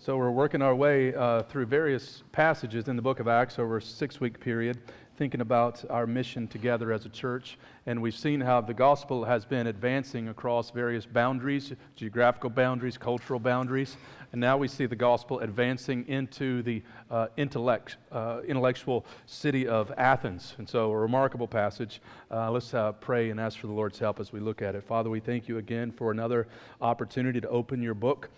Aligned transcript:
So 0.00 0.16
we're 0.16 0.30
working 0.30 0.62
our 0.62 0.76
way 0.76 1.12
uh, 1.12 1.42
through 1.42 1.66
various 1.66 2.22
passages 2.30 2.86
in 2.86 2.94
the 2.94 3.02
book 3.02 3.18
of 3.18 3.26
Acts 3.26 3.58
over 3.58 3.78
a 3.78 3.82
six 3.82 4.20
week 4.20 4.38
period, 4.38 4.78
thinking 5.16 5.40
about 5.40 5.84
our 5.90 6.06
mission 6.06 6.46
together 6.46 6.92
as 6.92 7.04
a 7.04 7.08
church. 7.08 7.58
And 7.84 8.00
we've 8.00 8.14
seen 8.14 8.40
how 8.40 8.60
the 8.60 8.72
gospel 8.72 9.24
has 9.24 9.44
been 9.44 9.66
advancing 9.66 10.28
across 10.28 10.70
various 10.70 11.04
boundaries, 11.04 11.72
geographical 11.96 12.48
boundaries, 12.48 12.96
cultural 12.96 13.40
boundaries. 13.40 13.96
And 14.30 14.40
now 14.40 14.56
we 14.56 14.68
see 14.68 14.86
the 14.86 14.94
gospel 14.94 15.40
advancing 15.40 16.06
into 16.06 16.62
the 16.62 16.80
uh, 17.10 17.26
intellect, 17.36 17.96
uh, 18.12 18.42
intellectual 18.46 19.04
city 19.26 19.66
of 19.66 19.92
Athens. 19.98 20.54
And 20.58 20.68
so, 20.68 20.92
a 20.92 20.96
remarkable 20.96 21.48
passage. 21.48 22.00
Uh, 22.30 22.52
let's 22.52 22.72
uh, 22.72 22.92
pray 22.92 23.30
and 23.30 23.40
ask 23.40 23.58
for 23.58 23.66
the 23.66 23.72
Lord's 23.72 23.98
help 23.98 24.20
as 24.20 24.32
we 24.32 24.38
look 24.38 24.62
at 24.62 24.76
it. 24.76 24.84
Father, 24.84 25.10
we 25.10 25.18
thank 25.18 25.48
you 25.48 25.58
again 25.58 25.90
for 25.90 26.12
another 26.12 26.46
opportunity 26.80 27.40
to 27.40 27.48
open 27.48 27.82
your 27.82 27.94
book. 27.94 28.30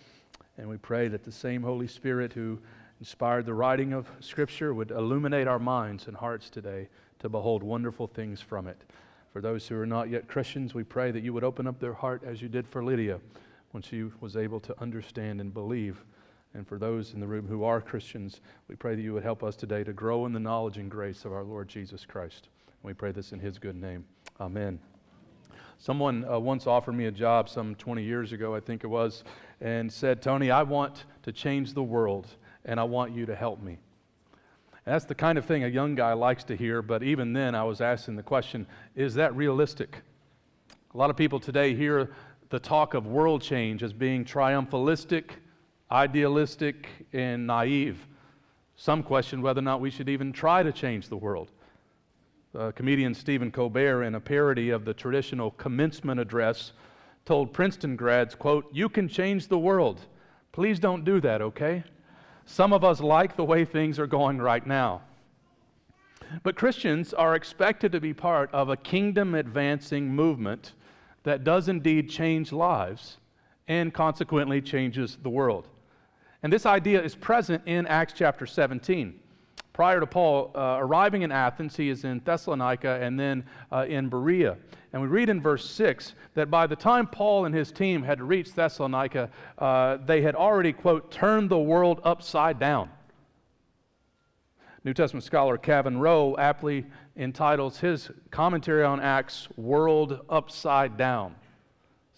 And 0.60 0.68
we 0.68 0.76
pray 0.76 1.08
that 1.08 1.24
the 1.24 1.32
same 1.32 1.62
Holy 1.62 1.86
Spirit 1.86 2.34
who 2.34 2.58
inspired 2.98 3.46
the 3.46 3.54
writing 3.54 3.94
of 3.94 4.06
Scripture 4.20 4.74
would 4.74 4.90
illuminate 4.90 5.48
our 5.48 5.58
minds 5.58 6.06
and 6.06 6.14
hearts 6.14 6.50
today 6.50 6.86
to 7.20 7.30
behold 7.30 7.62
wonderful 7.62 8.06
things 8.06 8.42
from 8.42 8.66
it. 8.66 8.84
For 9.32 9.40
those 9.40 9.66
who 9.66 9.80
are 9.80 9.86
not 9.86 10.10
yet 10.10 10.28
Christians, 10.28 10.74
we 10.74 10.84
pray 10.84 11.12
that 11.12 11.22
you 11.22 11.32
would 11.32 11.44
open 11.44 11.66
up 11.66 11.80
their 11.80 11.94
heart 11.94 12.22
as 12.26 12.42
you 12.42 12.48
did 12.50 12.68
for 12.68 12.84
Lydia 12.84 13.20
when 13.70 13.82
she 13.82 14.04
was 14.20 14.36
able 14.36 14.60
to 14.60 14.78
understand 14.82 15.40
and 15.40 15.54
believe. 15.54 16.04
And 16.52 16.68
for 16.68 16.76
those 16.76 17.14
in 17.14 17.20
the 17.20 17.26
room 17.26 17.46
who 17.48 17.64
are 17.64 17.80
Christians, 17.80 18.42
we 18.68 18.74
pray 18.74 18.94
that 18.94 19.02
you 19.02 19.14
would 19.14 19.22
help 19.22 19.42
us 19.42 19.56
today 19.56 19.82
to 19.84 19.94
grow 19.94 20.26
in 20.26 20.34
the 20.34 20.40
knowledge 20.40 20.76
and 20.76 20.90
grace 20.90 21.24
of 21.24 21.32
our 21.32 21.44
Lord 21.44 21.68
Jesus 21.68 22.04
Christ. 22.04 22.50
And 22.66 22.88
we 22.88 22.92
pray 22.92 23.12
this 23.12 23.32
in 23.32 23.38
his 23.38 23.56
good 23.56 23.76
name. 23.76 24.04
Amen. 24.38 24.78
Someone 25.82 26.26
uh, 26.30 26.38
once 26.38 26.66
offered 26.66 26.92
me 26.92 27.06
a 27.06 27.10
job 27.10 27.48
some 27.48 27.74
20 27.76 28.02
years 28.02 28.32
ago, 28.32 28.54
I 28.54 28.60
think 28.60 28.84
it 28.84 28.88
was, 28.88 29.24
and 29.60 29.92
said, 29.92 30.22
Tony, 30.22 30.50
I 30.50 30.62
want 30.62 31.04
to 31.22 31.32
change 31.32 31.74
the 31.74 31.82
world, 31.82 32.26
and 32.64 32.80
I 32.80 32.84
want 32.84 33.12
you 33.12 33.26
to 33.26 33.36
help 33.36 33.62
me. 33.62 33.78
And 34.86 34.94
that's 34.94 35.04
the 35.04 35.14
kind 35.14 35.36
of 35.36 35.44
thing 35.44 35.64
a 35.64 35.68
young 35.68 35.94
guy 35.94 36.14
likes 36.14 36.44
to 36.44 36.56
hear, 36.56 36.80
but 36.82 37.02
even 37.02 37.32
then 37.32 37.54
I 37.54 37.64
was 37.64 37.80
asking 37.80 38.16
the 38.16 38.22
question 38.22 38.66
is 38.96 39.14
that 39.14 39.34
realistic? 39.36 39.96
A 40.94 40.98
lot 40.98 41.10
of 41.10 41.16
people 41.16 41.38
today 41.38 41.74
hear 41.74 42.10
the 42.48 42.58
talk 42.58 42.94
of 42.94 43.06
world 43.06 43.42
change 43.42 43.82
as 43.82 43.92
being 43.92 44.24
triumphalistic, 44.24 45.30
idealistic, 45.90 46.88
and 47.12 47.46
naive. 47.46 48.06
Some 48.76 49.02
question 49.02 49.42
whether 49.42 49.60
or 49.60 49.62
not 49.62 49.80
we 49.80 49.90
should 49.90 50.08
even 50.08 50.32
try 50.32 50.62
to 50.62 50.72
change 50.72 51.08
the 51.08 51.16
world. 51.16 51.50
Uh, 52.58 52.72
comedian 52.72 53.14
Stephen 53.14 53.52
Colbert, 53.52 54.02
in 54.02 54.16
a 54.16 54.20
parody 54.20 54.70
of 54.70 54.84
the 54.84 54.92
traditional 54.92 55.52
commencement 55.52 56.18
address, 56.18 56.72
told 57.24 57.52
Princeton 57.52 57.96
grads, 57.96 58.34
quote, 58.34 58.66
You 58.72 58.88
can 58.88 59.08
change 59.08 59.48
the 59.48 59.58
world. 59.58 60.00
Please 60.52 60.78
don't 60.78 61.04
do 61.04 61.20
that, 61.20 61.42
okay? 61.42 61.84
Some 62.44 62.72
of 62.72 62.82
us 62.82 63.00
like 63.00 63.36
the 63.36 63.44
way 63.44 63.64
things 63.64 63.98
are 63.98 64.06
going 64.06 64.38
right 64.38 64.66
now. 64.66 65.02
But 66.42 66.56
Christians 66.56 67.12
are 67.12 67.34
expected 67.34 67.92
to 67.92 68.00
be 68.00 68.14
part 68.14 68.50
of 68.52 68.68
a 68.68 68.76
kingdom 68.76 69.34
advancing 69.34 70.08
movement 70.08 70.74
that 71.22 71.44
does 71.44 71.68
indeed 71.68 72.08
change 72.08 72.52
lives 72.52 73.18
and 73.68 73.92
consequently 73.92 74.60
changes 74.60 75.18
the 75.22 75.30
world. 75.30 75.68
And 76.42 76.52
this 76.52 76.66
idea 76.66 77.02
is 77.02 77.14
present 77.14 77.62
in 77.66 77.86
Acts 77.86 78.14
chapter 78.16 78.46
17 78.46 79.20
prior 79.80 79.98
to 79.98 80.06
Paul 80.06 80.50
uh, 80.54 80.76
arriving 80.78 81.22
in 81.22 81.32
Athens, 81.32 81.74
he 81.74 81.88
is 81.88 82.04
in 82.04 82.20
Thessalonica 82.22 82.98
and 83.00 83.18
then 83.18 83.42
uh, 83.72 83.86
in 83.88 84.10
Berea. 84.10 84.58
And 84.92 85.00
we 85.00 85.08
read 85.08 85.28
in 85.28 85.40
verse 85.40 85.68
6 85.70 86.14
that 86.34 86.50
by 86.50 86.66
the 86.66 86.76
time 86.76 87.06
Paul 87.06 87.44
and 87.44 87.54
his 87.54 87.70
team 87.70 88.02
had 88.02 88.20
reached 88.20 88.56
Thessalonica, 88.56 89.30
uh, 89.58 89.98
they 90.04 90.22
had 90.22 90.34
already, 90.34 90.72
quote, 90.72 91.12
turned 91.12 91.48
the 91.48 91.58
world 91.58 92.00
upside 92.02 92.58
down. 92.58 92.90
New 94.82 94.94
Testament 94.94 95.24
scholar 95.24 95.58
Kevin 95.58 95.98
Rowe 95.98 96.36
aptly 96.38 96.86
entitles 97.16 97.78
his 97.78 98.10
commentary 98.30 98.82
on 98.82 98.98
Acts, 98.98 99.46
World 99.56 100.20
Upside 100.28 100.96
Down. 100.96 101.34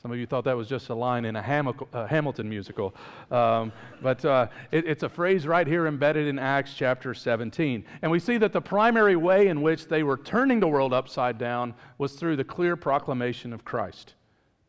Some 0.02 0.10
of 0.10 0.18
you 0.18 0.26
thought 0.26 0.42
that 0.46 0.56
was 0.56 0.66
just 0.66 0.88
a 0.88 0.94
line 0.94 1.24
in 1.24 1.36
a 1.36 1.42
Hamilton 1.42 2.48
musical. 2.48 2.92
Um, 3.30 3.70
but 4.02 4.24
uh, 4.24 4.48
it, 4.72 4.84
it's 4.84 5.04
a 5.04 5.08
phrase 5.08 5.46
right 5.46 5.64
here 5.64 5.86
embedded 5.86 6.26
in 6.26 6.40
Acts 6.40 6.74
chapter 6.74 7.14
17. 7.14 7.84
And 8.02 8.10
we 8.10 8.18
see 8.18 8.36
that 8.38 8.52
the 8.52 8.60
primary 8.60 9.14
way 9.14 9.46
in 9.46 9.62
which 9.62 9.86
they 9.86 10.02
were 10.02 10.16
turning 10.16 10.58
the 10.58 10.66
world 10.66 10.92
upside 10.92 11.38
down 11.38 11.72
was 11.98 12.14
through 12.14 12.34
the 12.34 12.42
clear 12.42 12.74
proclamation 12.74 13.52
of 13.52 13.64
Christ, 13.64 14.14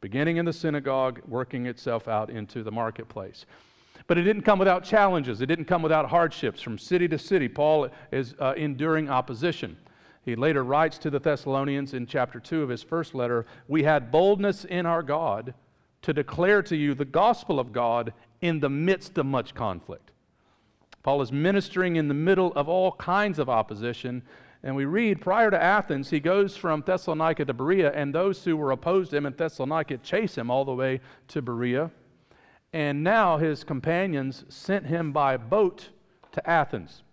beginning 0.02 0.38
in 0.38 0.46
the 0.46 0.54
synagogue, 0.54 1.20
working 1.28 1.66
itself 1.66 2.08
out 2.08 2.30
into 2.30 2.62
the 2.62 2.72
marketplace. 2.72 3.48
But 4.06 4.20
it 4.20 4.24
didn't 4.24 4.44
come 4.44 4.60
without 4.60 4.84
challenges, 4.84 5.42
it 5.42 5.48
didn't 5.48 5.66
come 5.66 5.82
without 5.82 6.10
hardships. 6.10 6.62
From 6.62 6.78
city 6.78 7.08
to 7.08 7.18
city, 7.18 7.48
Paul 7.48 7.90
is 8.12 8.36
uh, 8.40 8.54
enduring 8.56 9.10
opposition. 9.10 9.78
He 10.24 10.36
later 10.36 10.64
writes 10.64 10.98
to 11.00 11.10
the 11.10 11.20
Thessalonians 11.20 11.94
in 11.94 12.06
chapter 12.06 12.40
2 12.40 12.64
of 12.64 12.70
his 12.70 12.82
first 12.82 13.14
letter 13.14 13.46
We 13.68 13.84
had 13.84 14.12
boldness 14.12 14.66
in 14.66 14.86
our 14.86 15.04
God 15.04 15.54
to 16.02 16.14
declare 16.14 16.62
to 16.64 16.76
you 16.76 16.94
the 16.94 17.06
gospel 17.06 17.60
of 17.60 17.74
God 17.74 18.14
in 18.42 18.60
the 18.60 18.70
midst 18.70 19.18
of 19.18 19.26
much 19.26 19.54
conflict. 19.54 20.12
Paul 21.02 21.22
is 21.22 21.32
ministering 21.32 21.98
in 21.98 22.08
the 22.08 22.14
middle 22.14 22.54
of 22.54 22.70
all 22.70 22.94
kinds 22.94 23.38
of 23.38 23.50
opposition. 23.50 24.24
And 24.64 24.74
we 24.76 24.86
read 24.86 25.20
prior 25.20 25.52
to 25.52 25.62
Athens, 25.62 26.10
he 26.10 26.22
goes 26.22 26.56
from 26.56 26.84
Thessalonica 26.86 27.44
to 27.44 27.54
Berea, 27.54 27.92
and 27.92 28.16
those 28.16 28.46
who 28.46 28.56
were 28.56 28.72
opposed 28.72 29.12
to 29.12 29.18
him 29.18 29.26
in 29.26 29.34
Thessalonica 29.34 29.98
chase 29.98 30.38
him 30.38 30.50
all 30.50 30.64
the 30.64 30.74
way 30.74 31.02
to 31.30 31.42
Berea. 31.42 31.92
And 32.72 33.04
now 33.04 33.38
his 33.38 33.66
companions 33.66 34.46
sent 34.48 34.86
him 34.86 35.12
by 35.12 35.36
boat 35.36 35.90
to 36.32 36.50
Athens. 36.50 37.04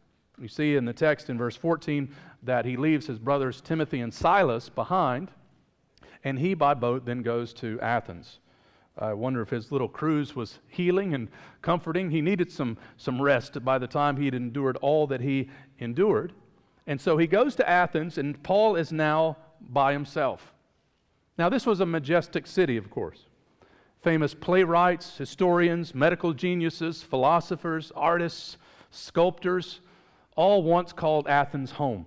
You 0.41 0.49
see 0.49 0.77
in 0.77 0.85
the 0.85 0.93
text 0.93 1.29
in 1.29 1.37
verse 1.37 1.57
14 1.57 2.15
that 2.43 2.65
he 2.65 2.77
leaves 2.77 3.07
his 3.07 3.19
brothers 3.19 3.61
Timothy 3.61 4.01
and 4.01 4.13
Silas 4.13 4.69
behind, 4.69 5.31
and 6.25 6.39
he 6.39 6.55
by 6.55 6.75
boat 6.75 7.05
then 7.05 7.23
goes 7.23 7.53
to 7.55 7.81
Athens. 7.81 8.39
I 8.99 9.15
wonder 9.15 9.41
if 9.41 9.51
his 9.51 9.73
little 9.73 9.89
cruise 9.89 10.37
was 10.37 10.59
healing 10.69 11.15
and 11.15 11.29
comforting. 11.63 12.11
He 12.11 12.21
needed 12.21 12.53
some, 12.53 12.77
some 12.97 13.21
rest 13.21 13.65
by 13.65 13.79
the 13.79 13.87
time 13.87 14.17
he 14.17 14.27
had 14.27 14.35
endured 14.35 14.77
all 14.79 15.07
that 15.07 15.21
he 15.21 15.49
endured. 15.79 16.33
And 16.87 17.01
so 17.01 17.17
he 17.17 17.27
goes 17.27 17.55
to 17.57 17.69
Athens, 17.69 18.19
and 18.19 18.43
Paul 18.43 18.77
is 18.77 18.93
now 18.93 19.37
by 19.61 19.93
himself. 19.93 20.53
Now, 21.39 21.49
this 21.49 21.65
was 21.65 21.81
a 21.81 21.87
majestic 21.87 22.47
city, 22.47 22.77
of 22.77 22.91
course. 22.91 23.27
Famous 24.03 24.35
playwrights, 24.35 25.17
historians, 25.17 25.95
medical 25.95 26.33
geniuses, 26.33 27.03
philosophers, 27.03 27.93
artists, 27.95 28.57
sculptors, 28.91 29.81
all 30.37 30.63
once 30.63 30.93
called 30.93 31.29
Athens 31.29 31.73
home. 31.73 32.07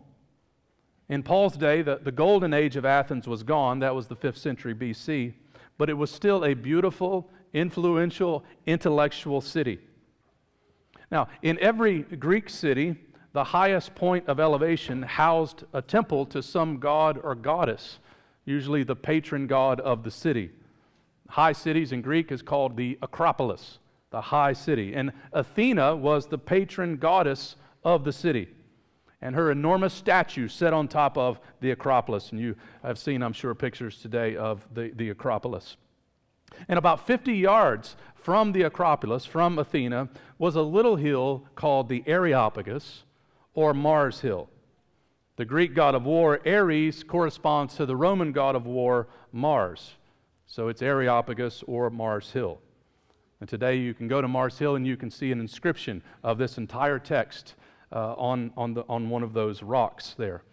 In 1.14 1.22
Paul's 1.22 1.56
day, 1.56 1.84
the, 1.84 2.00
the 2.02 2.12
golden 2.12 2.56
age 2.56 2.76
of 2.76 2.86
Athens 2.86 3.28
was 3.28 3.44
gone. 3.44 3.78
That 3.78 3.94
was 3.94 4.08
the 4.08 4.16
5th 4.16 4.38
century 4.38 4.74
BC. 4.74 5.34
But 5.78 5.92
it 5.92 5.94
was 5.94 6.10
still 6.10 6.44
a 6.44 6.56
beautiful, 6.56 7.30
influential, 7.54 8.44
intellectual 8.66 9.40
city. 9.40 9.78
Now, 11.12 11.28
in 11.44 11.60
every 11.60 12.00
Greek 12.02 12.50
city, 12.50 12.96
the 13.32 13.44
highest 13.44 13.94
point 13.94 14.28
of 14.28 14.40
elevation 14.40 15.04
housed 15.04 15.66
a 15.72 15.84
temple 15.84 16.26
to 16.26 16.42
some 16.42 16.80
god 16.80 17.20
or 17.24 17.36
goddess, 17.36 18.00
usually 18.46 18.82
the 18.82 18.96
patron 18.96 19.46
god 19.46 19.80
of 19.82 20.02
the 20.02 20.10
city. 20.10 20.50
High 21.30 21.54
cities 21.54 21.92
in 21.92 22.02
Greek 22.02 22.32
is 22.32 22.42
called 22.42 22.76
the 22.76 22.98
Acropolis, 23.04 23.78
the 24.10 24.22
high 24.22 24.54
city. 24.54 24.96
And 24.96 25.12
Athena 25.32 25.96
was 25.96 26.26
the 26.26 26.40
patron 26.40 26.98
goddess 26.98 27.56
of 27.84 28.04
the 28.04 28.14
city 28.14 28.50
and 29.24 29.36
her 29.36 29.52
enormous 29.52 29.94
statue 29.94 30.50
set 30.50 30.74
on 30.74 30.86
top 30.86 31.18
of 31.18 31.40
the 31.62 31.72
Acropolis. 31.72 32.32
And 32.32 32.40
you 32.40 32.56
have 32.84 33.00
seen, 33.00 33.24
I'm 33.24 33.32
sure, 33.32 33.56
pictures 33.56 34.02
today 34.02 34.36
of 34.36 34.62
the, 34.74 34.92
the 34.98 35.10
Acropolis. 35.12 35.78
And 36.68 36.78
about 36.78 37.08
50 37.08 37.34
yards 37.34 37.96
from 38.16 38.52
the 38.52 38.64
Acropolis, 38.64 39.26
from 39.26 39.58
Athena, 39.58 40.10
was 40.38 40.58
a 40.58 40.62
little 40.62 40.98
hill 40.98 41.46
called 41.56 41.88
the 41.88 42.04
Areopagus 42.06 43.04
or 43.54 43.74
Mars 43.74 44.20
Hill. 44.20 44.50
The 45.38 45.46
Greek 45.46 45.74
god 45.74 45.96
of 45.96 46.04
war, 46.04 46.42
Ares, 46.46 47.02
corresponds 47.02 47.76
to 47.76 47.86
the 47.86 47.96
Roman 47.96 48.34
god 48.34 48.56
of 48.56 48.66
war, 48.66 49.08
Mars. 49.32 49.94
So 50.48 50.68
it's 50.68 50.82
Areopagus 50.82 51.64
or 51.66 51.90
Mars 51.90 52.30
Hill. 52.32 52.60
And 53.40 53.50
today 53.50 53.78
you 53.78 53.94
can 53.94 54.10
go 54.10 54.22
to 54.22 54.28
Mars 54.28 54.60
Hill 54.60 54.76
and 54.76 54.86
you 54.86 54.98
can 54.98 55.10
see 55.10 55.32
an 55.32 55.40
inscription 55.40 56.04
of 56.24 56.38
this 56.38 56.58
entire 56.58 57.00
text 57.00 57.56
uh, 57.94 58.14
on, 58.18 58.52
on, 58.58 58.74
the, 58.74 58.84
on 58.90 59.10
one 59.10 59.24
of 59.24 59.34
those 59.34 59.64
rocks 59.64 60.16
there. 60.18 60.44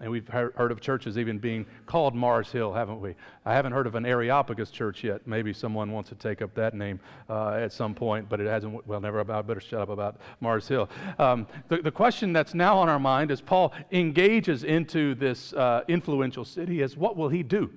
And 0.00 0.10
we've 0.10 0.26
heard 0.26 0.72
of 0.72 0.80
churches 0.80 1.18
even 1.18 1.38
being 1.38 1.64
called 1.86 2.16
Mars 2.16 2.50
Hill, 2.50 2.72
haven't 2.72 3.00
we? 3.00 3.14
I 3.46 3.54
haven't 3.54 3.70
heard 3.70 3.86
of 3.86 3.94
an 3.94 4.04
Areopagus 4.04 4.72
church 4.72 5.04
yet. 5.04 5.24
Maybe 5.24 5.52
someone 5.52 5.92
wants 5.92 6.08
to 6.08 6.16
take 6.16 6.42
up 6.42 6.52
that 6.56 6.74
name 6.74 6.98
uh, 7.30 7.52
at 7.52 7.72
some 7.72 7.94
point, 7.94 8.28
but 8.28 8.40
it 8.40 8.48
hasn't. 8.48 8.84
Well, 8.88 9.00
never 9.00 9.20
about. 9.20 9.46
Better 9.46 9.60
shut 9.60 9.80
up 9.80 9.90
about 9.90 10.16
Mars 10.40 10.66
Hill. 10.66 10.90
Um, 11.20 11.46
the, 11.68 11.76
the 11.76 11.92
question 11.92 12.32
that's 12.32 12.54
now 12.54 12.76
on 12.76 12.88
our 12.88 12.98
mind 12.98 13.30
as 13.30 13.40
Paul 13.40 13.72
engages 13.92 14.64
into 14.64 15.14
this 15.14 15.52
uh, 15.52 15.82
influential 15.86 16.44
city 16.44 16.82
is 16.82 16.96
what 16.96 17.16
will 17.16 17.28
he 17.28 17.44
do? 17.44 17.70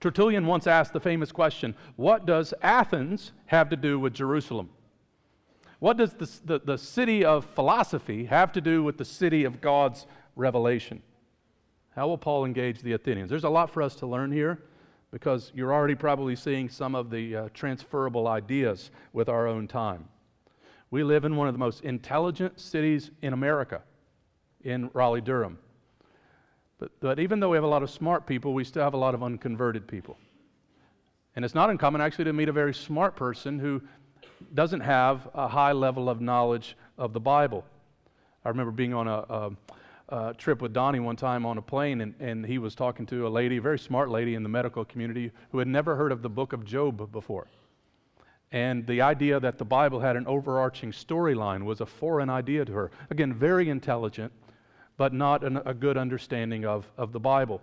Tertullian 0.00 0.46
once 0.46 0.68
asked 0.68 0.92
the 0.92 1.00
famous 1.00 1.32
question 1.32 1.74
What 1.96 2.26
does 2.26 2.54
Athens 2.62 3.32
have 3.46 3.68
to 3.70 3.76
do 3.76 3.98
with 3.98 4.14
Jerusalem? 4.14 4.70
What 5.78 5.96
does 5.96 6.12
the, 6.14 6.30
the, 6.44 6.60
the 6.64 6.78
city 6.78 7.24
of 7.24 7.44
philosophy 7.44 8.24
have 8.24 8.52
to 8.52 8.60
do 8.60 8.82
with 8.82 8.98
the 8.98 9.04
city 9.04 9.44
of 9.44 9.60
God's 9.60 10.06
revelation? 10.34 11.02
How 11.90 12.08
will 12.08 12.18
Paul 12.18 12.44
engage 12.44 12.80
the 12.80 12.92
Athenians? 12.92 13.30
There's 13.30 13.44
a 13.44 13.48
lot 13.48 13.70
for 13.70 13.82
us 13.82 13.94
to 13.96 14.06
learn 14.06 14.32
here 14.32 14.62
because 15.10 15.52
you're 15.54 15.72
already 15.72 15.94
probably 15.94 16.36
seeing 16.36 16.68
some 16.68 16.94
of 16.94 17.10
the 17.10 17.36
uh, 17.36 17.48
transferable 17.54 18.28
ideas 18.28 18.90
with 19.12 19.28
our 19.28 19.46
own 19.46 19.66
time. 19.66 20.08
We 20.90 21.02
live 21.02 21.24
in 21.24 21.36
one 21.36 21.48
of 21.48 21.54
the 21.54 21.58
most 21.58 21.84
intelligent 21.84 22.60
cities 22.60 23.10
in 23.22 23.32
America, 23.32 23.82
in 24.64 24.90
Raleigh, 24.94 25.20
Durham. 25.20 25.58
But, 26.78 26.92
but 27.00 27.18
even 27.18 27.40
though 27.40 27.50
we 27.50 27.56
have 27.56 27.64
a 27.64 27.68
lot 27.68 27.82
of 27.82 27.90
smart 27.90 28.26
people, 28.26 28.54
we 28.54 28.64
still 28.64 28.82
have 28.82 28.94
a 28.94 28.98
lot 28.98 29.14
of 29.14 29.22
unconverted 29.22 29.86
people. 29.86 30.16
And 31.36 31.44
it's 31.44 31.54
not 31.54 31.70
uncommon 31.70 32.00
actually 32.00 32.24
to 32.24 32.32
meet 32.32 32.48
a 32.48 32.52
very 32.52 32.74
smart 32.74 33.16
person 33.16 33.58
who 33.58 33.82
doesn't 34.54 34.80
have 34.80 35.28
a 35.34 35.48
high 35.48 35.72
level 35.72 36.08
of 36.08 36.20
knowledge 36.20 36.76
of 36.96 37.12
the 37.12 37.20
Bible. 37.20 37.64
I 38.44 38.48
remember 38.48 38.72
being 38.72 38.94
on 38.94 39.08
a, 39.08 39.24
a, 39.28 39.50
a 40.08 40.34
trip 40.34 40.62
with 40.62 40.72
Donnie 40.72 41.00
one 41.00 41.16
time 41.16 41.44
on 41.44 41.58
a 41.58 41.62
plane, 41.62 42.00
and, 42.00 42.14
and 42.20 42.46
he 42.46 42.58
was 42.58 42.74
talking 42.74 43.06
to 43.06 43.26
a 43.26 43.28
lady, 43.28 43.58
a 43.58 43.60
very 43.60 43.78
smart 43.78 44.10
lady 44.10 44.34
in 44.34 44.42
the 44.42 44.48
medical 44.48 44.84
community, 44.84 45.32
who 45.50 45.58
had 45.58 45.68
never 45.68 45.96
heard 45.96 46.12
of 46.12 46.22
the 46.22 46.28
book 46.28 46.52
of 46.52 46.64
Job 46.64 47.10
before. 47.12 47.46
And 48.50 48.86
the 48.86 49.02
idea 49.02 49.38
that 49.40 49.58
the 49.58 49.64
Bible 49.64 50.00
had 50.00 50.16
an 50.16 50.26
overarching 50.26 50.92
storyline 50.92 51.64
was 51.64 51.80
a 51.80 51.86
foreign 51.86 52.30
idea 52.30 52.64
to 52.64 52.72
her. 52.72 52.90
Again, 53.10 53.34
very 53.34 53.68
intelligent, 53.68 54.32
but 54.96 55.12
not 55.12 55.44
an, 55.44 55.58
a 55.66 55.74
good 55.74 55.98
understanding 55.98 56.64
of, 56.64 56.90
of 56.96 57.12
the 57.12 57.20
Bible. 57.20 57.60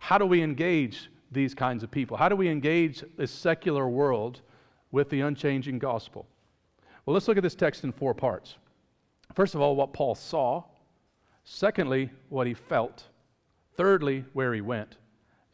How 0.00 0.18
do 0.18 0.26
we 0.26 0.42
engage 0.42 1.10
these 1.32 1.54
kinds 1.54 1.82
of 1.82 1.90
people? 1.90 2.16
How 2.16 2.28
do 2.28 2.36
we 2.36 2.48
engage 2.48 3.02
this 3.16 3.32
secular 3.32 3.88
world 3.88 4.40
with 4.90 5.10
the 5.10 5.20
unchanging 5.20 5.78
gospel? 5.78 6.26
Well, 7.04 7.14
let's 7.14 7.28
look 7.28 7.36
at 7.36 7.42
this 7.42 7.54
text 7.54 7.84
in 7.84 7.92
four 7.92 8.14
parts. 8.14 8.56
First 9.34 9.54
of 9.54 9.60
all, 9.60 9.76
what 9.76 9.92
Paul 9.92 10.14
saw. 10.14 10.64
Secondly, 11.44 12.10
what 12.28 12.46
he 12.46 12.54
felt. 12.54 13.04
Thirdly, 13.76 14.24
where 14.32 14.52
he 14.52 14.60
went. 14.60 14.96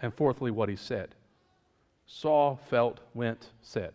And 0.00 0.12
fourthly, 0.12 0.50
what 0.50 0.69
he 0.69 0.76
said. 0.76 1.14
Saw, 2.06 2.56
felt, 2.56 3.00
went, 3.14 3.50
said. 3.62 3.94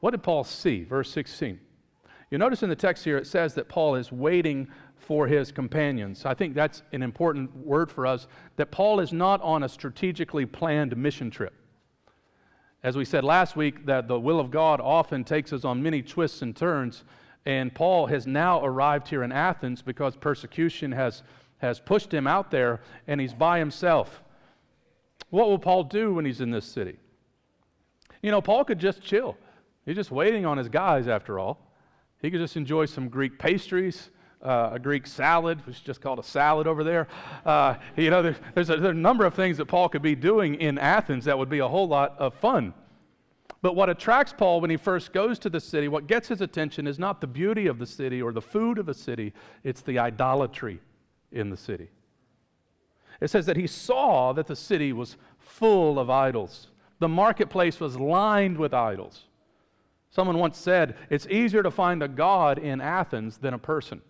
What 0.00 0.10
did 0.12 0.22
Paul 0.22 0.44
see? 0.44 0.84
Verse 0.84 1.10
16. 1.10 1.58
You 2.30 2.38
notice 2.38 2.62
in 2.62 2.68
the 2.68 2.76
text 2.76 3.04
here 3.04 3.16
it 3.16 3.26
says 3.26 3.54
that 3.54 3.68
Paul 3.68 3.94
is 3.94 4.12
waiting 4.12 4.68
for 4.96 5.26
his 5.26 5.50
companions. 5.50 6.26
I 6.26 6.34
think 6.34 6.54
that's 6.54 6.82
an 6.92 7.02
important 7.02 7.54
word 7.56 7.90
for 7.90 8.06
us 8.06 8.26
that 8.56 8.70
Paul 8.70 9.00
is 9.00 9.12
not 9.12 9.40
on 9.40 9.62
a 9.62 9.68
strategically 9.68 10.44
planned 10.44 10.96
mission 10.96 11.30
trip. 11.30 11.54
As 12.82 12.96
we 12.96 13.04
said 13.04 13.24
last 13.24 13.56
week, 13.56 13.86
that 13.86 14.06
the 14.06 14.20
will 14.20 14.38
of 14.38 14.50
God 14.50 14.80
often 14.80 15.24
takes 15.24 15.52
us 15.52 15.64
on 15.64 15.82
many 15.82 16.00
twists 16.00 16.42
and 16.42 16.54
turns, 16.54 17.02
and 17.44 17.74
Paul 17.74 18.06
has 18.06 18.26
now 18.26 18.64
arrived 18.64 19.08
here 19.08 19.24
in 19.24 19.32
Athens 19.32 19.82
because 19.82 20.14
persecution 20.14 20.92
has, 20.92 21.22
has 21.58 21.80
pushed 21.80 22.14
him 22.14 22.26
out 22.26 22.50
there, 22.50 22.80
and 23.08 23.20
he's 23.20 23.34
by 23.34 23.58
himself. 23.58 24.22
What 25.30 25.48
will 25.48 25.58
Paul 25.58 25.84
do 25.84 26.14
when 26.14 26.24
he's 26.24 26.40
in 26.40 26.50
this 26.50 26.66
city? 26.66 26.98
You 28.22 28.30
know, 28.30 28.40
Paul 28.40 28.64
could 28.64 28.78
just 28.78 29.02
chill. 29.02 29.36
He's 29.84 29.96
just 29.96 30.10
waiting 30.10 30.46
on 30.46 30.56
his 30.56 30.68
guys, 30.68 31.08
after 31.08 31.38
all. 31.38 31.72
He 32.22 32.30
could 32.30 32.40
just 32.40 32.56
enjoy 32.56 32.86
some 32.86 33.08
Greek 33.08 33.38
pastries, 33.38 34.10
uh, 34.42 34.70
a 34.72 34.78
Greek 34.78 35.06
salad, 35.06 35.64
which 35.66 35.76
is 35.76 35.82
just 35.82 36.00
called 36.00 36.18
a 36.18 36.22
salad 36.22 36.66
over 36.66 36.84
there. 36.84 37.08
Uh, 37.44 37.74
you 37.96 38.10
know, 38.10 38.22
there's, 38.22 38.36
there's, 38.54 38.70
a, 38.70 38.76
there's 38.76 38.94
a 38.94 38.98
number 38.98 39.24
of 39.24 39.34
things 39.34 39.56
that 39.56 39.66
Paul 39.66 39.88
could 39.88 40.02
be 40.02 40.14
doing 40.14 40.54
in 40.56 40.78
Athens 40.78 41.24
that 41.24 41.38
would 41.38 41.48
be 41.48 41.58
a 41.58 41.68
whole 41.68 41.88
lot 41.88 42.16
of 42.18 42.34
fun. 42.34 42.72
But 43.60 43.74
what 43.74 43.90
attracts 43.90 44.32
Paul 44.32 44.60
when 44.60 44.70
he 44.70 44.76
first 44.76 45.12
goes 45.12 45.38
to 45.40 45.50
the 45.50 45.60
city, 45.60 45.88
what 45.88 46.06
gets 46.06 46.28
his 46.28 46.40
attention 46.40 46.86
is 46.86 46.98
not 46.98 47.20
the 47.20 47.26
beauty 47.26 47.66
of 47.66 47.78
the 47.78 47.86
city 47.86 48.22
or 48.22 48.32
the 48.32 48.42
food 48.42 48.78
of 48.78 48.86
the 48.86 48.94
city, 48.94 49.32
it's 49.64 49.80
the 49.80 49.98
idolatry 49.98 50.80
in 51.32 51.50
the 51.50 51.56
city. 51.56 51.88
It 53.20 53.30
says 53.30 53.46
that 53.46 53.56
he 53.56 53.66
saw 53.66 54.32
that 54.32 54.46
the 54.46 54.54
city 54.54 54.92
was 54.92 55.16
full 55.38 55.98
of 55.98 56.08
idols. 56.08 56.68
The 57.00 57.08
marketplace 57.08 57.80
was 57.80 57.96
lined 57.96 58.56
with 58.56 58.72
idols. 58.72 59.24
Someone 60.10 60.38
once 60.38 60.56
said, 60.56 60.96
It's 61.10 61.26
easier 61.26 61.62
to 61.62 61.70
find 61.70 62.02
a 62.02 62.08
God 62.08 62.58
in 62.58 62.80
Athens 62.80 63.38
than 63.38 63.54
a 63.54 63.58
person. 63.58 64.02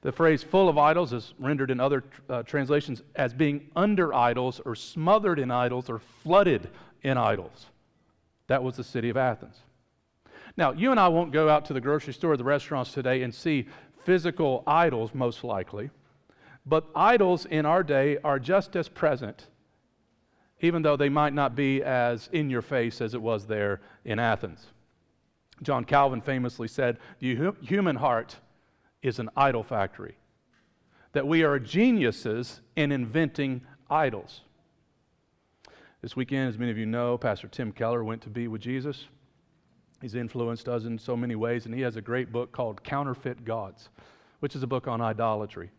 The 0.00 0.12
phrase 0.12 0.42
full 0.42 0.68
of 0.68 0.78
idols 0.78 1.12
is 1.12 1.34
rendered 1.38 1.70
in 1.70 1.80
other 1.80 2.04
uh, 2.28 2.42
translations 2.44 3.02
as 3.16 3.34
being 3.34 3.68
under 3.74 4.14
idols 4.14 4.60
or 4.64 4.76
smothered 4.76 5.38
in 5.38 5.50
idols 5.50 5.90
or 5.90 5.98
flooded 5.98 6.68
in 7.02 7.18
idols. 7.18 7.66
That 8.46 8.62
was 8.62 8.76
the 8.76 8.84
city 8.84 9.08
of 9.08 9.16
Athens. 9.16 9.56
Now, 10.56 10.72
you 10.72 10.90
and 10.90 11.00
I 11.00 11.08
won't 11.08 11.32
go 11.32 11.48
out 11.48 11.64
to 11.66 11.72
the 11.72 11.80
grocery 11.80 12.12
store 12.12 12.32
or 12.32 12.36
the 12.36 12.44
restaurants 12.44 12.92
today 12.92 13.22
and 13.22 13.34
see 13.34 13.66
physical 14.04 14.62
idols, 14.66 15.14
most 15.14 15.44
likely, 15.44 15.90
but 16.64 16.86
idols 16.94 17.44
in 17.46 17.66
our 17.66 17.82
day 17.82 18.18
are 18.24 18.38
just 18.38 18.76
as 18.76 18.88
present, 18.88 19.46
even 20.60 20.82
though 20.82 20.96
they 20.96 21.08
might 21.08 21.32
not 21.32 21.54
be 21.54 21.82
as 21.82 22.28
in 22.32 22.50
your 22.50 22.62
face 22.62 23.00
as 23.00 23.14
it 23.14 23.22
was 23.22 23.46
there 23.46 23.80
in 24.04 24.18
Athens. 24.18 24.66
John 25.62 25.84
Calvin 25.84 26.20
famously 26.20 26.68
said, 26.68 26.98
The 27.18 27.52
human 27.60 27.96
heart 27.96 28.36
is 29.02 29.18
an 29.18 29.30
idol 29.36 29.62
factory. 29.62 30.16
That 31.12 31.26
we 31.26 31.42
are 31.42 31.58
geniuses 31.58 32.60
in 32.76 32.92
inventing 32.92 33.62
idols. 33.90 34.42
This 36.02 36.14
weekend, 36.14 36.48
as 36.48 36.58
many 36.58 36.70
of 36.70 36.78
you 36.78 36.86
know, 36.86 37.18
Pastor 37.18 37.48
Tim 37.48 37.72
Keller 37.72 38.04
went 38.04 38.22
to 38.22 38.30
be 38.30 38.46
with 38.46 38.60
Jesus. 38.60 39.06
He's 40.00 40.14
influenced 40.14 40.68
us 40.68 40.84
in 40.84 40.98
so 40.98 41.16
many 41.16 41.34
ways, 41.34 41.66
and 41.66 41.74
he 41.74 41.80
has 41.80 41.96
a 41.96 42.00
great 42.00 42.30
book 42.30 42.52
called 42.52 42.84
Counterfeit 42.84 43.44
Gods, 43.44 43.88
which 44.40 44.54
is 44.54 44.62
a 44.62 44.66
book 44.66 44.86
on 44.86 45.00
idolatry. 45.00 45.70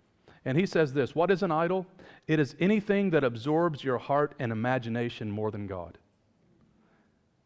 And 0.44 0.57
he 0.57 0.66
says 0.66 0.92
this 0.92 1.16
What 1.16 1.31
is 1.31 1.44
an 1.44 1.51
idol? 1.51 1.86
It 2.27 2.39
is 2.39 2.56
anything 2.60 3.12
that 3.12 3.24
absorbs 3.24 3.83
your 3.83 3.98
heart 3.98 4.36
and 4.39 4.51
imagination 4.51 5.31
more 5.31 5.51
than 5.51 5.68
God. 5.68 5.98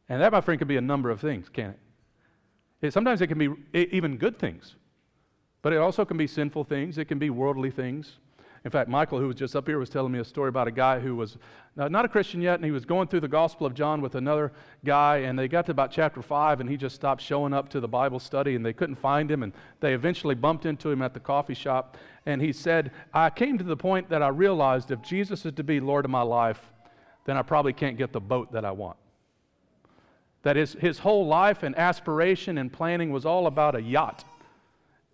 And 0.09 0.21
that, 0.21 0.31
my 0.31 0.41
friend, 0.41 0.59
can 0.59 0.67
be 0.67 0.77
a 0.77 0.81
number 0.81 1.09
of 1.09 1.21
things, 1.21 1.49
can't 1.49 1.77
it? 2.81 2.91
Sometimes 2.91 3.21
it 3.21 3.27
can 3.27 3.37
be 3.37 3.49
even 3.73 4.17
good 4.17 4.37
things. 4.37 4.75
But 5.63 5.73
it 5.73 5.77
also 5.77 6.05
can 6.05 6.17
be 6.17 6.27
sinful 6.27 6.65
things, 6.65 6.99
it 6.99 7.05
can 7.05 7.17
be 7.17 7.31
worldly 7.31 7.71
things. 7.71 8.19
In 8.65 8.71
fact, 8.71 8.89
Michael, 8.89 9.19
who 9.19 9.27
was 9.27 9.35
just 9.35 9.57
up 9.57 9.67
here, 9.67 9.77
was 9.77 9.89
telling 9.89 10.11
me 10.11 10.19
a 10.19 10.23
story 10.23 10.47
about 10.47 10.69
a 10.69 10.71
guy 10.71 10.99
who 10.99 11.17
was 11.17 11.37
uh, 11.77 11.89
not 11.89 12.05
a 12.05 12.07
Christian 12.07 12.41
yet, 12.41 12.55
and 12.55 12.63
he 12.63 12.71
was 12.71 12.85
going 12.85 13.09
through 13.09 13.19
the 13.19 13.27
Gospel 13.27 13.67
of 13.67 13.73
John 13.73 13.99
with 13.99 14.15
another 14.15 14.53
guy, 14.85 15.17
and 15.17 15.37
they 15.37 15.49
got 15.49 15.65
to 15.65 15.71
about 15.71 15.91
chapter 15.91 16.21
5, 16.21 16.61
and 16.61 16.69
he 16.69 16.77
just 16.77 16.95
stopped 16.95 17.21
showing 17.21 17.53
up 17.53 17.67
to 17.69 17.81
the 17.81 17.89
Bible 17.89 18.19
study, 18.19 18.55
and 18.55 18.65
they 18.65 18.71
couldn't 18.71 18.95
find 18.95 19.29
him, 19.29 19.43
and 19.43 19.51
they 19.81 19.93
eventually 19.93 20.35
bumped 20.35 20.65
into 20.65 20.89
him 20.89 21.01
at 21.01 21.13
the 21.13 21.19
coffee 21.19 21.53
shop, 21.53 21.97
and 22.25 22.41
he 22.41 22.53
said, 22.53 22.91
I 23.13 23.29
came 23.29 23.57
to 23.57 23.65
the 23.65 23.75
point 23.75 24.09
that 24.09 24.23
I 24.23 24.29
realized 24.29 24.91
if 24.91 25.01
Jesus 25.01 25.45
is 25.45 25.53
to 25.53 25.63
be 25.63 25.81
Lord 25.81 26.05
of 26.05 26.11
my 26.11 26.21
life, 26.21 26.61
then 27.25 27.35
I 27.35 27.41
probably 27.41 27.73
can't 27.73 27.97
get 27.97 28.13
the 28.13 28.21
boat 28.21 28.53
that 28.53 28.63
I 28.63 28.71
want. 28.71 28.97
That 30.43 30.55
his, 30.55 30.73
his 30.73 30.99
whole 30.99 31.27
life 31.27 31.63
and 31.63 31.77
aspiration 31.77 32.57
and 32.57 32.71
planning 32.71 33.11
was 33.11 33.25
all 33.25 33.47
about 33.47 33.75
a 33.75 33.81
yacht 33.81 34.23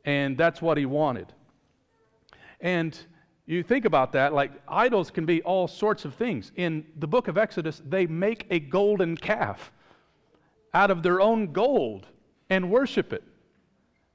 and 0.06 0.38
that's 0.38 0.62
what 0.62 0.78
he 0.78 0.86
wanted. 0.86 1.34
And 2.62 2.98
you 3.46 3.64
think 3.64 3.86
about 3.86 4.12
that, 4.12 4.34
like 4.34 4.52
idols 4.68 5.10
can 5.10 5.26
be 5.26 5.42
all 5.42 5.68
sorts 5.68 6.06
of 6.06 6.14
things. 6.14 6.52
In 6.56 6.86
the 6.98 7.08
book 7.08 7.28
of 7.28 7.38
Exodus, 7.38 7.82
they 7.86 8.06
make 8.06 8.46
a 8.50 8.60
golden 8.60 9.18
calf 9.18 9.72
out 10.74 10.92
of 10.92 11.02
their 11.02 11.20
own 11.20 11.52
gold 11.52 12.06
and 12.50 12.70
worship 12.70 13.12
it. 13.12 13.24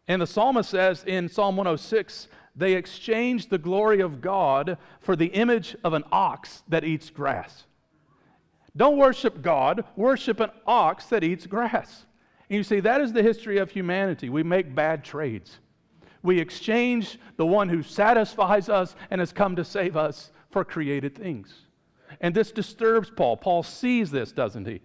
And 0.06 0.22
the 0.22 0.26
psalmist 0.26 0.70
says 0.70 1.02
in 1.04 1.28
Psalm 1.28 1.56
106 1.56 2.28
they 2.54 2.74
exchange 2.74 3.48
the 3.48 3.58
glory 3.58 4.00
of 4.00 4.20
God 4.20 4.78
for 5.00 5.16
the 5.16 5.26
image 5.26 5.74
of 5.82 5.92
an 5.94 6.04
ox 6.12 6.62
that 6.68 6.84
eats 6.84 7.10
grass. 7.10 7.64
Don't 8.76 8.96
worship 8.96 9.42
God, 9.42 9.84
worship 9.96 10.40
an 10.40 10.50
ox 10.66 11.06
that 11.06 11.24
eats 11.24 11.46
grass. 11.46 12.06
And 12.48 12.58
you 12.58 12.62
see, 12.62 12.80
that 12.80 13.00
is 13.00 13.12
the 13.12 13.22
history 13.22 13.58
of 13.58 13.70
humanity. 13.70 14.28
We 14.28 14.42
make 14.42 14.74
bad 14.74 15.04
trades. 15.04 15.58
We 16.24 16.40
exchange 16.40 17.18
the 17.36 17.46
one 17.46 17.68
who 17.68 17.82
satisfies 17.82 18.68
us 18.70 18.96
and 19.10 19.20
has 19.20 19.30
come 19.30 19.54
to 19.56 19.64
save 19.64 19.94
us 19.94 20.32
for 20.50 20.64
created 20.64 21.14
things. 21.14 21.52
And 22.20 22.34
this 22.34 22.50
disturbs 22.50 23.10
Paul. 23.14 23.36
Paul 23.36 23.62
sees 23.62 24.10
this, 24.10 24.32
doesn't 24.32 24.66
he? 24.66 24.80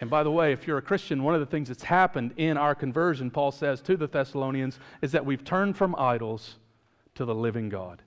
And 0.00 0.10
by 0.10 0.24
the 0.24 0.30
way, 0.32 0.52
if 0.52 0.66
you're 0.66 0.78
a 0.78 0.82
Christian, 0.82 1.22
one 1.22 1.34
of 1.34 1.40
the 1.40 1.46
things 1.46 1.68
that's 1.68 1.84
happened 1.84 2.34
in 2.36 2.56
our 2.56 2.74
conversion, 2.74 3.30
Paul 3.30 3.52
says 3.52 3.80
to 3.82 3.96
the 3.96 4.08
Thessalonians, 4.08 4.80
is 5.00 5.12
that 5.12 5.24
we've 5.24 5.44
turned 5.44 5.76
from 5.76 5.94
idols 5.96 6.56
to 7.14 7.24
the 7.24 7.34
living 7.34 7.68
God. 7.68 8.02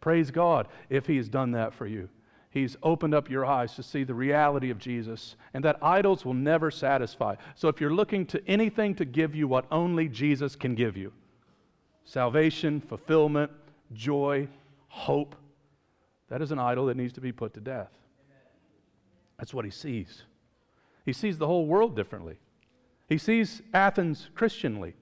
Praise 0.00 0.30
God 0.30 0.68
if 0.90 1.06
He 1.06 1.16
has 1.16 1.30
done 1.30 1.52
that 1.52 1.72
for 1.72 1.86
you. 1.86 2.10
He's 2.50 2.76
opened 2.82 3.14
up 3.14 3.30
your 3.30 3.46
eyes 3.46 3.74
to 3.76 3.82
see 3.82 4.04
the 4.04 4.12
reality 4.12 4.68
of 4.68 4.78
Jesus 4.78 5.36
and 5.54 5.64
that 5.64 5.82
idols 5.82 6.26
will 6.26 6.34
never 6.34 6.70
satisfy. 6.70 7.36
So 7.54 7.68
if 7.68 7.80
you're 7.80 7.94
looking 7.94 8.26
to 8.26 8.46
anything 8.46 8.94
to 8.96 9.06
give 9.06 9.34
you 9.34 9.48
what 9.48 9.64
only 9.70 10.06
Jesus 10.08 10.54
can 10.54 10.74
give 10.74 10.94
you, 10.94 11.14
salvation, 12.04 12.80
fulfillment, 12.80 13.50
joy, 13.92 14.48
hope. 14.88 15.36
That 16.28 16.42
is 16.42 16.52
an 16.52 16.58
idol 16.58 16.86
that 16.86 16.96
needs 16.96 17.12
to 17.14 17.20
be 17.20 17.32
put 17.32 17.54
to 17.54 17.60
death. 17.60 17.90
That's 19.38 19.52
what 19.52 19.64
he 19.64 19.70
sees. 19.70 20.22
He 21.04 21.12
sees 21.12 21.38
the 21.38 21.46
whole 21.46 21.66
world 21.66 21.96
differently. 21.96 22.36
He 23.08 23.18
sees 23.18 23.60
Athens 23.74 24.30
Christianly. 24.34 24.94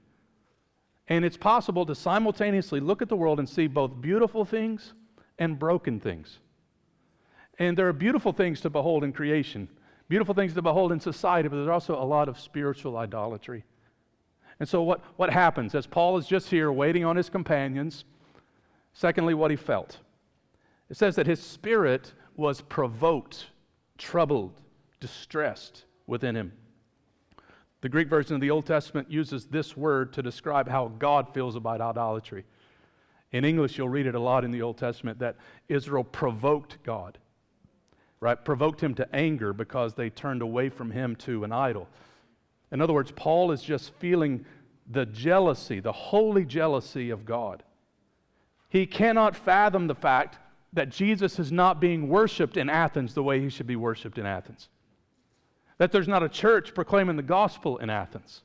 And 1.08 1.24
it's 1.24 1.36
possible 1.36 1.84
to 1.86 1.94
simultaneously 1.94 2.80
look 2.80 3.02
at 3.02 3.08
the 3.08 3.16
world 3.16 3.38
and 3.38 3.48
see 3.48 3.66
both 3.66 4.00
beautiful 4.00 4.44
things 4.44 4.94
and 5.38 5.58
broken 5.58 6.00
things. 6.00 6.38
And 7.58 7.76
there 7.76 7.88
are 7.88 7.92
beautiful 7.92 8.32
things 8.32 8.60
to 8.62 8.70
behold 8.70 9.04
in 9.04 9.12
creation, 9.12 9.68
beautiful 10.08 10.34
things 10.34 10.54
to 10.54 10.62
behold 10.62 10.92
in 10.92 11.00
society, 11.00 11.48
but 11.48 11.56
there's 11.56 11.68
also 11.68 12.00
a 12.00 12.04
lot 12.04 12.28
of 12.28 12.38
spiritual 12.38 12.96
idolatry. 12.96 13.64
And 14.60 14.68
so, 14.68 14.82
what, 14.82 15.00
what 15.16 15.30
happens 15.30 15.74
as 15.74 15.86
Paul 15.86 16.18
is 16.18 16.26
just 16.26 16.50
here 16.50 16.70
waiting 16.70 17.04
on 17.04 17.16
his 17.16 17.30
companions? 17.30 18.04
Secondly, 18.92 19.34
what 19.34 19.50
he 19.50 19.56
felt. 19.56 19.98
It 20.90 20.96
says 20.96 21.16
that 21.16 21.26
his 21.26 21.40
spirit 21.40 22.12
was 22.36 22.60
provoked, 22.60 23.46
troubled, 23.96 24.60
distressed 25.00 25.84
within 26.06 26.36
him. 26.36 26.52
The 27.80 27.88
Greek 27.88 28.08
version 28.08 28.34
of 28.34 28.42
the 28.42 28.50
Old 28.50 28.66
Testament 28.66 29.10
uses 29.10 29.46
this 29.46 29.76
word 29.76 30.12
to 30.12 30.22
describe 30.22 30.68
how 30.68 30.88
God 30.98 31.32
feels 31.32 31.56
about 31.56 31.80
idolatry. 31.80 32.44
In 33.32 33.44
English, 33.44 33.78
you'll 33.78 33.88
read 33.88 34.06
it 34.06 34.14
a 34.14 34.20
lot 34.20 34.44
in 34.44 34.50
the 34.50 34.60
Old 34.60 34.76
Testament 34.76 35.18
that 35.20 35.36
Israel 35.68 36.04
provoked 36.04 36.82
God, 36.82 37.16
right? 38.18 38.44
Provoked 38.44 38.82
him 38.82 38.94
to 38.96 39.14
anger 39.14 39.54
because 39.54 39.94
they 39.94 40.10
turned 40.10 40.42
away 40.42 40.68
from 40.68 40.90
him 40.90 41.16
to 41.16 41.44
an 41.44 41.52
idol. 41.52 41.88
In 42.72 42.80
other 42.80 42.92
words, 42.92 43.12
Paul 43.12 43.52
is 43.52 43.62
just 43.62 43.92
feeling 43.94 44.44
the 44.90 45.06
jealousy, 45.06 45.80
the 45.80 45.92
holy 45.92 46.44
jealousy 46.44 47.10
of 47.10 47.24
God. 47.24 47.62
He 48.68 48.86
cannot 48.86 49.36
fathom 49.36 49.86
the 49.86 49.94
fact 49.94 50.38
that 50.72 50.90
Jesus 50.90 51.38
is 51.38 51.50
not 51.50 51.80
being 51.80 52.08
worshiped 52.08 52.56
in 52.56 52.70
Athens 52.70 53.14
the 53.14 53.22
way 53.22 53.40
he 53.40 53.48
should 53.48 53.66
be 53.66 53.76
worshiped 53.76 54.18
in 54.18 54.26
Athens 54.26 54.68
that 55.80 55.92
there's 55.92 56.06
not 56.06 56.22
a 56.22 56.28
church 56.28 56.74
proclaiming 56.74 57.16
the 57.16 57.22
gospel 57.22 57.78
in 57.78 57.88
Athens. 57.88 58.42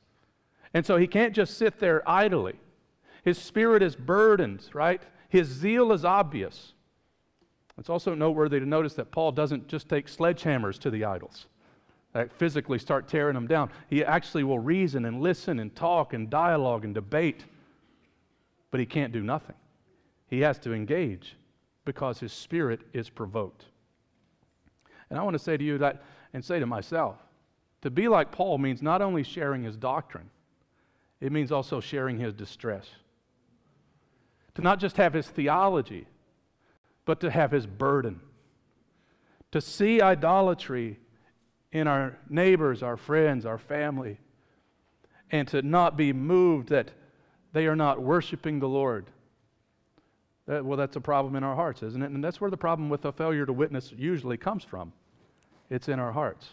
And 0.72 0.86
so 0.86 0.96
he 0.96 1.06
can't 1.06 1.34
just 1.34 1.58
sit 1.58 1.78
there 1.78 2.02
idly. 2.08 2.54
His 3.24 3.36
spirit 3.36 3.82
is 3.82 3.94
burdened, 3.94 4.62
right? 4.72 5.02
His 5.28 5.46
zeal 5.46 5.92
is 5.92 6.02
obvious. 6.02 6.72
It's 7.76 7.90
also 7.90 8.14
noteworthy 8.14 8.58
to 8.58 8.64
notice 8.64 8.94
that 8.94 9.10
Paul 9.10 9.32
doesn't 9.32 9.68
just 9.68 9.86
take 9.86 10.06
sledgehammers 10.06 10.78
to 10.78 10.88
the 10.88 11.04
idols, 11.04 11.44
like 12.16 12.32
physically 12.34 12.78
start 12.78 13.08
tearing 13.08 13.34
them 13.34 13.46
down. 13.46 13.70
He 13.88 14.04
actually 14.04 14.44
will 14.44 14.58
reason 14.58 15.04
and 15.04 15.20
listen 15.20 15.60
and 15.60 15.74
talk 15.74 16.14
and 16.14 16.30
dialogue 16.30 16.84
and 16.84 16.94
debate, 16.94 17.44
but 18.70 18.80
he 18.80 18.86
can't 18.86 19.12
do 19.12 19.22
nothing. 19.22 19.56
He 20.28 20.40
has 20.40 20.58
to 20.60 20.72
engage 20.72 21.36
because 21.84 22.18
his 22.18 22.32
spirit 22.32 22.80
is 22.92 23.08
provoked. 23.08 23.66
And 25.10 25.18
I 25.18 25.22
want 25.22 25.34
to 25.34 25.42
say 25.42 25.56
to 25.56 25.62
you 25.64 25.78
that, 25.78 26.02
and 26.32 26.44
say 26.44 26.58
to 26.58 26.66
myself, 26.66 27.16
to 27.82 27.90
be 27.90 28.08
like 28.08 28.32
Paul 28.32 28.58
means 28.58 28.82
not 28.82 29.02
only 29.02 29.22
sharing 29.22 29.62
his 29.62 29.76
doctrine, 29.76 30.30
it 31.20 31.32
means 31.32 31.52
also 31.52 31.80
sharing 31.80 32.18
his 32.18 32.32
distress. 32.32 32.86
To 34.54 34.62
not 34.62 34.80
just 34.80 34.96
have 34.96 35.12
his 35.12 35.28
theology, 35.28 36.06
but 37.04 37.20
to 37.20 37.30
have 37.30 37.52
his 37.52 37.66
burden. 37.66 38.20
To 39.52 39.60
see 39.60 40.00
idolatry 40.00 40.98
in 41.72 41.86
our 41.86 42.16
neighbors, 42.28 42.82
our 42.82 42.96
friends, 42.96 43.44
our 43.44 43.58
family, 43.58 44.18
and 45.30 45.48
to 45.48 45.62
not 45.62 45.96
be 45.96 46.12
moved 46.12 46.68
that 46.68 46.90
they 47.52 47.66
are 47.66 47.76
not 47.76 48.00
worshiping 48.02 48.60
the 48.60 48.68
Lord. 48.68 49.06
That, 50.46 50.64
well, 50.64 50.76
that's 50.76 50.96
a 50.96 51.00
problem 51.00 51.34
in 51.36 51.42
our 51.42 51.56
hearts, 51.56 51.82
isn't 51.82 52.02
it? 52.02 52.10
And 52.10 52.22
that's 52.22 52.40
where 52.40 52.50
the 52.50 52.56
problem 52.56 52.88
with 52.88 53.04
a 53.04 53.12
failure 53.12 53.46
to 53.46 53.52
witness 53.52 53.92
usually 53.96 54.36
comes 54.36 54.62
from. 54.62 54.92
It's 55.70 55.88
in 55.88 55.98
our 55.98 56.12
hearts. 56.12 56.48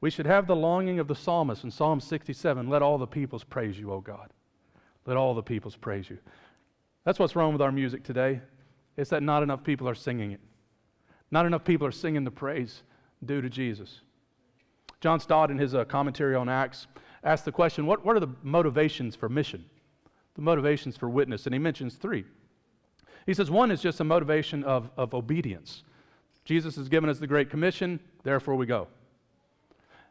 We 0.00 0.10
should 0.10 0.26
have 0.26 0.46
the 0.46 0.56
longing 0.56 0.98
of 0.98 1.08
the 1.08 1.14
psalmist 1.14 1.64
in 1.64 1.70
Psalm 1.70 2.00
67 2.00 2.68
let 2.68 2.82
all 2.82 2.98
the 2.98 3.06
peoples 3.06 3.44
praise 3.44 3.78
you, 3.78 3.92
O 3.92 4.00
God. 4.00 4.30
Let 5.06 5.16
all 5.16 5.34
the 5.34 5.42
peoples 5.42 5.76
praise 5.76 6.08
you. 6.08 6.18
That's 7.04 7.18
what's 7.18 7.36
wrong 7.36 7.52
with 7.52 7.60
our 7.60 7.72
music 7.72 8.04
today. 8.04 8.40
It's 8.96 9.10
that 9.10 9.22
not 9.22 9.42
enough 9.42 9.62
people 9.62 9.88
are 9.88 9.94
singing 9.94 10.32
it. 10.32 10.40
Not 11.30 11.46
enough 11.46 11.64
people 11.64 11.86
are 11.86 11.92
singing 11.92 12.24
the 12.24 12.30
praise 12.30 12.82
due 13.24 13.42
to 13.42 13.50
Jesus. 13.50 14.00
John 15.04 15.20
Stott, 15.20 15.50
in 15.50 15.58
his 15.58 15.74
uh, 15.74 15.84
commentary 15.84 16.34
on 16.34 16.48
Acts, 16.48 16.86
asked 17.24 17.44
the 17.44 17.52
question 17.52 17.84
what, 17.84 18.06
what 18.06 18.16
are 18.16 18.20
the 18.20 18.34
motivations 18.42 19.14
for 19.14 19.28
mission? 19.28 19.62
The 20.34 20.40
motivations 20.40 20.96
for 20.96 21.10
witness? 21.10 21.44
And 21.44 21.54
he 21.54 21.58
mentions 21.58 21.96
three. 21.96 22.24
He 23.26 23.34
says 23.34 23.50
one 23.50 23.70
is 23.70 23.82
just 23.82 24.00
a 24.00 24.04
motivation 24.04 24.64
of, 24.64 24.88
of 24.96 25.12
obedience. 25.12 25.82
Jesus 26.46 26.74
has 26.76 26.88
given 26.88 27.10
us 27.10 27.18
the 27.18 27.26
Great 27.26 27.50
Commission, 27.50 28.00
therefore 28.22 28.54
we 28.54 28.64
go. 28.64 28.88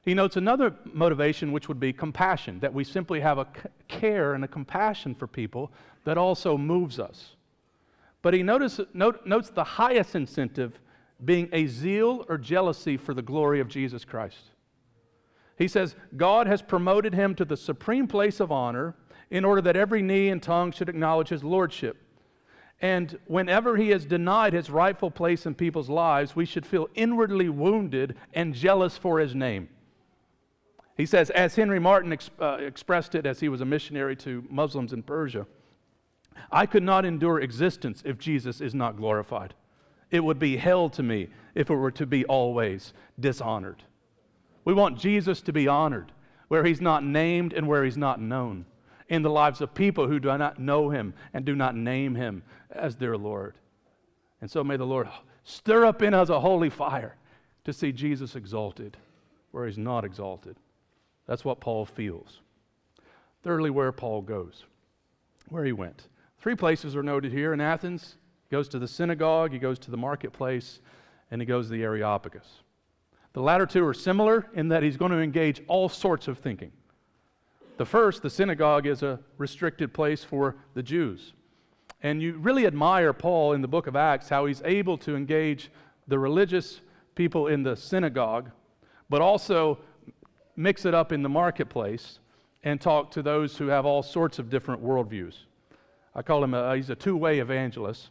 He 0.03 0.13
notes 0.13 0.37
another 0.37 0.75
motivation, 0.85 1.51
which 1.51 1.67
would 1.67 1.79
be 1.79 1.91
compassion, 1.91 2.59
that 2.59 2.71
we 2.71 2.83
simply 2.83 3.19
have 3.19 3.39
a 3.39 3.47
care 3.87 4.35
and 4.35 4.43
a 4.43 4.47
compassion 4.47 5.15
for 5.15 5.25
people 5.25 5.71
that 6.03 6.19
also 6.19 6.55
moves 6.55 6.99
us. 6.99 7.35
But 8.21 8.35
he 8.35 8.43
notice, 8.43 8.79
note, 8.93 9.25
notes 9.25 9.49
the 9.49 9.63
highest 9.63 10.13
incentive 10.13 10.79
being 11.25 11.49
a 11.51 11.65
zeal 11.65 12.27
or 12.29 12.37
jealousy 12.37 12.95
for 12.95 13.15
the 13.15 13.23
glory 13.23 13.59
of 13.59 13.67
Jesus 13.67 14.05
Christ. 14.05 14.52
He 15.57 15.67
says, 15.67 15.95
God 16.17 16.47
has 16.47 16.61
promoted 16.61 17.13
him 17.13 17.35
to 17.35 17.45
the 17.45 17.57
supreme 17.57 18.07
place 18.07 18.39
of 18.39 18.51
honor 18.51 18.95
in 19.29 19.45
order 19.45 19.61
that 19.61 19.75
every 19.75 20.01
knee 20.01 20.29
and 20.29 20.41
tongue 20.41 20.71
should 20.71 20.89
acknowledge 20.89 21.29
his 21.29 21.43
lordship. 21.43 21.97
And 22.81 23.17
whenever 23.27 23.77
he 23.77 23.89
has 23.89 24.05
denied 24.05 24.53
his 24.53 24.69
rightful 24.69 25.09
place 25.09 25.45
in 25.45 25.55
people's 25.55 25.89
lives, 25.89 26.35
we 26.35 26.45
should 26.45 26.65
feel 26.65 26.89
inwardly 26.95 27.49
wounded 27.49 28.15
and 28.33 28.53
jealous 28.53 28.97
for 28.97 29.19
his 29.19 29.33
name. 29.33 29.69
He 30.97 31.05
says, 31.05 31.29
as 31.29 31.55
Henry 31.55 31.79
Martyn 31.79 32.17
uh, 32.39 32.57
expressed 32.59 33.15
it 33.15 33.25
as 33.25 33.39
he 33.39 33.49
was 33.49 33.61
a 33.61 33.65
missionary 33.65 34.15
to 34.17 34.45
Muslims 34.49 34.93
in 34.93 35.01
Persia, 35.01 35.47
I 36.51 36.65
could 36.65 36.83
not 36.83 37.05
endure 37.05 37.39
existence 37.39 38.03
if 38.05 38.17
Jesus 38.17 38.59
is 38.59 38.75
not 38.75 38.97
glorified. 38.97 39.53
It 40.11 40.23
would 40.23 40.37
be 40.37 40.57
hell 40.57 40.89
to 40.89 41.03
me 41.03 41.29
if 41.55 41.69
it 41.69 41.75
were 41.75 41.91
to 41.91 42.05
be 42.05 42.25
always 42.25 42.93
dishonored. 43.19 43.83
We 44.65 44.73
want 44.73 44.97
Jesus 44.97 45.41
to 45.41 45.53
be 45.53 45.67
honored 45.67 46.11
where 46.47 46.63
he's 46.63 46.81
not 46.81 47.03
named 47.03 47.53
and 47.53 47.67
where 47.67 47.83
he's 47.83 47.97
not 47.97 48.21
known 48.21 48.65
in 49.09 49.21
the 49.21 49.29
lives 49.29 49.61
of 49.61 49.73
people 49.73 50.07
who 50.07 50.19
do 50.19 50.37
not 50.37 50.59
know 50.59 50.89
him 50.89 51.13
and 51.33 51.45
do 51.45 51.55
not 51.55 51.75
name 51.75 52.15
him 52.15 52.43
as 52.71 52.95
their 52.95 53.17
Lord. 53.17 53.55
And 54.41 54.49
so 54.49 54.63
may 54.63 54.77
the 54.77 54.85
Lord 54.85 55.07
stir 55.43 55.85
up 55.85 56.01
in 56.01 56.13
us 56.13 56.29
a 56.29 56.39
holy 56.39 56.69
fire 56.69 57.15
to 57.65 57.73
see 57.73 57.91
Jesus 57.91 58.35
exalted 58.35 58.97
where 59.51 59.65
he's 59.67 59.77
not 59.77 60.03
exalted. 60.03 60.57
That's 61.27 61.45
what 61.45 61.59
Paul 61.59 61.85
feels. 61.85 62.41
Thirdly, 63.43 63.69
where 63.69 63.91
Paul 63.91 64.21
goes, 64.21 64.65
where 65.49 65.63
he 65.63 65.73
went. 65.73 66.07
Three 66.39 66.55
places 66.55 66.95
are 66.95 67.03
noted 67.03 67.31
here 67.31 67.53
in 67.53 67.61
Athens. 67.61 68.17
He 68.49 68.55
goes 68.55 68.67
to 68.69 68.79
the 68.79 68.87
synagogue, 68.87 69.51
he 69.51 69.59
goes 69.59 69.79
to 69.79 69.91
the 69.91 69.97
marketplace, 69.97 70.79
and 71.29 71.41
he 71.41 71.45
goes 71.45 71.67
to 71.67 71.73
the 71.73 71.83
Areopagus. 71.83 72.62
The 73.33 73.41
latter 73.41 73.65
two 73.65 73.85
are 73.85 73.93
similar 73.93 74.47
in 74.53 74.69
that 74.69 74.83
he's 74.83 74.97
going 74.97 75.11
to 75.11 75.19
engage 75.19 75.61
all 75.67 75.89
sorts 75.89 76.27
of 76.27 76.37
thinking. 76.37 76.71
The 77.77 77.85
first, 77.85 78.21
the 78.21 78.29
synagogue, 78.29 78.85
is 78.85 79.01
a 79.01 79.19
restricted 79.37 79.93
place 79.93 80.23
for 80.23 80.55
the 80.75 80.83
Jews. 80.83 81.33
And 82.03 82.21
you 82.21 82.37
really 82.37 82.67
admire 82.67 83.13
Paul 83.13 83.53
in 83.53 83.61
the 83.61 83.67
book 83.67 83.87
of 83.87 83.95
Acts 83.95 84.29
how 84.29 84.45
he's 84.45 84.61
able 84.63 84.97
to 84.99 85.15
engage 85.15 85.71
the 86.07 86.19
religious 86.19 86.81
people 87.15 87.47
in 87.47 87.63
the 87.63 87.75
synagogue, 87.75 88.51
but 89.09 89.21
also 89.21 89.79
mix 90.55 90.85
it 90.85 90.93
up 90.93 91.11
in 91.11 91.23
the 91.23 91.29
marketplace 91.29 92.19
and 92.63 92.79
talk 92.79 93.09
to 93.11 93.23
those 93.23 93.57
who 93.57 93.67
have 93.67 93.85
all 93.85 94.03
sorts 94.03 94.37
of 94.37 94.49
different 94.49 94.83
worldviews. 94.83 95.35
I 96.13 96.21
call 96.21 96.43
him 96.43 96.53
a, 96.53 96.75
he's 96.75 96.91
a 96.91 96.95
two-way 96.95 97.39
evangelist, 97.39 98.09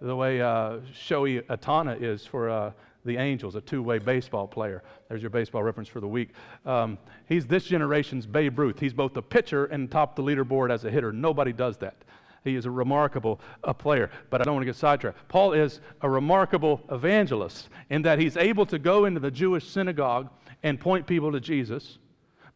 the 0.00 0.16
way 0.16 0.40
uh, 0.40 0.78
Shohei 0.92 1.42
Ohtani 1.42 2.02
is 2.02 2.26
for 2.26 2.50
uh, 2.50 2.72
the 3.06 3.16
Angels, 3.16 3.54
a 3.54 3.60
two-way 3.60 3.98
baseball 3.98 4.46
player. 4.46 4.82
There's 5.08 5.22
your 5.22 5.30
baseball 5.30 5.62
reference 5.62 5.88
for 5.88 6.00
the 6.00 6.08
week. 6.08 6.30
Um, 6.64 6.98
he's 7.26 7.46
this 7.46 7.64
generation's 7.64 8.26
Babe 8.26 8.58
Ruth. 8.58 8.78
He's 8.78 8.92
both 8.92 9.16
a 9.16 9.22
pitcher 9.22 9.66
and 9.66 9.90
top 9.90 10.16
the 10.16 10.22
leaderboard 10.22 10.70
as 10.70 10.84
a 10.84 10.90
hitter. 10.90 11.12
Nobody 11.12 11.52
does 11.52 11.78
that. 11.78 11.96
He 12.44 12.54
is 12.54 12.66
a 12.66 12.70
remarkable 12.70 13.40
uh, 13.64 13.72
player, 13.72 14.10
but 14.30 14.40
I 14.40 14.44
don't 14.44 14.54
want 14.54 14.62
to 14.62 14.66
get 14.66 14.76
sidetracked. 14.76 15.26
Paul 15.28 15.52
is 15.52 15.80
a 16.02 16.08
remarkable 16.08 16.80
evangelist 16.90 17.68
in 17.90 18.02
that 18.02 18.18
he's 18.18 18.36
able 18.36 18.66
to 18.66 18.78
go 18.78 19.04
into 19.06 19.18
the 19.18 19.30
Jewish 19.30 19.66
synagogue 19.66 20.28
and 20.62 20.78
point 20.78 21.06
people 21.06 21.32
to 21.32 21.40
Jesus, 21.40 21.98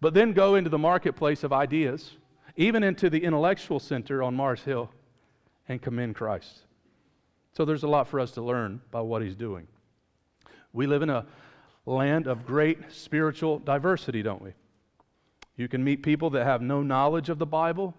but 0.00 0.14
then 0.14 0.33
go 0.33 0.54
into 0.54 0.71
the 0.71 0.78
marketplace 0.78 1.42
of 1.42 1.52
ideas, 1.52 2.12
even 2.57 2.85
into 2.85 3.11
the 3.11 3.23
intellectual 3.23 3.80
center 3.80 4.23
on 4.23 4.35
Mars 4.35 4.62
Hill, 4.62 4.90
and 5.69 5.83
commend 5.83 6.14
Christ. 6.14 6.61
So 7.52 7.64
there's 7.64 7.83
a 7.83 7.88
lot 7.88 8.07
for 8.07 8.21
us 8.21 8.30
to 8.33 8.42
learn 8.42 8.80
by 8.92 9.00
what 9.00 9.23
he's 9.23 9.37
doing. 9.37 9.66
We 10.73 10.87
live 10.87 11.03
in 11.03 11.11
a 11.11 11.27
land 11.87 12.27
of 12.27 12.47
great 12.47 12.93
spiritual 12.93 13.59
diversity, 13.59 14.23
don't 14.23 14.43
we? 14.43 14.53
You 15.57 15.69
can 15.69 15.83
meet 15.83 16.03
people 16.03 16.31
that 16.31 16.45
have 16.45 16.62
no 16.62 16.83
knowledge 16.83 17.29
of 17.29 17.39
the 17.39 17.47
Bible, 17.47 17.95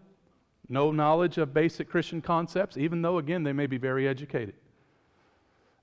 no 0.70 0.92
knowledge 0.92 1.38
of 1.38 1.54
basic 1.54 1.90
Christian 1.90 2.22
concepts, 2.22 2.78
even 2.78 3.02
though, 3.02 3.18
again, 3.18 3.44
they 3.44 3.54
may 3.54 3.68
be 3.68 3.78
very 3.78 4.08
educated. 4.08 4.56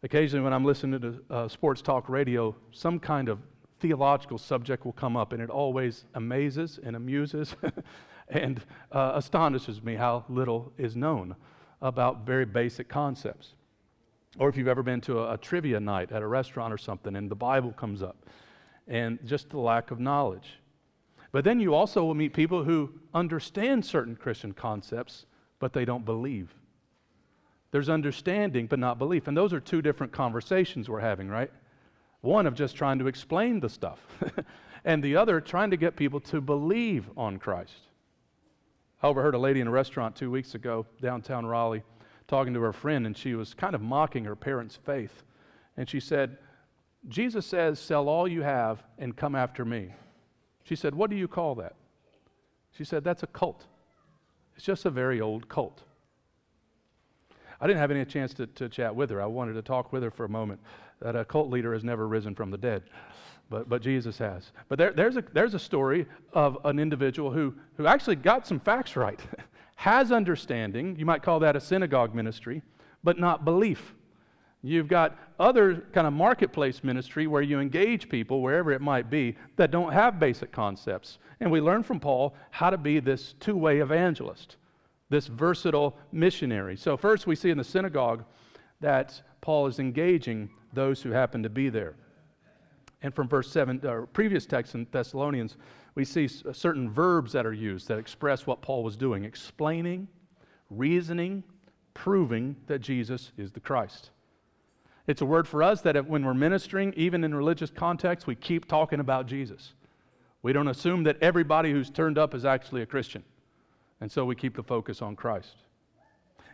Occasionally, 0.03 0.45
when 0.45 0.53
I'm 0.53 0.65
listening 0.65 1.01
to 1.01 1.23
uh, 1.31 1.49
sports 1.49 1.83
talk 1.83 2.09
radio, 2.09 2.55
some 2.73 2.99
kind 2.99 3.29
of 3.29 3.41
theological 3.81 4.39
subject 4.39 4.85
will 4.85 4.93
come 4.93 5.17
up, 5.17 5.33
and 5.33 5.43
it 5.43 5.51
always 5.51 6.05
amazes 6.15 6.81
and 6.83 6.97
amuses 6.97 7.55
and 8.29 8.61
uh, 8.93 9.13
astonishes 9.15 9.83
me 9.83 9.95
how 9.95 10.25
little 10.29 10.73
is 10.79 10.97
known 10.97 11.35
about 11.83 12.27
very 12.27 12.45
basic 12.45 12.89
concepts. 12.89 13.55
Or 14.39 14.49
if 14.49 14.57
you've 14.57 14.69
ever 14.69 14.83
been 14.83 15.01
to 15.03 15.21
a, 15.21 15.35
a 15.35 15.39
trivia 15.39 15.81
night 15.81 16.13
at 16.13 16.23
a 16.23 16.27
restaurant 16.27 16.73
or 16.73 16.79
something, 16.79 17.17
and 17.17 17.31
the 17.31 17.35
Bible 17.37 17.73
comes 17.73 18.03
up, 18.03 18.17
and 18.87 19.19
just 19.25 19.51
the 19.51 19.59
lack 19.59 19.91
of 19.91 20.01
knowledge. 20.01 20.61
But 21.33 21.45
then 21.45 21.61
you 21.61 21.75
also 21.75 22.05
will 22.05 22.15
meet 22.15 22.33
people 22.33 22.65
who 22.65 22.91
understand 23.13 23.85
certain 23.85 24.17
Christian 24.17 24.53
concepts, 24.53 25.27
but 25.59 25.73
they 25.73 25.85
don't 25.85 26.05
believe. 26.05 26.55
There's 27.71 27.91
understanding, 27.91 28.67
but 28.67 28.79
not 28.79 28.99
belief. 28.99 29.29
And 29.29 29.37
those 29.37 29.53
are 29.53 29.61
two 29.61 29.83
different 29.83 30.13
conversations 30.13 30.89
we're 30.89 31.01
having, 31.01 31.29
right? 31.29 31.51
One 32.23 32.47
of 32.47 32.55
just 32.55 32.77
trying 32.77 32.99
to 33.01 33.09
explain 33.09 33.61
the 33.61 33.69
stuff, 33.69 34.01
and 34.85 35.03
the 35.03 35.17
other 35.17 35.41
trying 35.41 35.71
to 35.71 35.77
get 35.77 35.97
people 35.97 36.21
to 36.21 36.41
believe 36.41 37.11
on 37.17 37.39
Christ. 37.39 37.81
I 39.03 39.07
overheard 39.07 39.35
a 39.35 39.39
lady 39.39 39.61
in 39.61 39.69
a 39.69 39.71
restaurant 39.71 40.17
two 40.17 40.31
weeks 40.31 40.55
ago, 40.55 40.87
downtown 41.01 41.45
Raleigh, 41.45 41.85
talking 42.29 42.55
to 42.55 42.61
her 42.61 42.73
friend, 42.73 43.07
and 43.07 43.17
she 43.17 43.35
was 43.35 43.55
kind 43.55 43.75
of 43.75 43.81
mocking 43.81 44.25
her 44.25 44.37
parents' 44.37 44.77
faith. 44.77 45.25
And 45.77 45.89
she 45.89 45.99
said, 45.99 46.39
Jesus 47.09 47.47
says, 47.47 47.79
Sell 47.81 48.09
all 48.09 48.29
you 48.29 48.43
have 48.43 48.83
and 48.99 49.17
come 49.17 49.35
after 49.35 49.65
me. 49.65 49.93
She 50.63 50.77
said, 50.77 50.95
What 50.95 51.11
do 51.11 51.17
you 51.17 51.27
call 51.27 51.55
that? 51.57 51.75
She 52.77 52.85
said, 52.85 53.03
That's 53.03 53.23
a 53.23 53.29
cult. 53.29 53.65
It's 54.57 54.65
just 54.65 54.85
a 54.85 54.91
very 54.91 55.21
old 55.21 55.49
cult. 55.49 55.83
I 57.61 57.67
didn't 57.67 57.81
have 57.81 57.91
any 57.91 58.05
chance 58.05 58.35
to, 58.35 58.47
to 58.47 58.69
chat 58.69 58.95
with 58.95 59.11
her. 59.11 59.21
I 59.21 59.27
wanted 59.27 59.55
to 59.55 59.63
talk 59.63 59.93
with 59.93 60.03
her 60.03 60.11
for 60.11 60.25
a 60.25 60.29
moment. 60.29 60.61
That 61.01 61.17
a 61.17 61.25
cult 61.25 61.49
leader 61.49 61.73
has 61.73 61.85
never 61.85 62.09
risen 62.09 62.35
from 62.35 62.51
the 62.51 62.59
dead, 62.59 62.83
but, 63.51 63.69
but 63.69 63.83
Jesus 63.83 64.19
has. 64.19 64.51
But 64.69 64.79
there, 64.79 64.93
there's, 64.93 65.17
a, 65.17 65.25
there's 65.33 65.55
a 65.55 65.59
story 65.59 66.07
of 66.33 66.59
an 66.65 66.81
individual 66.81 67.31
who, 67.31 67.55
who 67.77 67.87
actually 67.87 68.17
got 68.17 68.47
some 68.47 68.59
facts 68.59 68.97
right, 68.97 69.21
has 69.79 70.11
understanding. 70.11 70.97
You 70.99 71.07
might 71.07 71.23
call 71.23 71.39
that 71.39 71.55
a 71.55 71.61
synagogue 71.61 72.13
ministry, 72.13 72.63
but 73.05 73.17
not 73.17 73.45
belief. 73.45 73.95
You've 74.61 74.89
got 74.89 75.17
other 75.39 75.87
kind 75.93 76.05
of 76.05 76.13
marketplace 76.13 76.83
ministry 76.83 77.29
where 77.29 77.43
you 77.43 77.61
engage 77.61 78.09
people, 78.09 78.43
wherever 78.43 78.73
it 78.73 78.81
might 78.81 79.09
be, 79.09 79.37
that 79.55 79.71
don't 79.71 79.93
have 79.93 80.19
basic 80.19 80.51
concepts. 80.51 81.19
And 81.39 81.49
we 81.49 81.61
learn 81.61 81.85
from 81.85 82.01
Paul 82.01 82.35
how 82.51 82.71
to 82.71 82.77
be 82.77 82.99
this 82.99 83.35
two 83.39 83.57
way 83.57 83.79
evangelist 83.79 84.57
this 85.11 85.29
versatile 85.29 85.97
missionary. 86.13 86.77
So, 86.77 86.97
first, 86.97 87.27
we 87.27 87.37
see 87.37 87.51
in 87.51 87.57
the 87.57 87.65
synagogue 87.65 88.25
that 88.81 89.23
Paul 89.41 89.69
is 89.69 89.79
engaging 89.79 90.51
those 90.73 91.01
who 91.01 91.11
happen 91.11 91.43
to 91.45 91.49
be 91.49 91.69
there. 91.69 91.95
And 93.01 93.15
from 93.15 93.29
verse 93.29 93.51
7, 93.51 93.81
or 93.87 94.07
previous 94.07 94.45
text 94.45 94.75
in 94.75 94.87
Thessalonians, 94.91 95.57
we 95.99 96.05
see 96.05 96.29
uh, 96.49 96.53
certain 96.53 96.89
verbs 96.89 97.33
that 97.33 97.45
are 97.45 97.53
used 97.53 97.89
that 97.89 97.99
express 97.99 98.47
what 98.47 98.63
Paul 98.63 98.85
was 98.85 98.97
doing 98.97 99.25
explaining, 99.25 100.07
reasoning, 100.71 101.43
proving 101.93 102.55
that 102.69 102.79
Jesus 102.79 103.33
is 103.37 103.51
the 103.51 103.59
Christ. 103.59 104.11
It's 105.09 105.23
a 105.23 105.27
word 105.27 105.49
for 105.49 105.61
us 105.61 105.81
that 105.81 105.97
if, 105.97 106.07
when 106.07 106.25
we're 106.25 106.35
ministering, 106.35 106.95
even 106.97 107.25
in 107.25 107.35
religious 107.35 107.71
context, 107.71 108.29
we 108.29 108.37
keep 108.37 108.69
talking 108.69 109.01
about 109.01 109.27
Jesus. 109.27 109.75
We 110.43 110.53
don't 110.53 110.69
assume 110.69 111.03
that 111.03 111.17
everybody 111.21 111.73
who's 111.73 111.91
turned 111.91 112.17
up 112.17 112.33
is 112.33 112.45
actually 112.45 112.83
a 112.83 112.87
Christian. 112.87 113.25
And 114.01 114.09
so 114.09 114.25
we 114.25 114.37
keep 114.37 114.55
the 114.55 114.63
focus 114.63 115.03
on 115.03 115.17
Christ. 115.17 115.57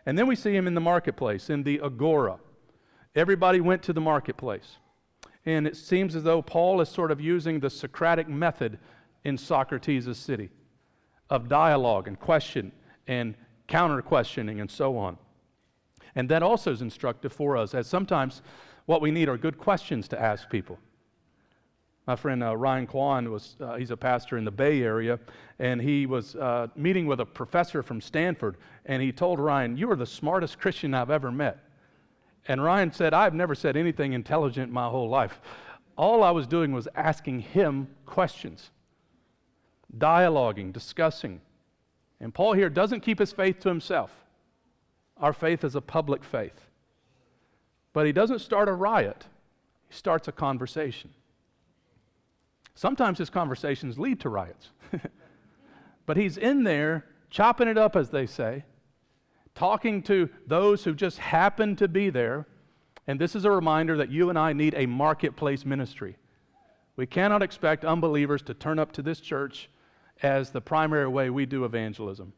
And 0.07 0.17
then 0.17 0.25
we 0.25 0.35
see 0.35 0.55
him 0.55 0.65
in 0.65 0.73
the 0.73 0.81
marketplace, 0.81 1.51
in 1.51 1.61
the 1.61 1.81
agora. 1.83 2.39
Everybody 3.13 3.61
went 3.61 3.83
to 3.83 3.93
the 3.93 4.01
marketplace. 4.01 4.77
And 5.45 5.67
it 5.67 5.77
seems 5.77 6.15
as 6.15 6.23
though 6.23 6.41
Paul 6.41 6.81
is 6.81 6.89
sort 6.89 7.11
of 7.11 7.21
using 7.21 7.59
the 7.59 7.69
Socratic 7.69 8.27
method 8.27 8.79
in 9.25 9.37
Socrates' 9.37 10.17
city 10.17 10.49
of 11.29 11.49
dialogue 11.49 12.07
and 12.07 12.17
question 12.19 12.71
and 13.07 13.35
counter 13.67 14.01
questioning 14.01 14.61
and 14.61 14.71
so 14.71 14.97
on. 14.97 15.17
And 16.15 16.29
that 16.29 16.41
also 16.41 16.71
is 16.71 16.81
instructive 16.81 17.33
for 17.33 17.57
us, 17.57 17.73
as 17.73 17.87
sometimes 17.87 18.41
what 18.85 19.01
we 19.01 19.11
need 19.11 19.27
are 19.27 19.37
good 19.37 19.57
questions 19.57 20.07
to 20.09 20.21
ask 20.21 20.49
people. 20.49 20.79
My 22.07 22.15
friend 22.15 22.43
uh, 22.43 22.55
Ryan 22.55 22.85
Kwan 22.85 23.31
was, 23.31 23.55
uh, 23.59 23.75
he's 23.75 23.89
a 23.89 23.97
pastor 23.97 24.37
in 24.37 24.45
the 24.45 24.51
Bay 24.51 24.83
Area, 24.83 25.19
and 25.57 25.81
he 25.81 26.05
was 26.05 26.35
uh, 26.35 26.67
meeting 26.75 27.07
with 27.07 27.19
a 27.19 27.25
professor 27.25 27.81
from 27.81 27.99
Stanford, 27.99 28.57
and 28.85 29.01
he 29.01 29.11
told 29.11 29.39
Ryan, 29.39 29.75
You 29.75 29.89
are 29.89 29.95
the 29.95 30.05
smartest 30.05 30.59
Christian 30.59 30.93
I've 30.93 31.09
ever 31.09 31.31
met. 31.31 31.57
And 32.47 32.63
Ryan 32.63 32.91
said, 32.91 33.15
I've 33.15 33.33
never 33.33 33.55
said 33.55 33.75
anything 33.75 34.13
intelligent 34.13 34.71
my 34.71 34.87
whole 34.87 35.09
life. 35.09 35.41
All 35.97 36.21
I 36.21 36.29
was 36.29 36.45
doing 36.45 36.71
was 36.71 36.87
asking 36.93 37.39
him 37.39 37.87
questions, 38.05 38.69
dialoguing, 39.97 40.73
discussing. 40.73 41.41
And 42.19 42.33
Paul 42.33 42.53
here 42.53 42.69
doesn't 42.69 43.01
keep 43.01 43.19
his 43.19 43.31
faith 43.31 43.59
to 43.61 43.69
himself. 43.69 44.11
Our 45.17 45.33
faith 45.33 45.63
is 45.63 45.75
a 45.75 45.81
public 45.81 46.23
faith. 46.23 46.65
But 47.93 48.05
he 48.05 48.11
doesn't 48.11 48.39
start 48.39 48.67
a 48.67 48.73
riot, 48.73 49.25
he 49.87 49.95
starts 49.95 50.27
a 50.27 50.31
conversation. 50.31 51.11
Sometimes 52.77 53.17
his 53.17 53.29
conversations 53.29 53.97
lead 53.97 54.19
to 54.19 54.29
riots. 54.29 54.71
but 56.05 56.17
he's 56.17 56.37
in 56.37 56.63
there 56.63 57.05
chopping 57.29 57.69
it 57.69 57.77
up, 57.77 57.95
as 57.95 58.09
they 58.09 58.25
say, 58.25 58.65
talking 59.55 60.03
to 60.03 60.29
those 60.45 60.83
who 60.83 60.93
just 60.93 61.17
happen 61.17 61.77
to 61.77 61.87
be 61.87 62.09
there. 62.09 62.45
And 63.07 63.19
this 63.19 63.35
is 63.35 63.45
a 63.45 63.51
reminder 63.51 63.95
that 63.97 64.11
you 64.11 64.29
and 64.29 64.37
I 64.37 64.51
need 64.51 64.73
a 64.75 64.85
marketplace 64.85 65.63
ministry. 65.63 66.17
We 66.97 67.05
cannot 67.05 67.43
expect 67.43 67.85
unbelievers 67.85 68.41
to 68.43 68.53
turn 68.53 68.77
up 68.77 68.91
to 68.93 69.01
this 69.01 69.21
church 69.21 69.69
as 70.23 70.49
the 70.49 70.61
primary 70.61 71.07
way 71.07 71.29
we 71.29 71.45
do 71.45 71.65
evangelism. 71.65 72.33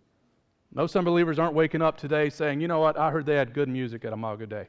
Most 0.73 0.95
unbelievers 0.95 1.39
aren't 1.39 1.53
waking 1.53 1.81
up 1.81 1.97
today 1.97 2.29
saying, 2.29 2.59
you 2.59 2.67
know 2.67 2.79
what, 2.79 2.97
I 2.97 3.11
heard 3.11 3.25
they 3.25 3.35
had 3.35 3.53
good 3.53 3.69
music 3.69 4.03
at 4.05 4.13
Imago 4.13 4.45
Dei. 4.45 4.67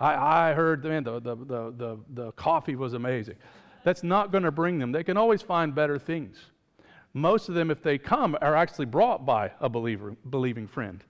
I, 0.00 0.50
I 0.50 0.52
heard 0.54 0.84
man, 0.84 1.04
the, 1.04 1.20
the, 1.20 1.36
the, 1.36 1.74
the, 1.76 1.98
the 2.14 2.32
coffee 2.32 2.76
was 2.76 2.94
amazing. 2.94 3.36
That's 3.84 4.02
not 4.02 4.30
going 4.32 4.44
to 4.44 4.50
bring 4.50 4.78
them. 4.78 4.92
They 4.92 5.04
can 5.04 5.16
always 5.16 5.42
find 5.42 5.74
better 5.74 5.98
things. 5.98 6.38
Most 7.14 7.48
of 7.48 7.54
them, 7.54 7.70
if 7.70 7.82
they 7.82 7.98
come, 7.98 8.36
are 8.40 8.56
actually 8.56 8.86
brought 8.86 9.26
by 9.26 9.52
a 9.60 9.68
believer, 9.68 10.16
believing 10.30 10.66
friend. 10.66 11.04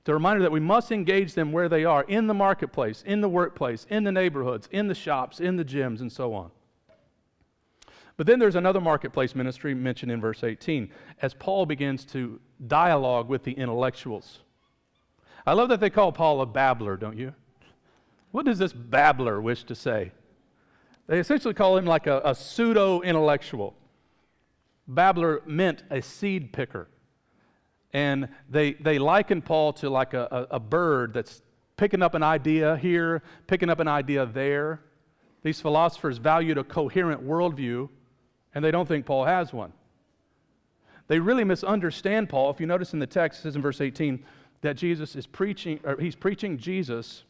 It's 0.00 0.08
a 0.08 0.14
reminder 0.14 0.42
that 0.42 0.52
we 0.52 0.60
must 0.60 0.92
engage 0.92 1.34
them 1.34 1.52
where 1.52 1.68
they 1.68 1.84
are 1.84 2.04
in 2.04 2.26
the 2.26 2.34
marketplace, 2.34 3.02
in 3.06 3.20
the 3.20 3.28
workplace, 3.28 3.86
in 3.90 4.04
the 4.04 4.12
neighborhoods, 4.12 4.68
in 4.72 4.88
the 4.88 4.94
shops, 4.94 5.40
in 5.40 5.56
the 5.56 5.64
gyms, 5.64 6.00
and 6.00 6.10
so 6.10 6.34
on. 6.34 6.50
But 8.16 8.26
then 8.26 8.38
there's 8.38 8.56
another 8.56 8.80
marketplace 8.80 9.34
ministry 9.34 9.74
mentioned 9.74 10.10
in 10.10 10.20
verse 10.20 10.42
18 10.42 10.90
as 11.20 11.34
Paul 11.34 11.66
begins 11.66 12.04
to 12.06 12.40
dialogue 12.66 13.28
with 13.28 13.44
the 13.44 13.52
intellectuals. 13.52 14.40
I 15.46 15.52
love 15.52 15.68
that 15.68 15.80
they 15.80 15.90
call 15.90 16.12
Paul 16.12 16.40
a 16.40 16.46
babbler, 16.46 16.96
don't 16.96 17.16
you? 17.16 17.34
What 18.32 18.46
does 18.46 18.58
this 18.58 18.72
babbler 18.72 19.40
wish 19.40 19.64
to 19.64 19.74
say? 19.74 20.12
They 21.06 21.20
essentially 21.20 21.54
call 21.54 21.76
him 21.76 21.86
like 21.86 22.06
a, 22.06 22.20
a 22.24 22.34
pseudo 22.34 23.00
intellectual. 23.02 23.74
Babbler 24.88 25.42
meant 25.46 25.84
a 25.90 26.02
seed 26.02 26.52
picker. 26.52 26.88
And 27.92 28.28
they, 28.50 28.74
they 28.74 28.98
liken 28.98 29.40
Paul 29.40 29.72
to 29.74 29.88
like 29.88 30.14
a, 30.14 30.28
a, 30.50 30.56
a 30.56 30.60
bird 30.60 31.14
that's 31.14 31.42
picking 31.76 32.02
up 32.02 32.14
an 32.14 32.22
idea 32.22 32.76
here, 32.76 33.22
picking 33.46 33.70
up 33.70 33.80
an 33.80 33.88
idea 33.88 34.26
there. 34.26 34.80
These 35.42 35.60
philosophers 35.60 36.18
valued 36.18 36.58
a 36.58 36.64
coherent 36.64 37.24
worldview, 37.24 37.88
and 38.56 38.64
they 38.64 38.70
don't 38.70 38.88
think 38.88 39.04
Paul 39.04 39.26
has 39.26 39.52
one. 39.52 39.70
They 41.08 41.18
really 41.18 41.44
misunderstand 41.44 42.30
Paul. 42.30 42.48
If 42.48 42.58
you 42.58 42.66
notice 42.66 42.94
in 42.94 42.98
the 42.98 43.06
text, 43.06 43.40
it 43.40 43.42
says 43.42 43.54
in 43.54 43.60
verse 43.60 43.82
18 43.82 44.24
that 44.62 44.78
Jesus 44.78 45.14
is 45.14 45.26
preaching, 45.26 45.78
or 45.84 46.00
he's 46.00 46.16
preaching 46.16 46.56
Jesus 46.56 47.24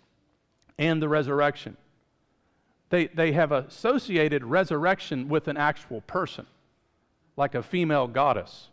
and 0.79 1.03
the 1.03 1.09
resurrection. 1.09 1.77
They, 2.91 3.09
they 3.09 3.33
have 3.33 3.51
associated 3.51 4.45
resurrection 4.45 5.29
with 5.29 5.49
an 5.49 5.57
actual 5.57 6.01
person, 6.03 6.47
like 7.37 7.57
a 7.57 7.63
female 7.63 8.07
goddess. 8.07 8.69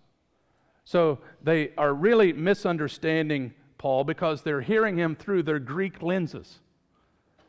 So 0.86 1.18
they 1.42 1.72
are 1.76 1.92
really 1.92 2.34
misunderstanding 2.34 3.56
Paul 3.80 4.04
because 4.04 4.44
they're 4.44 4.62
hearing 4.62 4.96
him 4.96 5.16
through 5.16 5.42
their 5.42 5.58
Greek 5.58 6.04
lenses, 6.04 6.60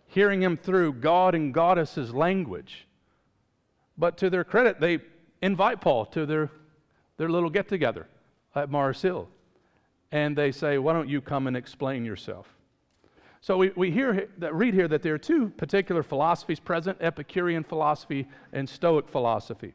hearing 0.07 0.43
him 0.43 0.57
through 0.57 0.95
God 0.95 1.35
and 1.35 1.53
goddesses 1.53 2.15
language. 2.15 2.87
But 3.97 4.17
to 4.19 4.31
their 4.31 4.45
credit, 4.45 4.81
they 4.81 4.99
invite 5.43 5.81
Paul 5.81 6.07
to 6.07 6.27
their, 6.27 6.51
their 7.17 7.29
little 7.29 7.51
get 7.51 7.69
together 7.69 8.07
at 8.55 8.71
Mars 8.71 9.01
Hill. 9.01 9.29
And 10.11 10.37
they 10.37 10.53
say, 10.53 10.79
Why 10.79 10.93
don't 10.93 11.09
you 11.09 11.21
come 11.21 11.47
and 11.47 11.57
explain 11.57 12.05
yourself? 12.05 12.47
So 13.41 13.59
we, 13.59 13.73
we 13.77 13.91
hear 13.91 14.29
that, 14.39 14.55
read 14.55 14.73
here 14.73 14.89
that 14.89 15.03
there 15.03 15.13
are 15.15 15.19
two 15.19 15.51
particular 15.51 16.03
philosophies 16.03 16.59
present 16.59 16.97
Epicurean 17.01 17.63
philosophy 17.63 18.27
and 18.53 18.67
Stoic 18.67 19.07
philosophy. 19.09 19.75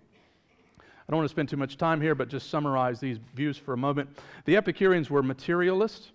I 0.79 1.11
don't 1.11 1.17
want 1.17 1.29
to 1.29 1.33
spend 1.33 1.49
too 1.49 1.57
much 1.57 1.77
time 1.77 2.01
here, 2.01 2.15
but 2.15 2.29
just 2.29 2.49
summarize 2.49 2.99
these 2.99 3.19
views 3.35 3.57
for 3.57 3.73
a 3.73 3.77
moment. 3.77 4.09
The 4.45 4.57
Epicureans 4.57 5.09
were 5.09 5.21
materialists. 5.21 6.11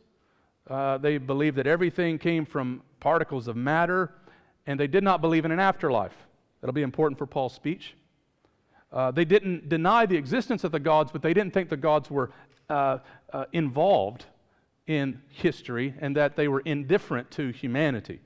Uh, 0.68 0.98
they 0.98 1.18
believed 1.18 1.56
that 1.56 1.66
everything 1.66 2.18
came 2.18 2.44
from 2.44 2.82
particles 2.98 3.46
of 3.46 3.56
matter, 3.56 4.12
and 4.66 4.78
they 4.78 4.86
did 4.86 5.04
not 5.04 5.20
believe 5.20 5.44
in 5.44 5.52
an 5.52 5.60
afterlife. 5.60 6.23
That'll 6.64 6.72
be 6.72 6.80
important 6.80 7.18
for 7.18 7.26
Paul's 7.26 7.52
speech. 7.52 7.94
Uh, 8.90 9.10
they 9.10 9.26
didn't 9.26 9.68
deny 9.68 10.06
the 10.06 10.16
existence 10.16 10.64
of 10.64 10.72
the 10.72 10.80
gods, 10.80 11.12
but 11.12 11.20
they 11.20 11.34
didn't 11.34 11.52
think 11.52 11.68
the 11.68 11.76
gods 11.76 12.10
were 12.10 12.30
uh, 12.70 13.00
uh, 13.34 13.44
involved 13.52 14.24
in 14.86 15.20
history 15.28 15.92
and 16.00 16.16
that 16.16 16.36
they 16.36 16.48
were 16.48 16.60
indifferent 16.60 17.30
to 17.32 17.50
humanity. 17.50 18.18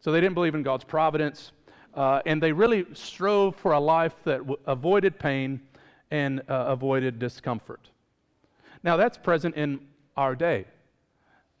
So 0.00 0.12
they 0.12 0.20
didn't 0.20 0.34
believe 0.34 0.54
in 0.54 0.62
God's 0.62 0.84
providence, 0.84 1.52
uh, 1.94 2.20
and 2.26 2.42
they 2.42 2.52
really 2.52 2.84
strove 2.92 3.56
for 3.56 3.72
a 3.72 3.80
life 3.80 4.12
that 4.24 4.40
w- 4.40 4.58
avoided 4.66 5.18
pain 5.18 5.58
and 6.10 6.40
uh, 6.50 6.66
avoided 6.68 7.18
discomfort. 7.18 7.88
Now, 8.82 8.98
that's 8.98 9.16
present 9.16 9.54
in 9.54 9.80
our 10.14 10.34
day, 10.34 10.66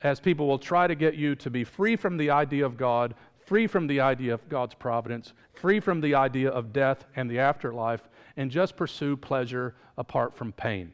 as 0.02 0.20
people 0.20 0.46
will 0.46 0.58
try 0.58 0.88
to 0.88 0.94
get 0.94 1.14
you 1.14 1.36
to 1.36 1.48
be 1.48 1.64
free 1.64 1.96
from 1.96 2.18
the 2.18 2.28
idea 2.28 2.66
of 2.66 2.76
God, 2.76 3.14
free 3.46 3.66
from 3.68 3.86
the 3.86 4.00
idea 4.00 4.34
of 4.34 4.48
God's 4.48 4.74
providence, 4.74 5.32
free 5.54 5.80
from 5.80 6.00
the 6.00 6.14
idea 6.14 6.50
of 6.50 6.72
death 6.72 7.04
and 7.14 7.30
the 7.30 7.38
afterlife, 7.38 8.02
and 8.36 8.50
just 8.50 8.76
pursue 8.76 9.16
pleasure 9.16 9.74
apart 9.96 10.36
from 10.36 10.52
pain. 10.52 10.92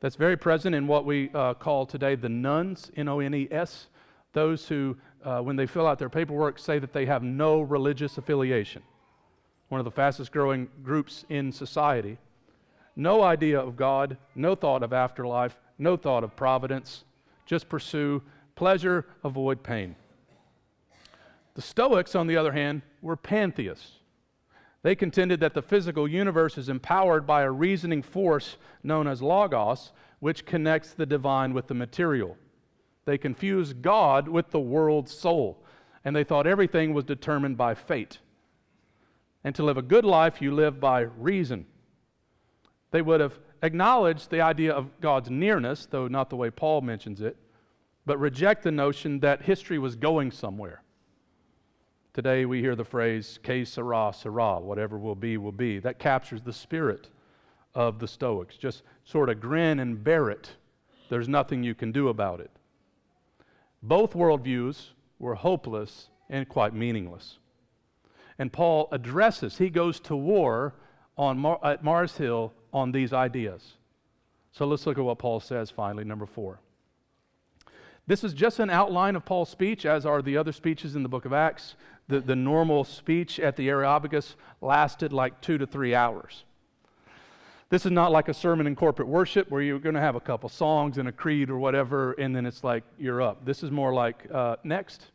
That's 0.00 0.16
very 0.16 0.36
present 0.36 0.74
in 0.74 0.86
what 0.86 1.04
we 1.04 1.30
uh, 1.34 1.54
call 1.54 1.86
today 1.86 2.14
the 2.14 2.28
nones, 2.28 2.90
N 2.96 3.08
O 3.08 3.20
N 3.20 3.34
E 3.34 3.48
S, 3.50 3.86
those 4.32 4.66
who, 4.66 4.96
uh, 5.24 5.40
when 5.40 5.56
they 5.56 5.66
fill 5.66 5.86
out 5.86 5.98
their 5.98 6.08
paperwork, 6.08 6.58
say 6.58 6.78
that 6.78 6.92
they 6.92 7.06
have 7.06 7.22
no 7.22 7.60
religious 7.60 8.18
affiliation. 8.18 8.82
One 9.68 9.80
of 9.80 9.84
the 9.84 9.90
fastest 9.90 10.32
growing 10.32 10.68
groups 10.82 11.24
in 11.28 11.52
society. 11.52 12.18
No 12.96 13.22
idea 13.22 13.60
of 13.60 13.76
God, 13.76 14.16
no 14.34 14.54
thought 14.54 14.82
of 14.82 14.92
afterlife, 14.92 15.56
no 15.78 15.96
thought 15.96 16.24
of 16.24 16.34
providence. 16.34 17.04
Just 17.46 17.68
pursue 17.68 18.22
pleasure, 18.56 19.06
avoid 19.22 19.62
pain. 19.62 19.96
The 21.54 21.62
Stoics, 21.62 22.14
on 22.14 22.26
the 22.26 22.36
other 22.36 22.52
hand, 22.52 22.82
were 23.00 23.16
pantheists. 23.16 24.00
They 24.82 24.94
contended 24.94 25.40
that 25.40 25.54
the 25.54 25.62
physical 25.62 26.06
universe 26.06 26.58
is 26.58 26.68
empowered 26.68 27.26
by 27.26 27.42
a 27.42 27.50
reasoning 27.50 28.02
force 28.02 28.56
known 28.82 29.06
as 29.06 29.22
logos, 29.22 29.92
which 30.18 30.44
connects 30.44 30.92
the 30.92 31.06
divine 31.06 31.54
with 31.54 31.68
the 31.68 31.74
material. 31.74 32.36
They 33.06 33.16
confused 33.16 33.82
God 33.82 34.28
with 34.28 34.50
the 34.50 34.60
world's 34.60 35.12
soul, 35.12 35.64
and 36.04 36.14
they 36.14 36.24
thought 36.24 36.46
everything 36.46 36.92
was 36.92 37.04
determined 37.04 37.56
by 37.56 37.74
fate. 37.74 38.18
And 39.42 39.54
to 39.54 39.62
live 39.62 39.76
a 39.76 39.82
good 39.82 40.04
life, 40.04 40.42
you 40.42 40.52
live 40.52 40.80
by 40.80 41.02
reason. 41.02 41.66
They 42.90 43.02
would 43.02 43.20
have 43.20 43.38
acknowledged 43.62 44.30
the 44.30 44.40
idea 44.40 44.72
of 44.72 45.00
God's 45.00 45.30
nearness, 45.30 45.86
though 45.86 46.08
not 46.08 46.30
the 46.30 46.36
way 46.36 46.50
Paul 46.50 46.80
mentions 46.80 47.20
it, 47.20 47.36
but 48.06 48.18
reject 48.18 48.62
the 48.62 48.70
notion 48.70 49.20
that 49.20 49.42
history 49.42 49.78
was 49.78 49.96
going 49.96 50.30
somewhere. 50.30 50.82
Today 52.14 52.44
we 52.44 52.60
hear 52.60 52.76
the 52.76 52.84
phrase, 52.84 53.40
que 53.42 53.64
sera, 53.64 54.12
sera, 54.14 54.60
whatever 54.60 54.96
will 54.98 55.16
be, 55.16 55.36
will 55.36 55.50
be. 55.50 55.80
That 55.80 55.98
captures 55.98 56.42
the 56.42 56.52
spirit 56.52 57.08
of 57.74 57.98
the 57.98 58.06
Stoics. 58.06 58.56
Just 58.56 58.84
sort 59.04 59.28
of 59.28 59.40
grin 59.40 59.80
and 59.80 60.02
bear 60.02 60.30
it. 60.30 60.50
There's 61.10 61.28
nothing 61.28 61.64
you 61.64 61.74
can 61.74 61.90
do 61.90 62.08
about 62.08 62.38
it. 62.38 62.52
Both 63.82 64.12
worldviews 64.12 64.90
were 65.18 65.34
hopeless 65.34 66.08
and 66.30 66.48
quite 66.48 66.72
meaningless. 66.72 67.38
And 68.38 68.52
Paul 68.52 68.88
addresses, 68.92 69.58
he 69.58 69.68
goes 69.68 69.98
to 70.00 70.14
war 70.14 70.74
on 71.18 71.36
Mar- 71.36 71.60
at 71.64 71.82
Mars 71.82 72.16
Hill 72.16 72.52
on 72.72 72.92
these 72.92 73.12
ideas. 73.12 73.72
So 74.52 74.66
let's 74.66 74.86
look 74.86 74.98
at 74.98 75.04
what 75.04 75.18
Paul 75.18 75.40
says 75.40 75.68
finally, 75.68 76.04
number 76.04 76.26
four. 76.26 76.60
This 78.06 78.22
is 78.22 78.34
just 78.34 78.58
an 78.58 78.68
outline 78.68 79.16
of 79.16 79.24
Paul's 79.24 79.48
speech, 79.48 79.86
as 79.86 80.04
are 80.04 80.20
the 80.20 80.36
other 80.36 80.52
speeches 80.52 80.94
in 80.94 81.02
the 81.02 81.08
book 81.08 81.24
of 81.24 81.32
Acts. 81.32 81.74
The, 82.08 82.20
the 82.20 82.36
normal 82.36 82.84
speech 82.84 83.40
at 83.40 83.56
the 83.56 83.68
Areopagus 83.68 84.36
lasted 84.60 85.12
like 85.12 85.40
two 85.40 85.58
to 85.58 85.66
three 85.66 85.94
hours. 85.94 86.44
This 87.70 87.86
is 87.86 87.92
not 87.92 88.12
like 88.12 88.28
a 88.28 88.34
sermon 88.34 88.66
in 88.66 88.76
corporate 88.76 89.08
worship 89.08 89.50
where 89.50 89.62
you're 89.62 89.78
going 89.78 89.94
to 89.94 90.00
have 90.00 90.14
a 90.14 90.20
couple 90.20 90.48
songs 90.48 90.98
and 90.98 91.08
a 91.08 91.12
creed 91.12 91.50
or 91.50 91.58
whatever, 91.58 92.12
and 92.12 92.36
then 92.36 92.46
it's 92.46 92.62
like 92.62 92.84
you're 92.98 93.22
up. 93.22 93.44
This 93.44 93.62
is 93.62 93.70
more 93.70 93.92
like 93.92 94.26
uh, 94.32 94.56
next. 94.64 95.06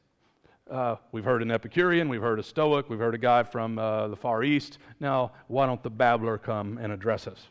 Uh, 0.70 0.96
we've 1.12 1.24
heard 1.24 1.42
an 1.42 1.52
Epicurean, 1.52 2.10
we've 2.10 2.22
heard 2.22 2.40
a 2.40 2.44
Stoic, 2.44 2.90
we've 2.90 3.00
heard 3.00 3.16
a 3.16 3.20
guy 3.20 3.44
from 3.44 3.80
uh, 3.80 4.08
the 4.08 4.16
Far 4.16 4.44
East. 4.44 4.78
Now, 5.00 5.32
why 5.48 5.66
don't 5.66 5.82
the 5.82 5.90
babbler 5.90 6.38
come 6.38 6.78
and 6.80 6.92
address 6.92 7.28
us? 7.28 7.48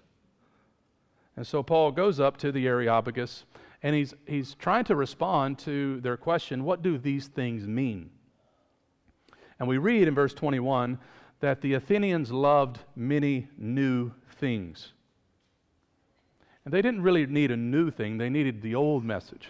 And 1.36 1.46
so 1.46 1.62
Paul 1.62 1.92
goes 1.92 2.20
up 2.20 2.36
to 2.38 2.52
the 2.52 2.66
Areopagus 2.66 3.44
and 3.82 3.94
he's, 3.94 4.14
he's 4.26 4.54
trying 4.54 4.84
to 4.84 4.96
respond 4.96 5.58
to 5.60 6.00
their 6.00 6.16
question 6.16 6.64
what 6.64 6.82
do 6.82 6.98
these 6.98 7.28
things 7.28 7.66
mean? 7.66 8.10
And 9.58 9.68
we 9.68 9.78
read 9.78 10.08
in 10.08 10.14
verse 10.14 10.34
21 10.34 10.98
that 11.40 11.60
the 11.60 11.74
Athenians 11.74 12.30
loved 12.30 12.78
many 12.96 13.48
new 13.56 14.12
things. 14.36 14.92
And 16.64 16.74
they 16.74 16.82
didn't 16.82 17.02
really 17.02 17.26
need 17.26 17.50
a 17.50 17.56
new 17.56 17.90
thing, 17.90 18.18
they 18.18 18.28
needed 18.28 18.62
the 18.62 18.74
old 18.74 19.04
message. 19.04 19.48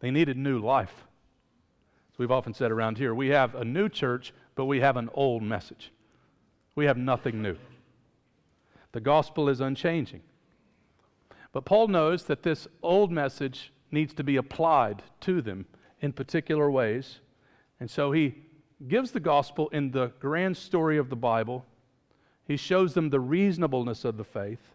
They 0.00 0.10
needed 0.10 0.36
new 0.36 0.58
life. 0.60 0.94
As 2.12 2.18
we've 2.18 2.30
often 2.30 2.54
said 2.54 2.70
around 2.70 2.98
here, 2.98 3.14
we 3.14 3.28
have 3.28 3.54
a 3.54 3.64
new 3.64 3.88
church, 3.88 4.32
but 4.54 4.66
we 4.66 4.80
have 4.80 4.96
an 4.96 5.10
old 5.12 5.42
message. 5.42 5.92
We 6.76 6.86
have 6.86 6.96
nothing 6.96 7.42
new. 7.42 7.56
The 8.92 9.00
gospel 9.00 9.48
is 9.48 9.60
unchanging. 9.60 10.22
But 11.52 11.64
Paul 11.64 11.88
knows 11.88 12.24
that 12.24 12.42
this 12.42 12.68
old 12.82 13.10
message 13.10 13.72
needs 13.90 14.14
to 14.14 14.24
be 14.24 14.36
applied 14.36 15.02
to 15.20 15.42
them 15.42 15.66
in 16.00 16.12
particular 16.12 16.70
ways. 16.70 17.20
And 17.80 17.90
so 17.90 18.12
he 18.12 18.34
gives 18.86 19.10
the 19.10 19.20
gospel 19.20 19.68
in 19.70 19.90
the 19.90 20.12
grand 20.20 20.56
story 20.56 20.98
of 20.98 21.10
the 21.10 21.16
Bible. 21.16 21.64
He 22.46 22.56
shows 22.56 22.94
them 22.94 23.10
the 23.10 23.20
reasonableness 23.20 24.04
of 24.04 24.16
the 24.16 24.24
faith, 24.24 24.74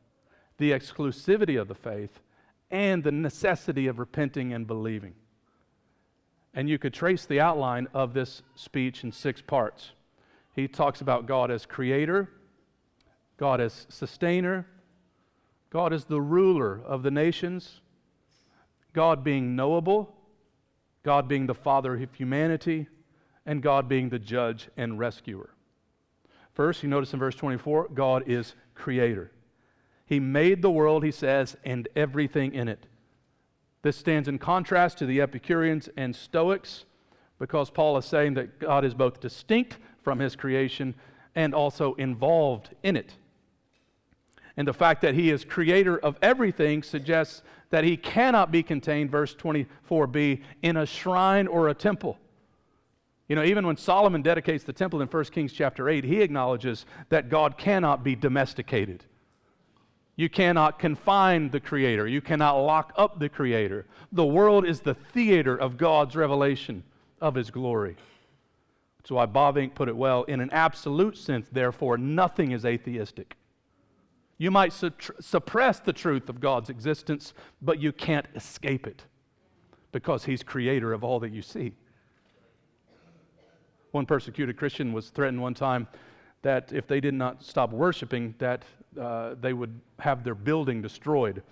the 0.58 0.72
exclusivity 0.72 1.60
of 1.60 1.68
the 1.68 1.76
faith, 1.76 2.20
and 2.70 3.04
the 3.04 3.12
necessity 3.12 3.88
of 3.88 4.00
repenting 4.00 4.54
and 4.54 4.68
believing. 4.68 5.14
And 6.54 6.70
you 6.70 6.78
could 6.78 6.94
trace 6.94 7.26
the 7.26 7.40
outline 7.40 7.88
of 7.94 8.14
this 8.14 8.42
speech 8.56 9.04
in 9.04 9.12
six 9.12 9.42
parts. 9.42 9.92
He 10.56 10.68
talks 10.68 11.02
about 11.02 11.26
God 11.26 11.50
as 11.50 11.66
creator, 11.66 12.30
God 13.38 13.62
as 13.62 13.88
sustainer, 13.90 14.68
God 15.70 15.94
is 15.94 16.06
the 16.06 16.22
ruler 16.22 16.82
of 16.86 17.02
the 17.02 17.10
nations, 17.10 17.82
God 18.94 19.24
being 19.24 19.56
knowable, 19.56 20.16
God 21.02 21.28
being 21.28 21.48
the 21.48 21.56
father 21.56 21.96
of 21.96 22.14
humanity, 22.14 22.88
and 23.46 23.62
God 23.62 23.88
being 23.90 24.10
the 24.10 24.20
judge 24.20 24.70
and 24.78 24.98
rescuer. 24.98 25.50
First, 26.54 26.84
you 26.84 26.90
notice 26.90 27.14
in 27.14 27.20
verse 27.20 27.36
24, 27.36 27.90
God 27.94 28.24
is 28.28 28.56
creator. 28.76 29.32
He 30.06 30.20
made 30.20 30.62
the 30.62 30.72
world, 30.72 31.04
he 31.04 31.12
says, 31.12 31.58
and 31.64 31.88
everything 31.96 32.54
in 32.54 32.68
it. 32.68 32.86
This 33.82 33.98
stands 33.98 34.28
in 34.28 34.38
contrast 34.38 34.98
to 35.00 35.06
the 35.06 35.22
Epicureans 35.22 35.90
and 35.98 36.16
Stoics 36.16 36.86
because 37.40 37.70
Paul 37.70 37.98
is 37.98 38.06
saying 38.06 38.36
that 38.36 38.60
God 38.60 38.86
is 38.86 38.94
both 38.94 39.20
distinct 39.20 39.78
from 40.04 40.20
his 40.20 40.36
creation 40.36 40.96
and 41.36 41.54
also 41.54 41.94
involved 41.96 42.70
in 42.84 42.96
it. 42.96 43.16
And 44.56 44.68
the 44.68 44.74
fact 44.74 45.02
that 45.02 45.16
he 45.16 45.32
is 45.32 45.44
creator 45.44 45.98
of 45.98 46.18
everything 46.22 46.84
suggests 46.84 47.42
that 47.72 47.84
he 47.84 47.98
cannot 47.98 48.52
be 48.52 48.62
contained, 48.62 49.10
verse 49.10 49.34
24b, 49.36 50.42
in 50.62 50.78
a 50.78 50.86
shrine 50.86 51.48
or 51.48 51.70
a 51.70 51.74
temple. 51.74 52.20
You 53.34 53.36
know, 53.38 53.46
even 53.46 53.66
when 53.66 53.78
Solomon 53.78 54.22
dedicates 54.22 54.64
the 54.64 54.74
temple 54.74 55.02
in 55.02 55.08
1 55.08 55.24
Kings 55.26 55.52
chapter 55.52 55.90
8, 55.90 56.04
he 56.04 56.22
acknowledges 56.22 56.86
that 57.10 57.30
God 57.30 57.58
cannot 57.58 58.04
be 58.04 58.16
domesticated. 58.16 59.06
You 60.16 60.30
cannot 60.30 60.78
confine 60.78 61.50
the 61.50 61.60
Creator. 61.60 62.08
You 62.08 62.22
cannot 62.22 62.58
lock 62.58 62.94
up 62.96 63.18
the 63.18 63.30
Creator. 63.30 63.88
The 64.12 64.24
world 64.24 64.68
is 64.68 64.82
the 64.82 64.94
theater 64.94 65.58
of 65.58 65.78
God's 65.78 66.16
revelation 66.16 66.84
of 67.22 67.34
His 67.34 67.50
glory. 67.50 67.96
That's 69.00 69.10
why 69.10 69.26
Bavinck 69.26 69.74
put 69.74 69.90
it 69.90 69.98
well 69.98 70.22
in 70.26 70.40
an 70.40 70.52
absolute 70.52 71.18
sense, 71.18 71.48
therefore, 71.52 71.98
nothing 71.98 72.52
is 72.52 72.66
atheistic. 72.66 73.36
You 74.38 74.52
might 74.52 74.74
su- 74.74 74.92
suppress 75.20 75.80
the 75.80 75.92
truth 75.92 76.30
of 76.30 76.40
God's 76.40 76.70
existence, 76.70 77.34
but 77.64 77.80
you 77.80 77.94
can't 77.94 78.28
escape 78.36 78.86
it 78.86 79.06
because 79.92 80.26
He's 80.26 80.44
creator 80.44 80.94
of 80.94 81.04
all 81.04 81.20
that 81.22 81.32
you 81.32 81.42
see. 81.42 81.74
One 83.94 84.08
persecuted 84.08 84.58
Christian 84.58 84.92
was 84.92 85.10
threatened 85.10 85.40
one 85.40 85.54
time 85.54 85.88
that 86.42 86.74
if 86.74 86.88
they 86.88 87.00
did 87.00 87.14
not 87.14 87.44
stop 87.44 87.72
worshiping, 87.72 88.34
that 88.40 88.64
uh, 89.00 89.36
they 89.40 89.54
would 89.54 89.80
have 90.00 90.24
their 90.24 90.34
building 90.34 90.82
destroyed. 90.82 91.44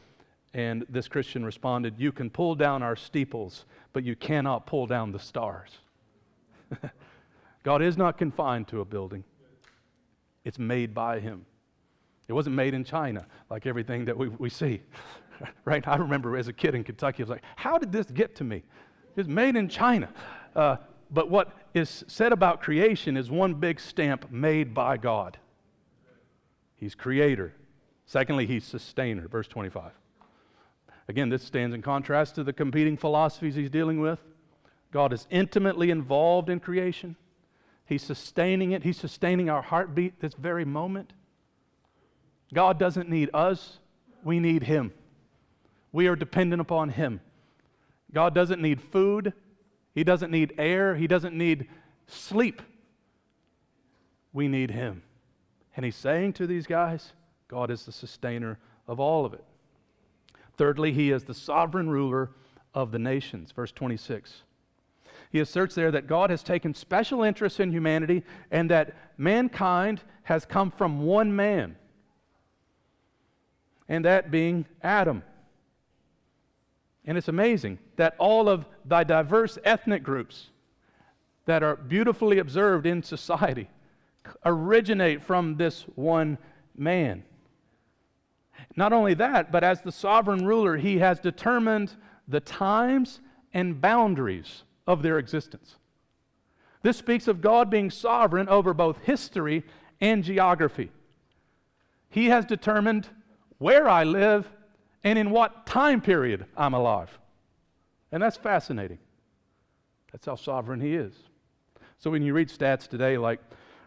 And 0.55 0.83
this 0.89 1.07
Christian 1.07 1.45
responded, 1.45 1.93
You 1.99 2.11
can 2.11 2.31
pull 2.31 2.55
down 2.55 2.81
our 2.81 2.95
steeples, 2.95 3.65
but 3.93 4.03
you 4.03 4.15
cannot 4.15 4.65
pull 4.65 4.87
down 4.87 5.11
the 5.11 5.19
stars. 5.19 5.69
God 7.63 7.83
is 7.83 7.95
not 7.95 8.17
confined 8.17 8.67
to 8.69 8.81
a 8.81 8.85
building, 8.85 9.23
it's 10.43 10.57
made 10.57 10.95
by 10.95 11.19
Him. 11.19 11.45
It 12.27 12.33
wasn't 12.33 12.55
made 12.55 12.73
in 12.73 12.83
China 12.83 13.27
like 13.51 13.67
everything 13.67 14.03
that 14.05 14.17
we, 14.17 14.29
we 14.29 14.49
see. 14.49 14.81
right? 15.65 15.87
I 15.87 15.95
remember 15.97 16.37
as 16.37 16.47
a 16.47 16.53
kid 16.53 16.73
in 16.73 16.83
Kentucky, 16.83 17.21
I 17.21 17.23
was 17.25 17.29
like, 17.29 17.43
how 17.55 17.77
did 17.77 17.91
this 17.91 18.07
get 18.07 18.35
to 18.37 18.43
me? 18.43 18.63
It's 19.15 19.29
made 19.29 19.55
in 19.55 19.69
China. 19.69 20.09
Uh, 20.55 20.77
but 21.11 21.29
what 21.29 21.60
is 21.73 22.03
said 22.07 22.33
about 22.33 22.61
creation 22.61 23.17
is 23.17 23.29
one 23.29 23.53
big 23.55 23.79
stamp 23.79 24.31
made 24.31 24.73
by 24.73 24.97
God. 24.97 25.37
He's 26.75 26.95
creator. 26.95 27.53
Secondly, 28.05 28.45
he's 28.45 28.65
sustainer. 28.65 29.27
Verse 29.27 29.47
25. 29.47 29.91
Again, 31.07 31.29
this 31.29 31.43
stands 31.43 31.73
in 31.75 31.81
contrast 31.81 32.35
to 32.35 32.43
the 32.43 32.53
competing 32.53 32.97
philosophies 32.97 33.55
he's 33.55 33.69
dealing 33.69 33.99
with. 33.99 34.19
God 34.91 35.13
is 35.13 35.27
intimately 35.29 35.89
involved 35.89 36.49
in 36.49 36.59
creation. 36.59 37.15
He's 37.85 38.03
sustaining 38.03 38.71
it. 38.71 38.83
He's 38.83 38.97
sustaining 38.97 39.49
our 39.49 39.61
heartbeat 39.61 40.19
this 40.19 40.33
very 40.33 40.65
moment. 40.65 41.13
God 42.53 42.77
doesn't 42.77 43.09
need 43.09 43.29
us, 43.33 43.79
we 44.23 44.39
need 44.39 44.63
Him. 44.63 44.93
We 45.91 46.07
are 46.07 46.15
dependent 46.15 46.61
upon 46.61 46.89
Him. 46.89 47.21
God 48.13 48.35
doesn't 48.35 48.61
need 48.61 48.81
food, 48.81 49.33
He 49.93 50.03
doesn't 50.03 50.31
need 50.31 50.53
air, 50.57 50.95
He 50.95 51.07
doesn't 51.07 51.35
need 51.35 51.67
sleep. 52.07 52.61
We 54.33 54.47
need 54.47 54.71
Him. 54.71 55.03
And 55.75 55.85
He's 55.85 55.95
saying 55.95 56.33
to 56.33 56.47
these 56.47 56.67
guys, 56.67 57.13
God 57.47 57.69
is 57.69 57.85
the 57.85 57.91
sustainer 57.91 58.57
of 58.87 58.99
all 58.99 59.25
of 59.25 59.33
it. 59.33 59.43
Thirdly, 60.57 60.93
He 60.93 61.11
is 61.11 61.23
the 61.23 61.33
sovereign 61.33 61.89
ruler 61.89 62.31
of 62.73 62.91
the 62.91 62.99
nations. 62.99 63.51
Verse 63.51 63.71
26. 63.71 64.43
He 65.31 65.39
asserts 65.39 65.75
there 65.75 65.91
that 65.91 66.07
God 66.07 66.29
has 66.29 66.43
taken 66.43 66.73
special 66.73 67.23
interest 67.23 67.59
in 67.59 67.71
humanity 67.71 68.23
and 68.51 68.69
that 68.69 68.95
mankind 69.17 70.01
has 70.23 70.45
come 70.45 70.71
from 70.71 71.03
one 71.03 71.35
man, 71.35 71.77
and 73.87 74.05
that 74.05 74.29
being 74.29 74.65
Adam. 74.83 75.23
And 77.05 77.17
it's 77.17 77.27
amazing 77.27 77.79
that 77.95 78.15
all 78.19 78.47
of 78.47 78.65
the 78.85 79.03
diverse 79.03 79.57
ethnic 79.63 80.03
groups 80.03 80.49
that 81.45 81.63
are 81.63 81.75
beautifully 81.75 82.39
observed 82.39 82.85
in 82.85 83.01
society 83.01 83.69
originate 84.45 85.23
from 85.23 85.57
this 85.57 85.83
one 85.95 86.37
man. 86.77 87.23
Not 88.75 88.93
only 88.93 89.15
that, 89.15 89.51
but 89.51 89.63
as 89.63 89.81
the 89.81 89.91
sovereign 89.91 90.45
ruler, 90.45 90.77
he 90.77 90.99
has 90.99 91.19
determined 91.19 91.95
the 92.27 92.39
times 92.39 93.19
and 93.53 93.81
boundaries 93.81 94.63
of 94.85 95.01
their 95.01 95.17
existence. 95.17 95.75
This 96.83 96.97
speaks 96.97 97.27
of 97.27 97.41
God 97.41 97.69
being 97.69 97.89
sovereign 97.89 98.47
over 98.49 98.73
both 98.73 98.99
history 99.03 99.63
and 99.99 100.23
geography. 100.23 100.91
He 102.09 102.27
has 102.27 102.45
determined 102.45 103.07
where 103.57 103.87
I 103.87 104.03
live 104.03 104.47
and 105.03 105.17
in 105.17 105.31
what 105.31 105.65
time 105.65 106.01
period 106.01 106.45
I'm 106.55 106.73
alive. 106.73 107.17
And 108.11 108.21
that's 108.21 108.37
fascinating. 108.37 108.99
That's 110.11 110.25
how 110.25 110.35
sovereign 110.35 110.81
He 110.81 110.95
is. 110.95 111.13
So 111.97 112.11
when 112.11 112.21
you 112.21 112.33
read 112.33 112.49
stats 112.49 112.87
today 112.87 113.17
like 113.17 113.39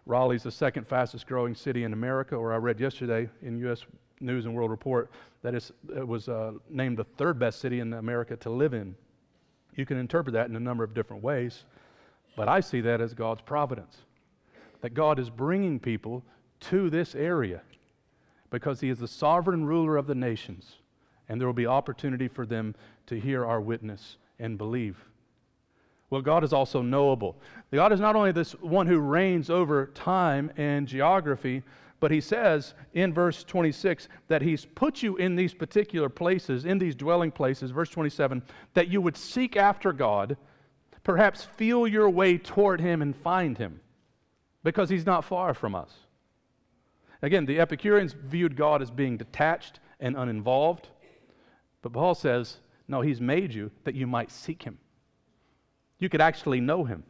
Raleigh's 0.07 0.42
the 0.42 0.50
second 0.50 0.87
fastest 0.87 1.27
growing 1.27 1.55
city 1.55 1.85
in 1.85 1.92
America, 1.92 2.37
or 2.37 2.53
I 2.53 2.57
read 2.57 2.79
yesterday 2.79 3.29
in 3.42 3.59
U.S. 3.61 3.85
News 4.20 4.44
and 4.44 4.55
World 4.55 4.70
Report 4.70 5.11
that 5.42 5.55
it 5.55 6.07
was 6.07 6.29
uh, 6.29 6.53
named 6.68 6.98
the 6.98 7.05
third 7.05 7.38
best 7.38 7.61
city 7.61 7.81
in 7.81 7.92
America 7.92 8.37
to 8.37 8.50
live 8.50 8.74
in. 8.74 8.94
You 9.77 9.87
can 9.87 9.98
interpret 9.98 10.35
that 10.35 10.48
in 10.48 10.57
a 10.57 10.61
number 10.61 10.85
of 10.85 10.94
different 10.94 11.22
ways, 11.22 11.64
but 12.37 12.48
I 12.48 12.61
see 12.61 12.81
that 12.83 13.00
as 13.00 13.14
God's 13.14 13.42
providence. 13.42 13.98
That 14.83 14.94
God 14.94 15.18
is 15.18 15.31
bringing 15.31 15.81
people 15.81 16.22
to 16.61 16.90
this 16.90 17.14
area 17.14 17.62
because 18.50 18.81
He 18.81 18.90
is 18.90 18.98
the 18.98 19.09
sovereign 19.09 19.64
ruler 19.64 19.96
of 19.96 20.07
the 20.07 20.14
nations, 20.14 20.77
and 21.29 21.41
there 21.41 21.47
will 21.49 21.55
be 21.55 21.67
opportunity 21.67 22.29
for 22.29 22.47
them 22.47 22.75
to 23.07 23.19
hear 23.19 23.45
our 23.45 23.61
witness 23.61 24.17
and 24.39 24.59
believe. 24.59 24.97
Well, 26.11 26.23
God 26.23 26.45
is 26.45 26.53
also 26.53 26.83
knowable. 26.83 27.37
God 27.73 27.93
is 27.93 28.01
not 28.01 28.15
only 28.15 28.31
this 28.31 28.53
one 28.61 28.87
who 28.87 28.99
reigns 28.99 29.51
over 29.51 29.87
time 29.87 30.51
and 30.57 30.87
geography, 30.87 31.63
but 31.99 32.11
he 32.11 32.21
says 32.21 32.75
in 32.93 33.15
verse 33.15 33.43
26 33.45 34.09
that 34.29 34.43
he's 34.43 34.65
put 34.65 35.03
you 35.03 35.17
in 35.17 35.37
these 35.37 35.55
particular 35.55 36.09
places, 36.09 36.67
in 36.67 36.79
these 36.79 36.95
dwelling 36.95 37.31
places, 37.31 37.71
verse 37.71 37.89
27, 37.89 38.43
that 38.75 38.89
you 38.89 39.01
would 39.01 39.17
seek 39.17 39.57
after 39.57 39.93
God, 39.93 40.37
perhaps 41.03 41.45
feel 41.45 41.87
your 41.87 42.11
way 42.11 42.37
toward 42.37 42.81
him 42.81 43.01
and 43.01 43.17
find 43.17 43.57
him, 43.57 43.81
because 44.63 44.91
he's 44.91 45.07
not 45.07 45.25
far 45.25 45.55
from 45.55 45.75
us. 45.75 45.93
Again, 47.23 47.47
the 47.47 47.59
Epicureans 47.59 48.13
viewed 48.13 48.55
God 48.55 48.83
as 48.83 48.91
being 48.91 49.17
detached 49.17 49.81
and 49.99 50.15
uninvolved, 50.17 50.89
but 51.85 51.92
Paul 51.92 52.14
says, 52.14 52.57
no, 52.88 53.03
he's 53.03 53.20
made 53.20 53.53
you 53.53 53.70
that 53.85 53.94
you 53.94 54.07
might 54.07 54.31
seek 54.31 54.62
him. 54.62 54.79
You 55.99 56.09
could 56.09 56.23
actually 56.23 56.59
know 56.59 56.85
him. 56.85 57.05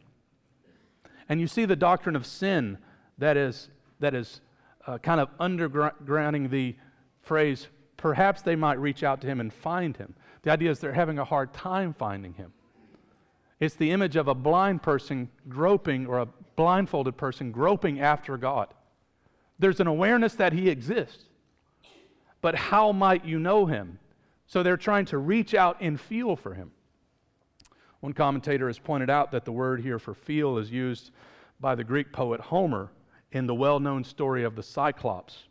And 1.29 1.39
you 1.39 1.47
see 1.47 1.63
the 1.63 1.77
doctrine 1.77 2.13
of 2.17 2.25
sin 2.25 2.77
that 3.17 3.37
is, 3.37 3.69
that 4.01 4.13
is 4.13 4.41
uh, 4.85 4.97
kind 4.97 5.21
of 5.21 5.29
undergrounding 5.37 6.49
the 6.49 6.75
phrase, 7.21 7.67
perhaps 7.95 8.41
they 8.41 8.57
might 8.57 8.77
reach 8.77 9.01
out 9.01 9.21
to 9.21 9.27
him 9.27 9.39
and 9.39 9.53
find 9.53 9.95
him. 9.95 10.13
The 10.41 10.51
idea 10.51 10.71
is 10.71 10.79
they're 10.79 10.91
having 10.91 11.19
a 11.19 11.25
hard 11.25 11.53
time 11.53 11.93
finding 11.93 12.33
him. 12.33 12.51
It's 13.61 13.75
the 13.75 13.91
image 13.91 14.17
of 14.17 14.27
a 14.27 14.35
blind 14.35 14.83
person 14.83 15.29
groping 15.47 16.05
or 16.05 16.19
a 16.19 16.27
blindfolded 16.57 17.15
person 17.15 17.53
groping 17.53 18.01
after 18.01 18.35
God. 18.35 18.73
There's 19.57 19.79
an 19.79 19.87
awareness 19.87 20.33
that 20.33 20.51
he 20.51 20.67
exists, 20.67 21.23
but 22.41 22.55
how 22.55 22.91
might 22.91 23.23
you 23.23 23.39
know 23.39 23.65
him? 23.65 23.99
So 24.47 24.63
they're 24.63 24.77
trying 24.77 25.05
to 25.05 25.17
reach 25.17 25.53
out 25.53 25.77
and 25.81 25.99
feel 25.99 26.35
for 26.35 26.53
him. 26.53 26.71
One 27.99 28.13
commentator 28.13 28.67
has 28.67 28.77
pointed 28.77 29.09
out 29.09 29.31
that 29.31 29.45
the 29.45 29.51
word 29.51 29.81
here 29.81 29.97
for 29.97 30.13
feel 30.13 30.57
is 30.57 30.71
used 30.71 31.11
by 31.59 31.75
the 31.75 31.83
Greek 31.83 32.11
poet 32.13 32.39
Homer 32.39 32.91
in 33.31 33.47
the 33.47 33.55
well 33.55 33.79
known 33.79 34.03
story 34.03 34.43
of 34.43 34.55
the 34.55 34.63
Cyclops, 34.63 35.47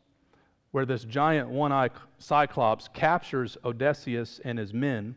where 0.71 0.87
this 0.87 1.05
giant 1.05 1.49
one 1.49 1.73
eyed 1.73 1.93
Cyclops 2.19 2.89
captures 2.89 3.57
Odysseus 3.65 4.41
and 4.45 4.59
his 4.59 4.73
men, 4.73 5.17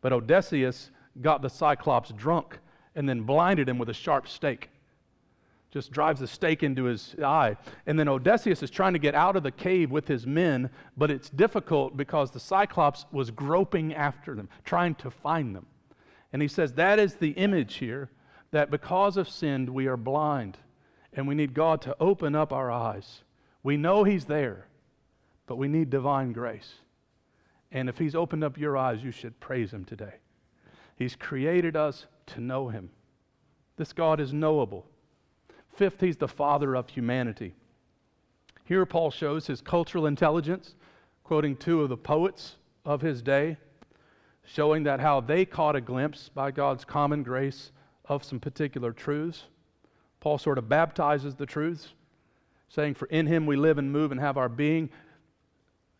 but 0.00 0.12
Odysseus 0.12 0.90
got 1.20 1.42
the 1.42 1.50
Cyclops 1.50 2.10
drunk 2.10 2.58
and 2.94 3.08
then 3.08 3.22
blinded 3.22 3.68
him 3.68 3.78
with 3.78 3.88
a 3.88 3.94
sharp 3.94 4.26
stake. 4.26 4.70
Just 5.72 5.90
drives 5.90 6.20
a 6.20 6.26
stake 6.26 6.62
into 6.62 6.84
his 6.84 7.16
eye. 7.24 7.56
And 7.86 7.98
then 7.98 8.08
Odysseus 8.08 8.62
is 8.62 8.70
trying 8.70 8.92
to 8.92 8.98
get 8.98 9.14
out 9.14 9.36
of 9.36 9.42
the 9.42 9.50
cave 9.50 9.90
with 9.90 10.06
his 10.06 10.26
men, 10.26 10.70
but 10.96 11.10
it's 11.10 11.30
difficult 11.30 11.96
because 11.96 12.30
the 12.30 12.40
Cyclops 12.40 13.06
was 13.10 13.30
groping 13.30 13.94
after 13.94 14.34
them, 14.34 14.48
trying 14.64 14.94
to 14.96 15.10
find 15.10 15.56
them. 15.56 15.66
And 16.32 16.42
he 16.42 16.48
says 16.48 16.74
that 16.74 16.98
is 16.98 17.14
the 17.14 17.30
image 17.30 17.76
here 17.76 18.10
that 18.50 18.70
because 18.70 19.16
of 19.16 19.28
sin, 19.28 19.72
we 19.72 19.86
are 19.86 19.96
blind 19.96 20.58
and 21.14 21.26
we 21.26 21.34
need 21.34 21.54
God 21.54 21.82
to 21.82 21.96
open 22.00 22.34
up 22.34 22.52
our 22.52 22.70
eyes. 22.70 23.22
We 23.62 23.76
know 23.76 24.04
He's 24.04 24.24
there, 24.24 24.66
but 25.46 25.56
we 25.56 25.68
need 25.68 25.90
divine 25.90 26.32
grace. 26.32 26.74
And 27.70 27.88
if 27.88 27.98
He's 27.98 28.14
opened 28.14 28.44
up 28.44 28.58
your 28.58 28.76
eyes, 28.76 29.02
you 29.02 29.10
should 29.10 29.38
praise 29.40 29.72
Him 29.72 29.84
today. 29.84 30.14
He's 30.96 31.16
created 31.16 31.76
us 31.76 32.06
to 32.26 32.40
know 32.40 32.68
Him. 32.68 32.90
This 33.76 33.92
God 33.92 34.20
is 34.20 34.32
knowable. 34.32 34.86
Fifth, 35.74 36.00
He's 36.00 36.16
the 36.16 36.28
Father 36.28 36.74
of 36.74 36.88
humanity. 36.88 37.54
Here, 38.64 38.86
Paul 38.86 39.10
shows 39.10 39.46
his 39.46 39.60
cultural 39.60 40.06
intelligence, 40.06 40.74
quoting 41.24 41.56
two 41.56 41.82
of 41.82 41.88
the 41.88 41.96
poets 41.96 42.56
of 42.84 43.00
his 43.00 43.22
day, 43.22 43.56
showing 44.44 44.84
that 44.84 45.00
how 45.00 45.20
they 45.20 45.44
caught 45.44 45.76
a 45.76 45.80
glimpse 45.80 46.28
by 46.28 46.50
God's 46.50 46.84
common 46.84 47.22
grace 47.22 47.72
of 48.06 48.24
some 48.24 48.40
particular 48.40 48.92
truths. 48.92 49.44
Paul 50.20 50.38
sort 50.38 50.58
of 50.58 50.68
baptizes 50.68 51.34
the 51.34 51.46
truths, 51.46 51.94
saying, 52.68 52.94
For 52.94 53.06
in 53.06 53.26
him 53.26 53.46
we 53.46 53.56
live 53.56 53.78
and 53.78 53.90
move 53.90 54.12
and 54.12 54.20
have 54.20 54.36
our 54.36 54.48
being, 54.48 54.90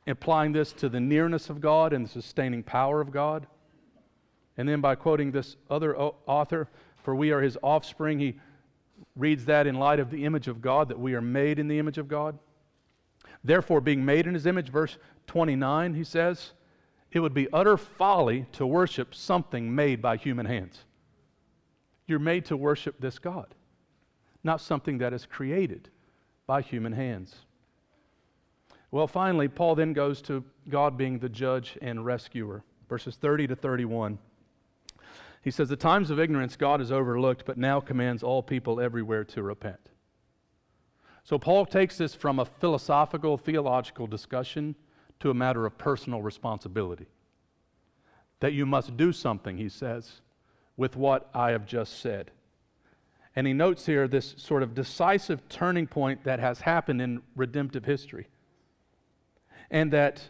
applying 0.06 0.52
this 0.52 0.72
to 0.74 0.88
the 0.88 1.00
nearness 1.00 1.50
of 1.50 1.60
God 1.60 1.92
and 1.92 2.06
the 2.06 2.10
sustaining 2.10 2.62
power 2.62 3.00
of 3.00 3.10
God. 3.10 3.46
And 4.56 4.68
then 4.68 4.80
by 4.80 4.94
quoting 4.94 5.32
this 5.32 5.56
other 5.70 5.96
author, 5.96 6.68
For 7.02 7.14
we 7.14 7.32
are 7.32 7.40
his 7.40 7.58
offspring, 7.62 8.18
he 8.18 8.38
reads 9.16 9.44
that 9.46 9.66
in 9.66 9.74
light 9.74 10.00
of 10.00 10.10
the 10.10 10.24
image 10.24 10.48
of 10.48 10.60
God, 10.62 10.88
that 10.88 10.98
we 10.98 11.14
are 11.14 11.20
made 11.20 11.58
in 11.58 11.68
the 11.68 11.78
image 11.78 11.98
of 11.98 12.08
God. 12.08 12.38
Therefore, 13.44 13.80
being 13.80 14.04
made 14.04 14.26
in 14.26 14.34
his 14.34 14.46
image, 14.46 14.70
verse 14.70 14.96
29, 15.26 15.94
he 15.94 16.04
says, 16.04 16.52
it 17.10 17.20
would 17.20 17.34
be 17.34 17.52
utter 17.52 17.76
folly 17.76 18.46
to 18.52 18.66
worship 18.66 19.14
something 19.14 19.74
made 19.74 20.00
by 20.00 20.16
human 20.16 20.46
hands. 20.46 20.84
You're 22.06 22.18
made 22.18 22.46
to 22.46 22.56
worship 22.56 23.00
this 23.00 23.18
God 23.18 23.54
not 24.44 24.60
something 24.60 24.98
that 24.98 25.12
is 25.12 25.26
created 25.26 25.88
by 26.46 26.60
human 26.62 26.92
hands. 26.92 27.34
Well, 28.90 29.06
finally, 29.06 29.48
Paul 29.48 29.74
then 29.74 29.92
goes 29.92 30.20
to 30.22 30.44
God 30.68 30.96
being 30.96 31.18
the 31.18 31.28
judge 31.28 31.78
and 31.80 32.04
rescuer, 32.04 32.62
verses 32.88 33.16
30 33.16 33.48
to 33.48 33.56
31. 33.56 34.18
He 35.42 35.50
says, 35.50 35.68
The 35.68 35.76
times 35.76 36.10
of 36.10 36.18
ignorance 36.18 36.56
God 36.56 36.80
has 36.80 36.92
overlooked, 36.92 37.44
but 37.44 37.58
now 37.58 37.80
commands 37.80 38.22
all 38.22 38.42
people 38.42 38.80
everywhere 38.80 39.24
to 39.24 39.42
repent. 39.42 39.90
So 41.24 41.38
Paul 41.38 41.66
takes 41.66 41.98
this 41.98 42.14
from 42.14 42.38
a 42.38 42.44
philosophical, 42.44 43.36
theological 43.36 44.06
discussion 44.06 44.74
to 45.20 45.30
a 45.30 45.34
matter 45.34 45.66
of 45.66 45.78
personal 45.78 46.22
responsibility. 46.22 47.06
That 48.40 48.54
you 48.54 48.66
must 48.66 48.96
do 48.96 49.12
something, 49.12 49.56
he 49.56 49.68
says, 49.68 50.20
with 50.76 50.96
what 50.96 51.30
I 51.34 51.50
have 51.50 51.66
just 51.66 52.00
said. 52.00 52.30
And 53.36 53.46
he 53.46 53.52
notes 53.52 53.86
here 53.86 54.08
this 54.08 54.34
sort 54.36 54.62
of 54.62 54.74
decisive 54.74 55.48
turning 55.48 55.86
point 55.86 56.24
that 56.24 56.40
has 56.40 56.60
happened 56.60 57.00
in 57.00 57.22
redemptive 57.36 57.84
history. 57.84 58.28
and 59.70 59.90
that 59.90 60.28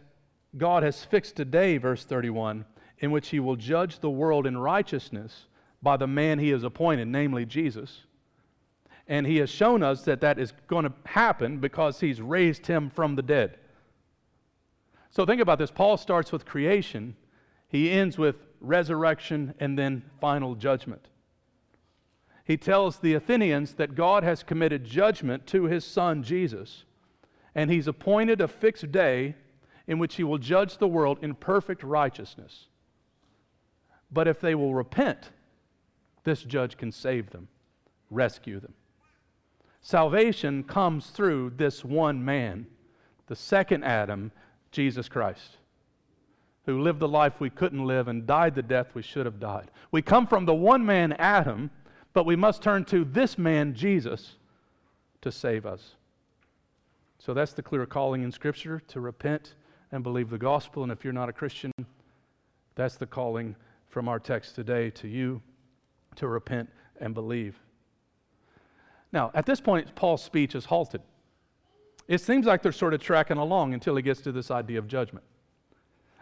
God 0.57 0.85
has 0.85 1.05
fixed 1.05 1.41
a 1.41 1.45
day, 1.45 1.79
verse 1.79 2.05
31, 2.05 2.65
in 3.03 3.11
which 3.11 3.29
he 3.29 3.41
will 3.41 3.57
judge 3.57 3.99
the 3.99 4.09
world 4.09 4.47
in 4.47 4.57
righteousness 4.57 5.47
by 5.83 5.97
the 5.97 6.07
man 6.07 6.39
he 6.39 6.51
has 6.51 6.63
appointed, 6.63 7.09
namely 7.09 7.45
Jesus. 7.45 8.03
And 9.09 9.27
he 9.27 9.39
has 9.39 9.51
shown 9.51 9.83
us 9.83 10.03
that 10.03 10.21
that 10.21 10.39
is 10.39 10.55
going 10.69 10.85
to 10.85 10.93
happen 11.05 11.59
because 11.59 11.99
he's 11.99 12.23
raised 12.23 12.69
him 12.69 12.89
from 12.89 13.17
the 13.17 13.23
dead. 13.23 13.59
So 15.11 15.27
think 15.27 15.43
about 15.43 15.59
this. 15.59 15.73
Paul 15.73 15.97
starts 15.97 16.31
with 16.31 16.47
creation, 16.47 17.17
he 17.69 17.91
ends 17.91 18.17
with 18.17 18.37
resurrection 18.61 19.55
and 19.59 19.77
then 19.77 20.05
final 20.21 20.55
judgment. 20.55 21.09
He 22.45 22.57
tells 22.57 22.99
the 22.99 23.15
Athenians 23.15 23.75
that 23.75 23.95
God 23.95 24.23
has 24.23 24.43
committed 24.43 24.85
judgment 24.85 25.47
to 25.49 25.65
his 25.65 25.85
son 25.85 26.23
Jesus, 26.23 26.85
and 27.55 27.71
he's 27.71 27.89
appointed 27.89 28.41
a 28.41 28.49
fixed 28.49 28.93
day 28.93 29.35
in 29.89 29.99
which 29.99 30.15
he 30.15 30.25
will 30.25 30.39
judge 30.39 30.79
the 30.79 30.89
world 30.89 31.19
in 31.23 31.35
perfect 31.35 31.83
righteousness. 31.83 32.69
But 34.13 34.29
if 34.29 34.41
they 34.41 34.55
will 34.55 34.75
repent, 34.75 35.31
this 36.25 36.43
judge 36.43 36.77
can 36.77 36.93
save 36.93 37.31
them, 37.31 37.49
rescue 38.11 38.61
them. 38.61 38.75
Salvation 39.81 40.63
comes 40.63 41.09
through 41.09 41.53
this 41.57 41.85
one 41.85 42.25
man, 42.25 42.67
the 43.27 43.35
second 43.35 43.85
Adam, 43.85 44.31
Jesus 44.71 45.09
Christ, 45.09 45.57
who 46.67 46.81
lived 46.81 47.01
the 47.01 47.09
life 47.09 47.41
we 47.41 47.51
couldn't 47.51 47.85
live 47.85 48.07
and 48.07 48.27
died 48.27 48.55
the 48.55 48.63
death 48.63 48.95
we 48.95 49.03
should 49.03 49.27
have 49.27 49.41
died. 49.41 49.71
We 49.91 50.03
come 50.03 50.27
from 50.27 50.47
the 50.47 50.55
one 50.55 50.87
man, 50.87 51.15
Adam, 51.15 51.71
but 52.13 52.27
we 52.27 52.37
must 52.37 52.63
turn 52.63 52.85
to 52.87 53.05
this 53.05 53.39
man, 53.39 53.75
Jesus, 53.75 54.37
to 55.23 55.33
save 55.33 55.67
us. 55.67 55.97
So 57.19 57.35
that's 57.35 57.53
the 57.53 57.63
clear 57.63 57.87
calling 57.87 58.23
in 58.23 58.31
Scripture 58.31 58.81
to 58.89 59.01
repent 59.01 59.55
and 59.91 60.03
believe 60.03 60.31
the 60.31 60.39
gospel. 60.39 60.83
And 60.83 60.93
if 60.93 61.05
you're 61.05 61.13
not 61.13 61.29
a 61.29 61.33
Christian, 61.33 61.73
that's 62.75 62.97
the 62.97 63.07
calling 63.07 63.57
from 63.93 64.09
our 64.09 64.19
text 64.19 64.55
today 64.55 64.89
to 64.89 65.07
you 65.07 65.41
to 66.17 66.27
repent 66.27 66.69
and 67.01 67.13
believe. 67.13 67.61
Now, 69.13 69.31
at 69.35 69.45
this 69.45 69.61
point, 69.61 69.95
Paul's 69.95 70.25
speech 70.25 70.55
is 70.55 70.65
halted. 70.65 71.03
It 72.09 72.23
seems 72.23 72.47
like 72.47 72.63
they're 72.63 72.73
sort 72.73 72.95
of 72.95 73.03
tracking 73.03 73.37
along 73.37 73.75
until 73.75 73.95
he 73.95 74.03
gets 74.03 74.23
to 74.23 74.33
this 74.33 74.51
idea 74.51 74.79
of 74.79 74.89
judgment, 74.89 75.25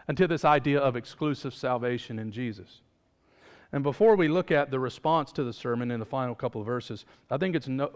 until 0.09 0.27
this 0.27 0.43
idea 0.43 0.79
of 0.79 0.97
exclusive 0.97 1.53
salvation 1.53 2.19
in 2.19 2.29
Jesus. 2.29 2.81
And 3.71 3.83
before 3.83 4.17
we 4.17 4.27
look 4.27 4.51
at 4.51 4.69
the 4.69 4.79
response 4.79 5.31
to 5.31 5.45
the 5.45 5.53
sermon 5.53 5.91
in 5.91 5.99
the 6.01 6.05
final 6.05 6.35
couple 6.35 6.59
of 6.59 6.67
verses, 6.67 7.05
I 7.29 7.37
think 7.37 7.55
it's 7.55 7.69
no, 7.69 7.87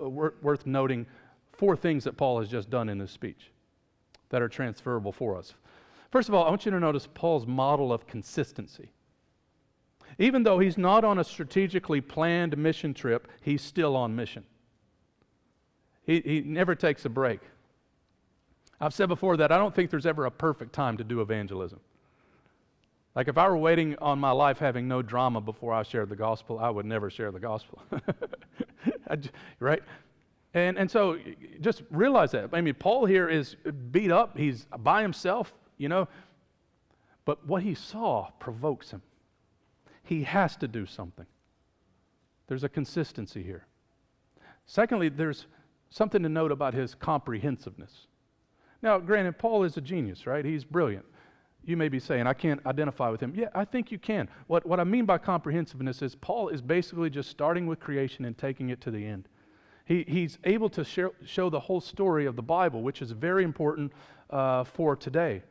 worth 0.41 0.65
noting 0.65 1.05
four 1.51 1.75
things 1.75 2.05
that 2.05 2.15
Paul 2.15 2.39
has 2.39 2.47
just 2.47 2.69
done 2.69 2.87
in 2.87 2.97
this 2.97 3.11
speech 3.11 3.51
that 4.29 4.41
are 4.41 4.47
transferable 4.47 5.11
for 5.11 5.37
us. 5.37 5.53
First 6.11 6.29
of 6.29 6.35
all, 6.35 6.45
I 6.45 6.49
want 6.49 6.65
you 6.65 6.71
to 6.71 6.79
notice 6.79 7.09
Paul's 7.13 7.45
model 7.45 7.91
of 7.91 8.07
consistency. 8.07 8.89
Even 10.17 10.43
though 10.43 10.59
he's 10.59 10.77
not 10.77 11.03
on 11.03 11.19
a 11.19 11.23
strategically 11.23 12.01
planned 12.01 12.57
mission 12.57 12.93
trip, 12.93 13.27
he's 13.41 13.61
still 13.61 13.95
on 13.95 14.15
mission. 14.15 14.43
He, 16.03 16.21
he 16.21 16.41
never 16.41 16.75
takes 16.75 17.05
a 17.05 17.09
break. 17.09 17.41
I've 18.79 18.93
said 18.93 19.09
before 19.09 19.37
that 19.37 19.51
I 19.51 19.57
don't 19.57 19.73
think 19.73 19.89
there's 19.89 20.05
ever 20.05 20.25
a 20.25 20.31
perfect 20.31 20.73
time 20.73 20.97
to 20.97 21.03
do 21.03 21.21
evangelism. 21.21 21.79
Like 23.15 23.29
if 23.29 23.37
I 23.37 23.47
were 23.47 23.57
waiting 23.57 23.95
on 23.99 24.19
my 24.19 24.31
life 24.31 24.59
having 24.59 24.87
no 24.87 25.01
drama 25.01 25.39
before 25.39 25.73
I 25.73 25.83
shared 25.83 26.09
the 26.09 26.15
gospel, 26.15 26.59
I 26.59 26.69
would 26.69 26.85
never 26.85 27.09
share 27.09 27.31
the 27.31 27.39
gospel. 27.39 27.81
right? 29.59 29.81
And, 30.53 30.77
and 30.77 30.91
so 30.91 31.17
just 31.61 31.83
realize 31.89 32.31
that. 32.31 32.49
I 32.53 32.61
mean, 32.61 32.75
Paul 32.75 33.05
here 33.05 33.29
is 33.29 33.55
beat 33.91 34.11
up, 34.11 34.37
he's 34.37 34.65
by 34.79 35.01
himself, 35.01 35.53
you 35.77 35.89
know, 35.89 36.07
but 37.23 37.45
what 37.47 37.63
he 37.63 37.73
saw 37.73 38.29
provokes 38.39 38.91
him. 38.91 39.01
He 40.05 40.23
has 40.23 40.55
to 40.57 40.67
do 40.67 40.85
something. 40.85 41.25
There's 42.47 42.63
a 42.63 42.69
consistency 42.69 43.43
here. 43.43 43.65
Secondly, 44.65 45.09
there's 45.09 45.47
something 45.89 46.21
to 46.23 46.29
note 46.29 46.51
about 46.51 46.73
his 46.73 46.95
comprehensiveness. 46.95 48.07
Now, 48.81 48.99
granted, 48.99 49.37
Paul 49.37 49.63
is 49.63 49.77
a 49.77 49.81
genius, 49.81 50.27
right? 50.27 50.45
He's 50.45 50.63
brilliant. 50.63 51.05
You 51.63 51.75
may 51.75 51.89
be 51.89 51.99
saying, 51.99 52.27
I 52.27 52.33
can't 52.33 52.63
identify 52.67 53.09
with 53.09 53.19
him. 53.19 53.33
Yeah, 53.35 53.47
I 53.55 53.65
think 53.65 53.91
you 53.91 53.97
can. 53.97 54.29
What, 54.45 54.65
what 54.67 54.79
I 54.79 54.83
mean 54.83 55.05
by 55.05 55.17
comprehensiveness 55.17 56.03
is 56.03 56.13
Paul 56.13 56.49
is 56.49 56.61
basically 56.61 57.09
just 57.09 57.31
starting 57.31 57.65
with 57.65 57.79
creation 57.79 58.25
and 58.25 58.37
taking 58.37 58.69
it 58.69 58.81
to 58.81 58.91
the 58.91 59.03
end. 59.03 59.27
He, 59.85 60.05
he's 60.07 60.37
able 60.43 60.69
to 60.69 60.83
share, 60.83 61.11
show 61.25 61.49
the 61.49 61.59
whole 61.59 61.81
story 61.81 62.27
of 62.27 62.35
the 62.35 62.43
Bible, 62.43 62.83
which 62.83 63.01
is 63.01 63.11
very 63.11 63.43
important 63.43 63.91
uh, 64.29 64.63
for 64.63 64.95
today, 64.95 65.41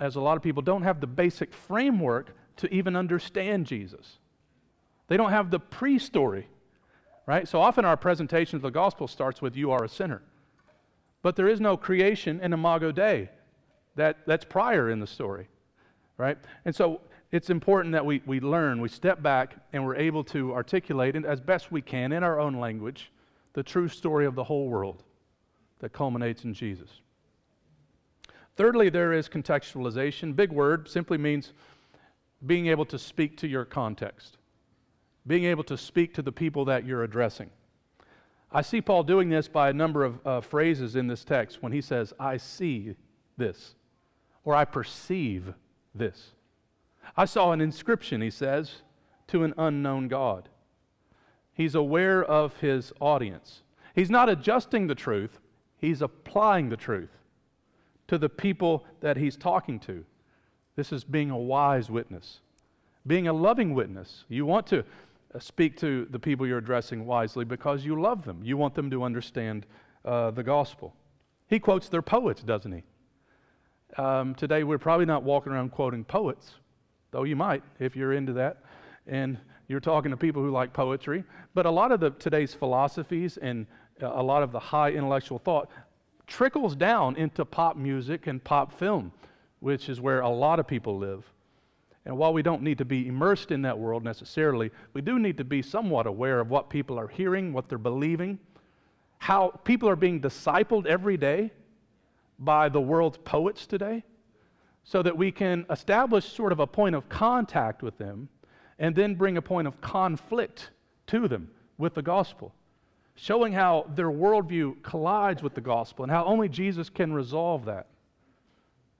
as 0.00 0.16
a 0.16 0.20
lot 0.20 0.36
of 0.36 0.42
people 0.42 0.62
don't 0.62 0.82
have 0.82 1.00
the 1.00 1.06
basic 1.06 1.52
framework 1.52 2.34
to 2.58 2.72
even 2.72 2.94
understand 2.94 3.66
Jesus. 3.66 4.18
They 5.08 5.16
don't 5.16 5.30
have 5.30 5.50
the 5.50 5.58
pre 5.58 5.98
story, 5.98 6.46
right? 7.26 7.48
So 7.48 7.60
often 7.60 7.84
our 7.84 7.96
presentation 7.96 8.56
of 8.56 8.62
the 8.62 8.70
gospel 8.70 9.08
starts 9.08 9.40
with, 9.42 9.56
You 9.56 9.72
are 9.72 9.84
a 9.84 9.88
sinner. 9.88 10.22
But 11.22 11.34
there 11.34 11.48
is 11.48 11.60
no 11.60 11.76
creation 11.76 12.40
and 12.42 12.54
imago 12.54 12.92
Dei. 12.92 13.30
That, 13.96 14.18
that's 14.26 14.44
prior 14.44 14.90
in 14.90 15.00
the 15.00 15.06
story, 15.06 15.48
right? 16.16 16.38
And 16.64 16.74
so 16.74 17.00
it's 17.32 17.50
important 17.50 17.92
that 17.92 18.06
we, 18.06 18.22
we 18.26 18.38
learn, 18.38 18.80
we 18.80 18.88
step 18.88 19.22
back, 19.22 19.56
and 19.72 19.84
we're 19.84 19.96
able 19.96 20.22
to 20.24 20.54
articulate, 20.54 21.16
and 21.16 21.26
as 21.26 21.40
best 21.40 21.72
we 21.72 21.82
can 21.82 22.12
in 22.12 22.22
our 22.22 22.38
own 22.38 22.60
language, 22.60 23.10
the 23.54 23.62
true 23.62 23.88
story 23.88 24.24
of 24.24 24.36
the 24.36 24.44
whole 24.44 24.68
world 24.68 25.02
that 25.80 25.92
culminates 25.92 26.44
in 26.44 26.54
Jesus. 26.54 26.88
Thirdly, 28.56 28.88
there 28.88 29.12
is 29.12 29.28
contextualization. 29.28 30.34
Big 30.34 30.52
word 30.52 30.88
simply 30.88 31.18
means 31.18 31.52
being 32.46 32.68
able 32.68 32.84
to 32.86 32.98
speak 32.98 33.36
to 33.38 33.48
your 33.48 33.64
context, 33.64 34.38
being 35.26 35.44
able 35.44 35.64
to 35.64 35.76
speak 35.76 36.14
to 36.14 36.22
the 36.22 36.32
people 36.32 36.64
that 36.66 36.84
you're 36.84 37.04
addressing. 37.04 37.50
I 38.50 38.62
see 38.62 38.80
Paul 38.80 39.02
doing 39.02 39.28
this 39.28 39.48
by 39.48 39.68
a 39.68 39.74
number 39.74 40.04
of 40.04 40.26
uh, 40.26 40.40
phrases 40.40 40.96
in 40.96 41.06
this 41.06 41.24
text 41.24 41.62
when 41.62 41.72
he 41.72 41.80
says, 41.80 42.14
I 42.18 42.38
see 42.38 42.94
this, 43.36 43.74
or 44.44 44.54
I 44.54 44.64
perceive 44.64 45.52
this. 45.94 46.32
I 47.16 47.24
saw 47.24 47.52
an 47.52 47.60
inscription, 47.60 48.20
he 48.20 48.30
says, 48.30 48.82
to 49.28 49.44
an 49.44 49.52
unknown 49.58 50.08
God. 50.08 50.48
He's 51.52 51.74
aware 51.74 52.24
of 52.24 52.56
his 52.58 52.92
audience. 53.00 53.62
He's 53.94 54.10
not 54.10 54.28
adjusting 54.28 54.86
the 54.86 54.94
truth, 54.94 55.40
he's 55.76 56.02
applying 56.02 56.68
the 56.68 56.76
truth 56.76 57.10
to 58.06 58.16
the 58.16 58.28
people 58.28 58.86
that 59.00 59.16
he's 59.16 59.36
talking 59.36 59.78
to. 59.80 60.04
This 60.78 60.92
is 60.92 61.02
being 61.02 61.32
a 61.32 61.36
wise 61.36 61.90
witness, 61.90 62.38
being 63.04 63.26
a 63.26 63.32
loving 63.32 63.74
witness. 63.74 64.22
You 64.28 64.46
want 64.46 64.64
to 64.68 64.84
uh, 65.34 65.40
speak 65.40 65.76
to 65.78 66.06
the 66.10 66.20
people 66.20 66.46
you're 66.46 66.58
addressing 66.58 67.04
wisely 67.04 67.44
because 67.44 67.84
you 67.84 68.00
love 68.00 68.24
them. 68.24 68.42
You 68.44 68.56
want 68.56 68.76
them 68.76 68.88
to 68.92 69.02
understand 69.02 69.66
uh, 70.04 70.30
the 70.30 70.44
gospel. 70.44 70.94
He 71.48 71.58
quotes 71.58 71.88
their 71.88 72.00
poets, 72.00 72.44
doesn't 72.44 72.70
he? 72.70 72.84
Um, 74.00 74.36
today, 74.36 74.62
we're 74.62 74.78
probably 74.78 75.04
not 75.04 75.24
walking 75.24 75.52
around 75.52 75.72
quoting 75.72 76.04
poets, 76.04 76.52
though 77.10 77.24
you 77.24 77.34
might 77.34 77.64
if 77.80 77.96
you're 77.96 78.12
into 78.12 78.32
that. 78.34 78.58
And 79.08 79.36
you're 79.66 79.80
talking 79.80 80.12
to 80.12 80.16
people 80.16 80.44
who 80.44 80.52
like 80.52 80.72
poetry. 80.72 81.24
But 81.54 81.66
a 81.66 81.70
lot 81.72 81.90
of 81.90 81.98
the, 81.98 82.10
today's 82.10 82.54
philosophies 82.54 83.36
and 83.36 83.66
uh, 84.00 84.12
a 84.14 84.22
lot 84.22 84.44
of 84.44 84.52
the 84.52 84.60
high 84.60 84.92
intellectual 84.92 85.40
thought 85.40 85.72
trickles 86.28 86.76
down 86.76 87.16
into 87.16 87.44
pop 87.44 87.76
music 87.76 88.28
and 88.28 88.44
pop 88.44 88.72
film 88.72 89.10
which 89.60 89.88
is 89.88 90.00
where 90.00 90.20
a 90.20 90.28
lot 90.28 90.58
of 90.58 90.66
people 90.66 90.98
live. 90.98 91.24
And 92.04 92.16
while 92.16 92.32
we 92.32 92.42
don't 92.42 92.62
need 92.62 92.78
to 92.78 92.84
be 92.84 93.06
immersed 93.06 93.50
in 93.50 93.62
that 93.62 93.78
world 93.78 94.02
necessarily, 94.02 94.70
we 94.94 95.02
do 95.02 95.18
need 95.18 95.36
to 95.38 95.44
be 95.44 95.60
somewhat 95.60 96.06
aware 96.06 96.40
of 96.40 96.48
what 96.48 96.70
people 96.70 96.98
are 96.98 97.08
hearing, 97.08 97.52
what 97.52 97.68
they're 97.68 97.76
believing, 97.76 98.38
how 99.18 99.48
people 99.64 99.88
are 99.88 99.96
being 99.96 100.20
discipled 100.20 100.86
every 100.86 101.16
day 101.16 101.52
by 102.38 102.68
the 102.68 102.80
world's 102.80 103.18
poets 103.18 103.66
today, 103.66 104.04
so 104.84 105.02
that 105.02 105.16
we 105.16 105.30
can 105.30 105.66
establish 105.68 106.32
sort 106.32 106.52
of 106.52 106.60
a 106.60 106.66
point 106.66 106.94
of 106.94 107.08
contact 107.08 107.82
with 107.82 107.98
them 107.98 108.28
and 108.78 108.94
then 108.94 109.14
bring 109.14 109.36
a 109.36 109.42
point 109.42 109.66
of 109.68 109.80
conflict 109.80 110.70
to 111.08 111.28
them 111.28 111.50
with 111.76 111.94
the 111.94 112.02
gospel, 112.02 112.54
showing 113.16 113.52
how 113.52 113.84
their 113.94 114.10
worldview 114.10 114.80
collides 114.82 115.42
with 115.42 115.54
the 115.54 115.60
gospel 115.60 116.04
and 116.04 116.12
how 116.12 116.24
only 116.24 116.48
Jesus 116.48 116.88
can 116.88 117.12
resolve 117.12 117.64
that. 117.66 117.86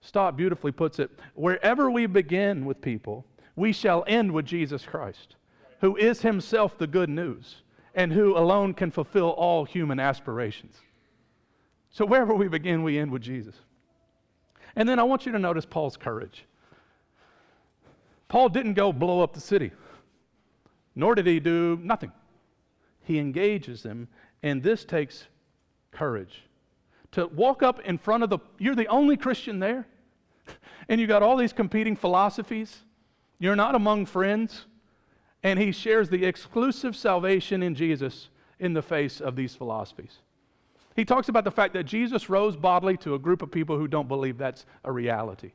Stott 0.01 0.37
beautifully 0.37 0.73
puts 0.73 0.99
it 0.99 1.11
wherever 1.35 1.91
we 1.91 2.07
begin 2.07 2.65
with 2.65 2.81
people, 2.81 3.25
we 3.57 3.73
shall 3.73 4.05
end 4.07 4.31
with 4.33 4.47
Jesus 4.47 4.85
Christ, 4.85 5.37
who 5.81 5.97
is 5.97 6.23
himself 6.23 6.79
the 6.79 6.87
good 6.87 7.09
news 7.09 7.63
and 7.95 8.13
who 8.13 8.37
alone 8.37 8.75
can 8.75 8.91
fulfill 8.91 9.31
all 9.31 9.65
human 9.65 9.99
aspirations. 9.99 10.77
So 11.91 12.07
wherever 12.07 12.35
we 12.35 12.49
begin, 12.49 12.83
we 12.83 12.99
end 12.99 13.11
with 13.11 13.23
Jesus. 13.23 13.57
And 14.77 14.89
then 14.89 14.99
I 14.99 15.03
want 15.03 15.27
you 15.27 15.33
to 15.33 15.39
notice 15.39 15.67
Paul's 15.67 15.97
courage. 15.97 16.45
Paul 18.29 18.51
didn't 18.51 18.75
go 18.75 18.93
blow 18.93 19.23
up 19.23 19.33
the 19.33 19.41
city, 19.41 19.73
nor 20.95 21.15
did 21.15 21.27
he 21.27 21.41
do 21.41 21.81
nothing. 21.83 22.13
He 23.03 23.19
engages 23.19 23.83
them, 23.83 24.07
and 24.43 24.63
this 24.63 24.85
takes 24.85 25.27
courage 25.91 26.43
to 27.13 27.27
walk 27.29 27.63
up 27.63 27.81
in 27.81 27.99
front 27.99 28.23
of 28.23 28.31
the, 28.31 28.39
you're 28.59 28.75
the 28.75 28.87
only 28.89 29.17
Christian 29.17 29.59
there, 29.59 29.87
and 30.89 31.01
you 31.01 31.07
got 31.07 31.23
all 31.23 31.37
these 31.37 31.53
competing 31.53 31.97
philosophies. 31.97 32.85
You're 33.39 33.57
not 33.57 33.75
among 33.75 34.07
friends. 34.07 34.67
And 35.43 35.59
he 35.59 35.73
shares 35.73 36.09
the 36.09 36.25
exclusive 36.25 36.97
salvation 36.97 37.63
in 37.63 37.75
Jesus 37.75 38.29
in 38.59 38.73
the 38.73 38.83
face 38.83 39.21
of 39.21 39.37
these 39.37 39.55
philosophies. 39.55 40.19
He 40.97 41.05
talks 41.05 41.29
about 41.29 41.45
the 41.45 41.51
fact 41.53 41.75
that 41.75 41.85
Jesus 41.85 42.29
rose 42.29 42.57
bodily 42.57 42.97
to 42.99 43.15
a 43.15 43.19
group 43.19 43.41
of 43.41 43.53
people 43.53 43.79
who 43.79 43.87
don't 43.87 44.09
believe 44.09 44.37
that's 44.37 44.67
a 44.83 44.91
reality. 44.91 45.53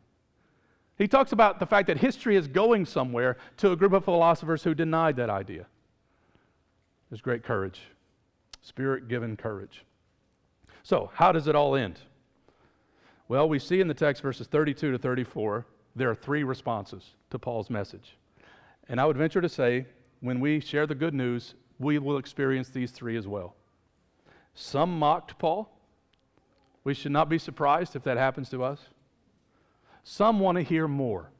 He 0.97 1.07
talks 1.07 1.33
about 1.33 1.59
the 1.59 1.65
fact 1.65 1.87
that 1.87 1.97
history 1.97 2.37
is 2.37 2.47
going 2.47 2.85
somewhere 2.85 3.37
to 3.57 3.71
a 3.71 3.75
group 3.75 3.91
of 3.91 4.05
philosophers 4.05 4.63
who 4.63 4.73
denied 4.73 5.17
that 5.17 5.29
idea. 5.29 5.65
There's 7.09 7.19
great 7.19 7.43
courage, 7.43 7.81
spirit 8.61 9.09
given 9.09 9.35
courage. 9.35 9.83
So, 10.83 11.09
how 11.13 11.31
does 11.31 11.47
it 11.47 11.55
all 11.55 11.75
end? 11.75 11.99
Well, 13.29 13.47
we 13.47 13.57
see 13.57 13.79
in 13.79 13.87
the 13.87 13.93
text, 13.93 14.21
verses 14.21 14.47
32 14.47 14.91
to 14.91 14.97
34, 14.97 15.65
there 15.95 16.09
are 16.09 16.15
three 16.15 16.43
responses 16.43 17.11
to 17.29 17.39
Paul's 17.39 17.69
message. 17.69 18.17
And 18.89 18.99
I 18.99 19.05
would 19.05 19.17
venture 19.17 19.41
to 19.41 19.49
say, 19.49 19.85
when 20.19 20.41
we 20.41 20.59
share 20.59 20.85
the 20.85 20.95
good 20.95 21.13
news, 21.13 21.55
we 21.79 21.99
will 21.99 22.17
experience 22.17 22.69
these 22.69 22.91
three 22.91 23.15
as 23.15 23.27
well. 23.27 23.55
Some 24.55 24.99
mocked 24.99 25.39
Paul. 25.39 25.69
We 26.83 26.93
should 26.93 27.13
not 27.13 27.29
be 27.29 27.37
surprised 27.37 27.95
if 27.95 28.03
that 28.03 28.17
happens 28.17 28.49
to 28.49 28.63
us. 28.63 28.79
Some 30.03 30.39
want 30.39 30.57
to 30.57 30.63
hear 30.63 30.87
more. 30.87 31.31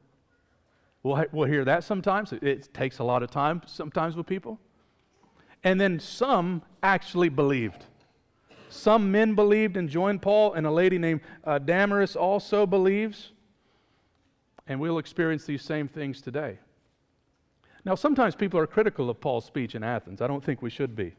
We'll, 1.02 1.22
we'll 1.32 1.48
hear 1.48 1.66
that 1.66 1.84
sometimes. 1.84 2.32
It 2.32 2.72
takes 2.72 2.98
a 2.98 3.04
lot 3.04 3.22
of 3.22 3.30
time 3.30 3.60
sometimes 3.66 4.16
with 4.16 4.26
people. 4.26 4.58
And 5.62 5.78
then 5.78 6.00
some 6.00 6.62
actually 6.82 7.28
believed. 7.28 7.84
Some 8.74 9.10
men 9.12 9.34
believed 9.34 9.76
and 9.76 9.88
joined 9.88 10.20
Paul, 10.20 10.54
and 10.54 10.66
a 10.66 10.70
lady 10.70 10.98
named 10.98 11.20
uh, 11.44 11.58
Damaris 11.58 12.16
also 12.16 12.66
believes. 12.66 13.30
And 14.66 14.80
we'll 14.80 14.98
experience 14.98 15.44
these 15.44 15.62
same 15.62 15.88
things 15.88 16.20
today. 16.20 16.58
Now, 17.84 17.94
sometimes 17.94 18.34
people 18.34 18.58
are 18.58 18.66
critical 18.66 19.10
of 19.10 19.20
Paul's 19.20 19.44
speech 19.44 19.74
in 19.74 19.84
Athens. 19.84 20.20
I 20.22 20.26
don't 20.26 20.42
think 20.42 20.62
we 20.62 20.70
should 20.70 20.96
be. 20.96 21.14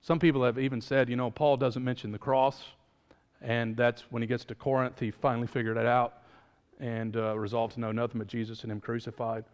Some 0.00 0.18
people 0.18 0.42
have 0.42 0.58
even 0.58 0.80
said, 0.80 1.08
you 1.08 1.16
know, 1.16 1.30
Paul 1.30 1.56
doesn't 1.56 1.84
mention 1.84 2.10
the 2.10 2.18
cross, 2.18 2.64
and 3.42 3.76
that's 3.76 4.02
when 4.10 4.22
he 4.22 4.26
gets 4.26 4.44
to 4.46 4.54
Corinth, 4.54 4.98
he 4.98 5.10
finally 5.10 5.46
figured 5.46 5.76
it 5.76 5.86
out 5.86 6.22
and 6.80 7.16
uh, 7.16 7.38
resolved 7.38 7.74
to 7.74 7.80
know 7.80 7.92
nothing 7.92 8.18
but 8.18 8.26
Jesus 8.26 8.62
and 8.62 8.72
Him 8.72 8.80
crucified. 8.80 9.44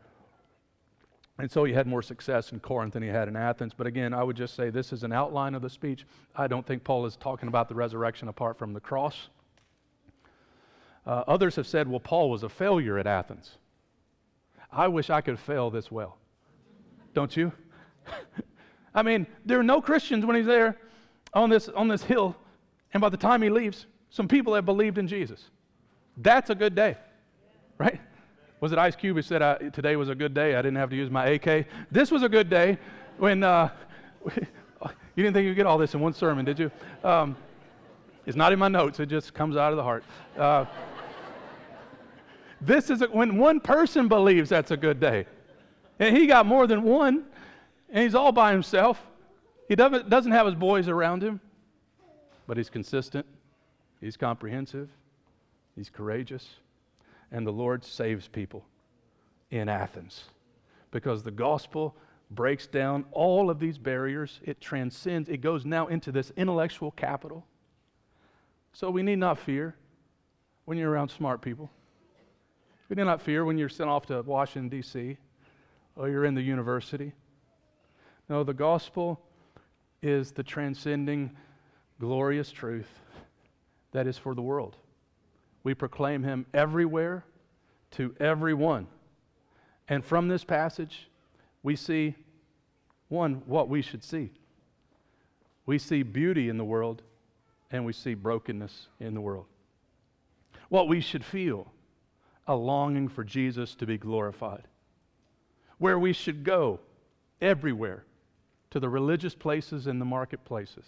And 1.39 1.51
so 1.51 1.64
he 1.64 1.72
had 1.72 1.87
more 1.87 2.03
success 2.03 2.53
in 2.53 2.61
Corinth 2.61 2.95
than 2.95 3.03
he 3.03 3.11
had 3.11 3.28
in 3.28 3.37
Athens. 3.37 3.74
But 3.76 3.87
again, 3.87 4.14
I 4.14 4.22
would 4.22 4.37
just 4.37 4.55
say 4.55 4.70
this 4.70 4.93
is 4.93 5.03
an 5.03 5.12
outline 5.12 5.55
of 5.55 5.61
the 5.61 5.68
speech. 5.68 6.07
I 6.34 6.47
don't 6.47 6.66
think 6.66 6.82
Paul 6.82 7.05
is 7.05 7.16
talking 7.16 7.49
about 7.49 7.68
the 7.68 7.74
resurrection 7.74 8.28
apart 8.28 8.59
from 8.59 8.72
the 8.72 8.80
cross. 8.80 9.28
Uh, 11.07 11.24
others 11.28 11.57
have 11.57 11.66
said, 11.66 11.89
well, 11.89 12.01
Paul 12.01 12.30
was 12.30 12.43
a 12.43 12.49
failure 12.49 12.99
at 12.99 13.07
Athens. 13.07 13.59
I 14.72 14.89
wish 14.89 15.11
I 15.11 15.20
could 15.20 15.39
fail 15.39 15.70
this 15.70 15.91
well. 15.91 16.16
Don't 17.14 17.37
you? 17.37 17.53
I 18.95 19.03
mean, 19.03 19.26
there 19.45 19.61
are 19.61 19.64
no 19.64 19.80
Christians 19.80 20.24
when 20.24 20.37
he's 20.37 20.47
there 20.47 20.78
on 21.34 21.51
this, 21.51 21.68
on 21.68 21.87
this 21.87 22.03
hill, 22.03 22.34
and 22.95 23.01
by 23.01 23.11
the 23.11 23.16
time 23.16 23.43
he 23.43 23.51
leaves, 23.51 23.87
some 24.09 24.26
people 24.26 24.55
have 24.55 24.64
believed 24.64 24.97
in 24.97 25.07
Jesus. 25.07 25.51
That's 26.16 26.51
a 26.51 26.55
good 26.55 26.74
day, 26.74 26.97
right? 27.78 28.01
Was 28.61 28.72
it 28.72 28.78
Ice 28.78 28.96
Cube 28.96 29.16
who 29.16 29.22
said 29.22 29.42
I, 29.42 29.57
today 29.70 29.96
was 29.96 30.09
a 30.09 30.14
good 30.14 30.32
day? 30.32 30.54
I 30.54 30.62
didn't 30.62 30.76
have 30.76 30.90
to 30.90 30.96
use 30.96 31.11
my 31.11 31.26
AK. 31.26 31.66
This 31.90 32.11
was 32.11 32.22
a 32.22 32.28
good 32.28 32.48
day 32.48 32.78
when 33.18 33.42
uh, 33.42 33.68
you 34.34 34.42
didn't 35.14 35.34
think 35.34 35.44
you'd 35.44 35.54
get 35.54 35.66
all 35.66 35.76
this 35.76 35.94
in 35.94 36.00
one 36.00 36.14
sermon, 36.14 36.44
did 36.44 36.59
you? 36.59 36.70
Um, 37.04 37.36
it's 38.24 38.36
not 38.36 38.52
in 38.52 38.59
my 38.59 38.68
notes, 38.68 38.98
it 38.98 39.07
just 39.07 39.34
comes 39.34 39.57
out 39.57 39.72
of 39.72 39.76
the 39.76 39.82
heart. 39.82 40.04
Uh, 40.38 40.64
this 42.61 42.88
is 42.88 43.02
a, 43.02 43.07
when 43.07 43.36
one 43.36 43.61
person 43.61 44.09
believes 44.09 44.48
that's 44.48 44.70
a 44.70 44.76
good 44.76 45.00
day. 45.00 45.26
And 45.98 46.16
he 46.16 46.26
got 46.26 46.46
more 46.46 46.66
than 46.66 46.82
one 46.82 47.24
and 47.90 48.02
he's 48.02 48.14
all 48.14 48.32
by 48.32 48.52
himself. 48.52 49.00
He 49.68 49.76
doesn't, 49.76 50.09
doesn't 50.09 50.32
have 50.32 50.46
his 50.46 50.54
boys 50.54 50.88
around 50.88 51.22
him, 51.22 51.40
but 52.46 52.57
he's 52.57 52.70
consistent, 52.70 53.26
he's 54.00 54.16
comprehensive, 54.16 54.88
he's 55.74 55.90
courageous, 55.90 56.46
and 57.31 57.47
the 57.47 57.53
Lord 57.53 57.85
saves 57.85 58.29
people 58.29 58.64
in 59.51 59.68
Athens 59.68 60.24
because 60.91 61.22
the 61.22 61.31
gospel 61.31 61.97
breaks 62.31 62.66
down 62.66 63.05
all 63.12 63.51
of 63.51 63.59
these 63.59 63.79
barriers. 63.79 64.41
It 64.45 64.61
transcends, 64.61 65.29
it 65.29 65.41
goes 65.41 65.64
now 65.64 65.87
into 65.87 66.12
this 66.12 66.33
intellectual 66.37 66.91
capital. 66.91 67.47
So 68.72 68.91
we 68.91 69.03
need 69.03 69.18
not 69.18 69.39
fear 69.39 69.77
when 70.64 70.79
you're 70.79 70.91
around 70.91 71.11
smart 71.11 71.43
people. 71.43 71.70
We 72.89 72.97
need 72.97 73.05
not 73.05 73.22
fear 73.22 73.45
when 73.45 73.59
you're 73.59 73.68
sent 73.68 73.91
off 73.91 74.07
to 74.07 74.22
Washington, 74.22 74.68
D.C., 74.68 75.16
or 75.97 76.09
you're 76.09 76.24
in 76.24 76.35
the 76.35 76.43
university. 76.43 77.12
No, 78.29 78.45
the 78.45 78.55
gospel 78.55 79.20
is 80.03 80.33
the 80.33 80.43
transcending, 80.43 81.31
glorious 81.99 82.51
truth 82.51 82.89
that 83.93 84.07
is 84.07 84.18
for 84.18 84.35
the 84.35 84.43
world. 84.43 84.77
We 85.66 85.74
proclaim 85.74 86.22
him 86.22 86.46
everywhere 86.54 87.24
to 87.90 88.14
everyone. 88.20 88.86
And 89.88 90.04
from 90.04 90.28
this 90.28 90.44
passage, 90.44 91.10
we 91.64 91.74
see 91.74 92.14
one, 93.08 93.42
what 93.46 93.68
we 93.68 93.82
should 93.82 94.04
see. 94.04 94.30
We 95.66 95.78
see 95.78 96.04
beauty 96.04 96.50
in 96.50 96.56
the 96.56 96.64
world, 96.64 97.02
and 97.72 97.84
we 97.84 97.92
see 97.92 98.14
brokenness 98.14 98.86
in 99.00 99.12
the 99.12 99.20
world. 99.20 99.46
What 100.68 100.86
we 100.86 101.00
should 101.00 101.24
feel 101.24 101.72
a 102.46 102.54
longing 102.54 103.08
for 103.08 103.24
Jesus 103.24 103.74
to 103.74 103.86
be 103.86 103.98
glorified. 103.98 104.68
Where 105.78 105.98
we 105.98 106.12
should 106.12 106.44
go 106.44 106.78
everywhere 107.40 108.04
to 108.70 108.78
the 108.78 108.88
religious 108.88 109.34
places 109.34 109.88
and 109.88 110.00
the 110.00 110.04
marketplaces, 110.04 110.86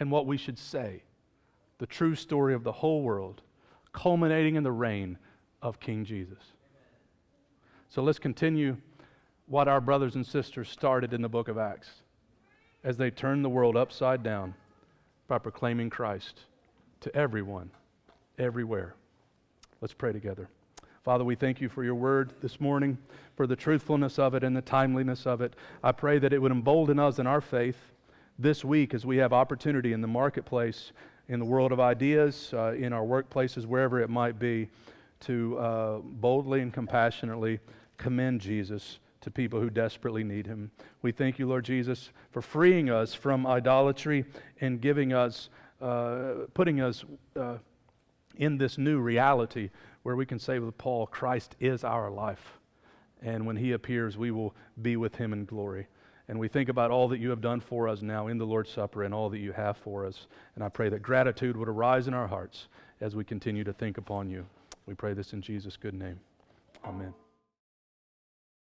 and 0.00 0.10
what 0.10 0.26
we 0.26 0.38
should 0.38 0.58
say 0.58 1.04
the 1.78 1.86
true 1.86 2.16
story 2.16 2.52
of 2.52 2.64
the 2.64 2.72
whole 2.72 3.02
world, 3.02 3.42
culminating 3.96 4.56
in 4.56 4.62
the 4.62 4.70
reign 4.70 5.18
of 5.62 5.80
King 5.80 6.04
Jesus. 6.04 6.52
So 7.88 8.02
let's 8.02 8.18
continue 8.18 8.76
what 9.46 9.68
our 9.68 9.80
brothers 9.80 10.16
and 10.16 10.24
sisters 10.24 10.68
started 10.68 11.14
in 11.14 11.22
the 11.22 11.28
book 11.28 11.48
of 11.48 11.56
Acts 11.56 11.88
as 12.84 12.98
they 12.98 13.10
turned 13.10 13.44
the 13.44 13.48
world 13.48 13.74
upside 13.74 14.22
down 14.22 14.54
by 15.28 15.38
proclaiming 15.38 15.88
Christ 15.88 16.40
to 17.00 17.16
everyone, 17.16 17.70
everywhere. 18.38 18.94
Let's 19.80 19.94
pray 19.94 20.12
together. 20.12 20.48
Father, 21.02 21.24
we 21.24 21.34
thank 21.34 21.60
you 21.60 21.70
for 21.70 21.82
your 21.82 21.94
word 21.94 22.34
this 22.42 22.60
morning, 22.60 22.98
for 23.34 23.46
the 23.46 23.56
truthfulness 23.56 24.18
of 24.18 24.34
it 24.34 24.44
and 24.44 24.54
the 24.54 24.62
timeliness 24.62 25.26
of 25.26 25.40
it. 25.40 25.54
I 25.82 25.92
pray 25.92 26.18
that 26.18 26.34
it 26.34 26.42
would 26.42 26.52
embolden 26.52 26.98
us 26.98 27.18
in 27.18 27.26
our 27.26 27.40
faith 27.40 27.78
this 28.38 28.62
week 28.62 28.92
as 28.92 29.06
we 29.06 29.16
have 29.16 29.32
opportunity 29.32 29.94
in 29.94 30.02
the 30.02 30.06
marketplace, 30.06 30.92
in 31.28 31.38
the 31.38 31.44
world 31.44 31.72
of 31.72 31.80
ideas, 31.80 32.52
uh, 32.54 32.72
in 32.72 32.92
our 32.92 33.04
workplaces, 33.04 33.66
wherever 33.66 34.00
it 34.00 34.10
might 34.10 34.38
be, 34.38 34.68
to 35.20 35.58
uh, 35.58 35.98
boldly 35.98 36.60
and 36.60 36.72
compassionately 36.72 37.58
commend 37.96 38.40
Jesus 38.40 38.98
to 39.20 39.30
people 39.30 39.60
who 39.60 39.70
desperately 39.70 40.22
need 40.22 40.46
him. 40.46 40.70
We 41.02 41.10
thank 41.10 41.38
you, 41.38 41.48
Lord 41.48 41.64
Jesus, 41.64 42.10
for 42.30 42.40
freeing 42.40 42.90
us 42.90 43.12
from 43.12 43.46
idolatry 43.46 44.24
and 44.60 44.80
giving 44.80 45.12
us, 45.12 45.48
uh, 45.80 46.46
putting 46.54 46.80
us 46.80 47.04
uh, 47.34 47.56
in 48.36 48.56
this 48.58 48.78
new 48.78 49.00
reality 49.00 49.70
where 50.04 50.14
we 50.14 50.26
can 50.26 50.38
say 50.38 50.60
with 50.60 50.78
Paul, 50.78 51.06
Christ 51.08 51.56
is 51.58 51.82
our 51.82 52.10
life. 52.10 52.58
And 53.22 53.46
when 53.46 53.56
he 53.56 53.72
appears, 53.72 54.16
we 54.16 54.30
will 54.30 54.54
be 54.82 54.96
with 54.96 55.16
him 55.16 55.32
in 55.32 55.44
glory. 55.44 55.88
And 56.28 56.38
we 56.38 56.48
think 56.48 56.68
about 56.68 56.90
all 56.90 57.08
that 57.08 57.18
you 57.18 57.30
have 57.30 57.40
done 57.40 57.60
for 57.60 57.88
us 57.88 58.02
now 58.02 58.26
in 58.26 58.38
the 58.38 58.46
Lord's 58.46 58.70
Supper 58.70 59.04
and 59.04 59.14
all 59.14 59.30
that 59.30 59.38
you 59.38 59.52
have 59.52 59.76
for 59.78 60.04
us. 60.04 60.26
And 60.54 60.64
I 60.64 60.68
pray 60.68 60.88
that 60.88 61.02
gratitude 61.02 61.56
would 61.56 61.68
arise 61.68 62.08
in 62.08 62.14
our 62.14 62.26
hearts 62.26 62.66
as 63.00 63.14
we 63.14 63.24
continue 63.24 63.64
to 63.64 63.72
think 63.72 63.98
upon 63.98 64.28
you. 64.28 64.44
We 64.86 64.94
pray 64.94 65.14
this 65.14 65.32
in 65.32 65.42
Jesus' 65.42 65.76
good 65.76 65.94
name. 65.94 66.18
Amen. 66.84 67.14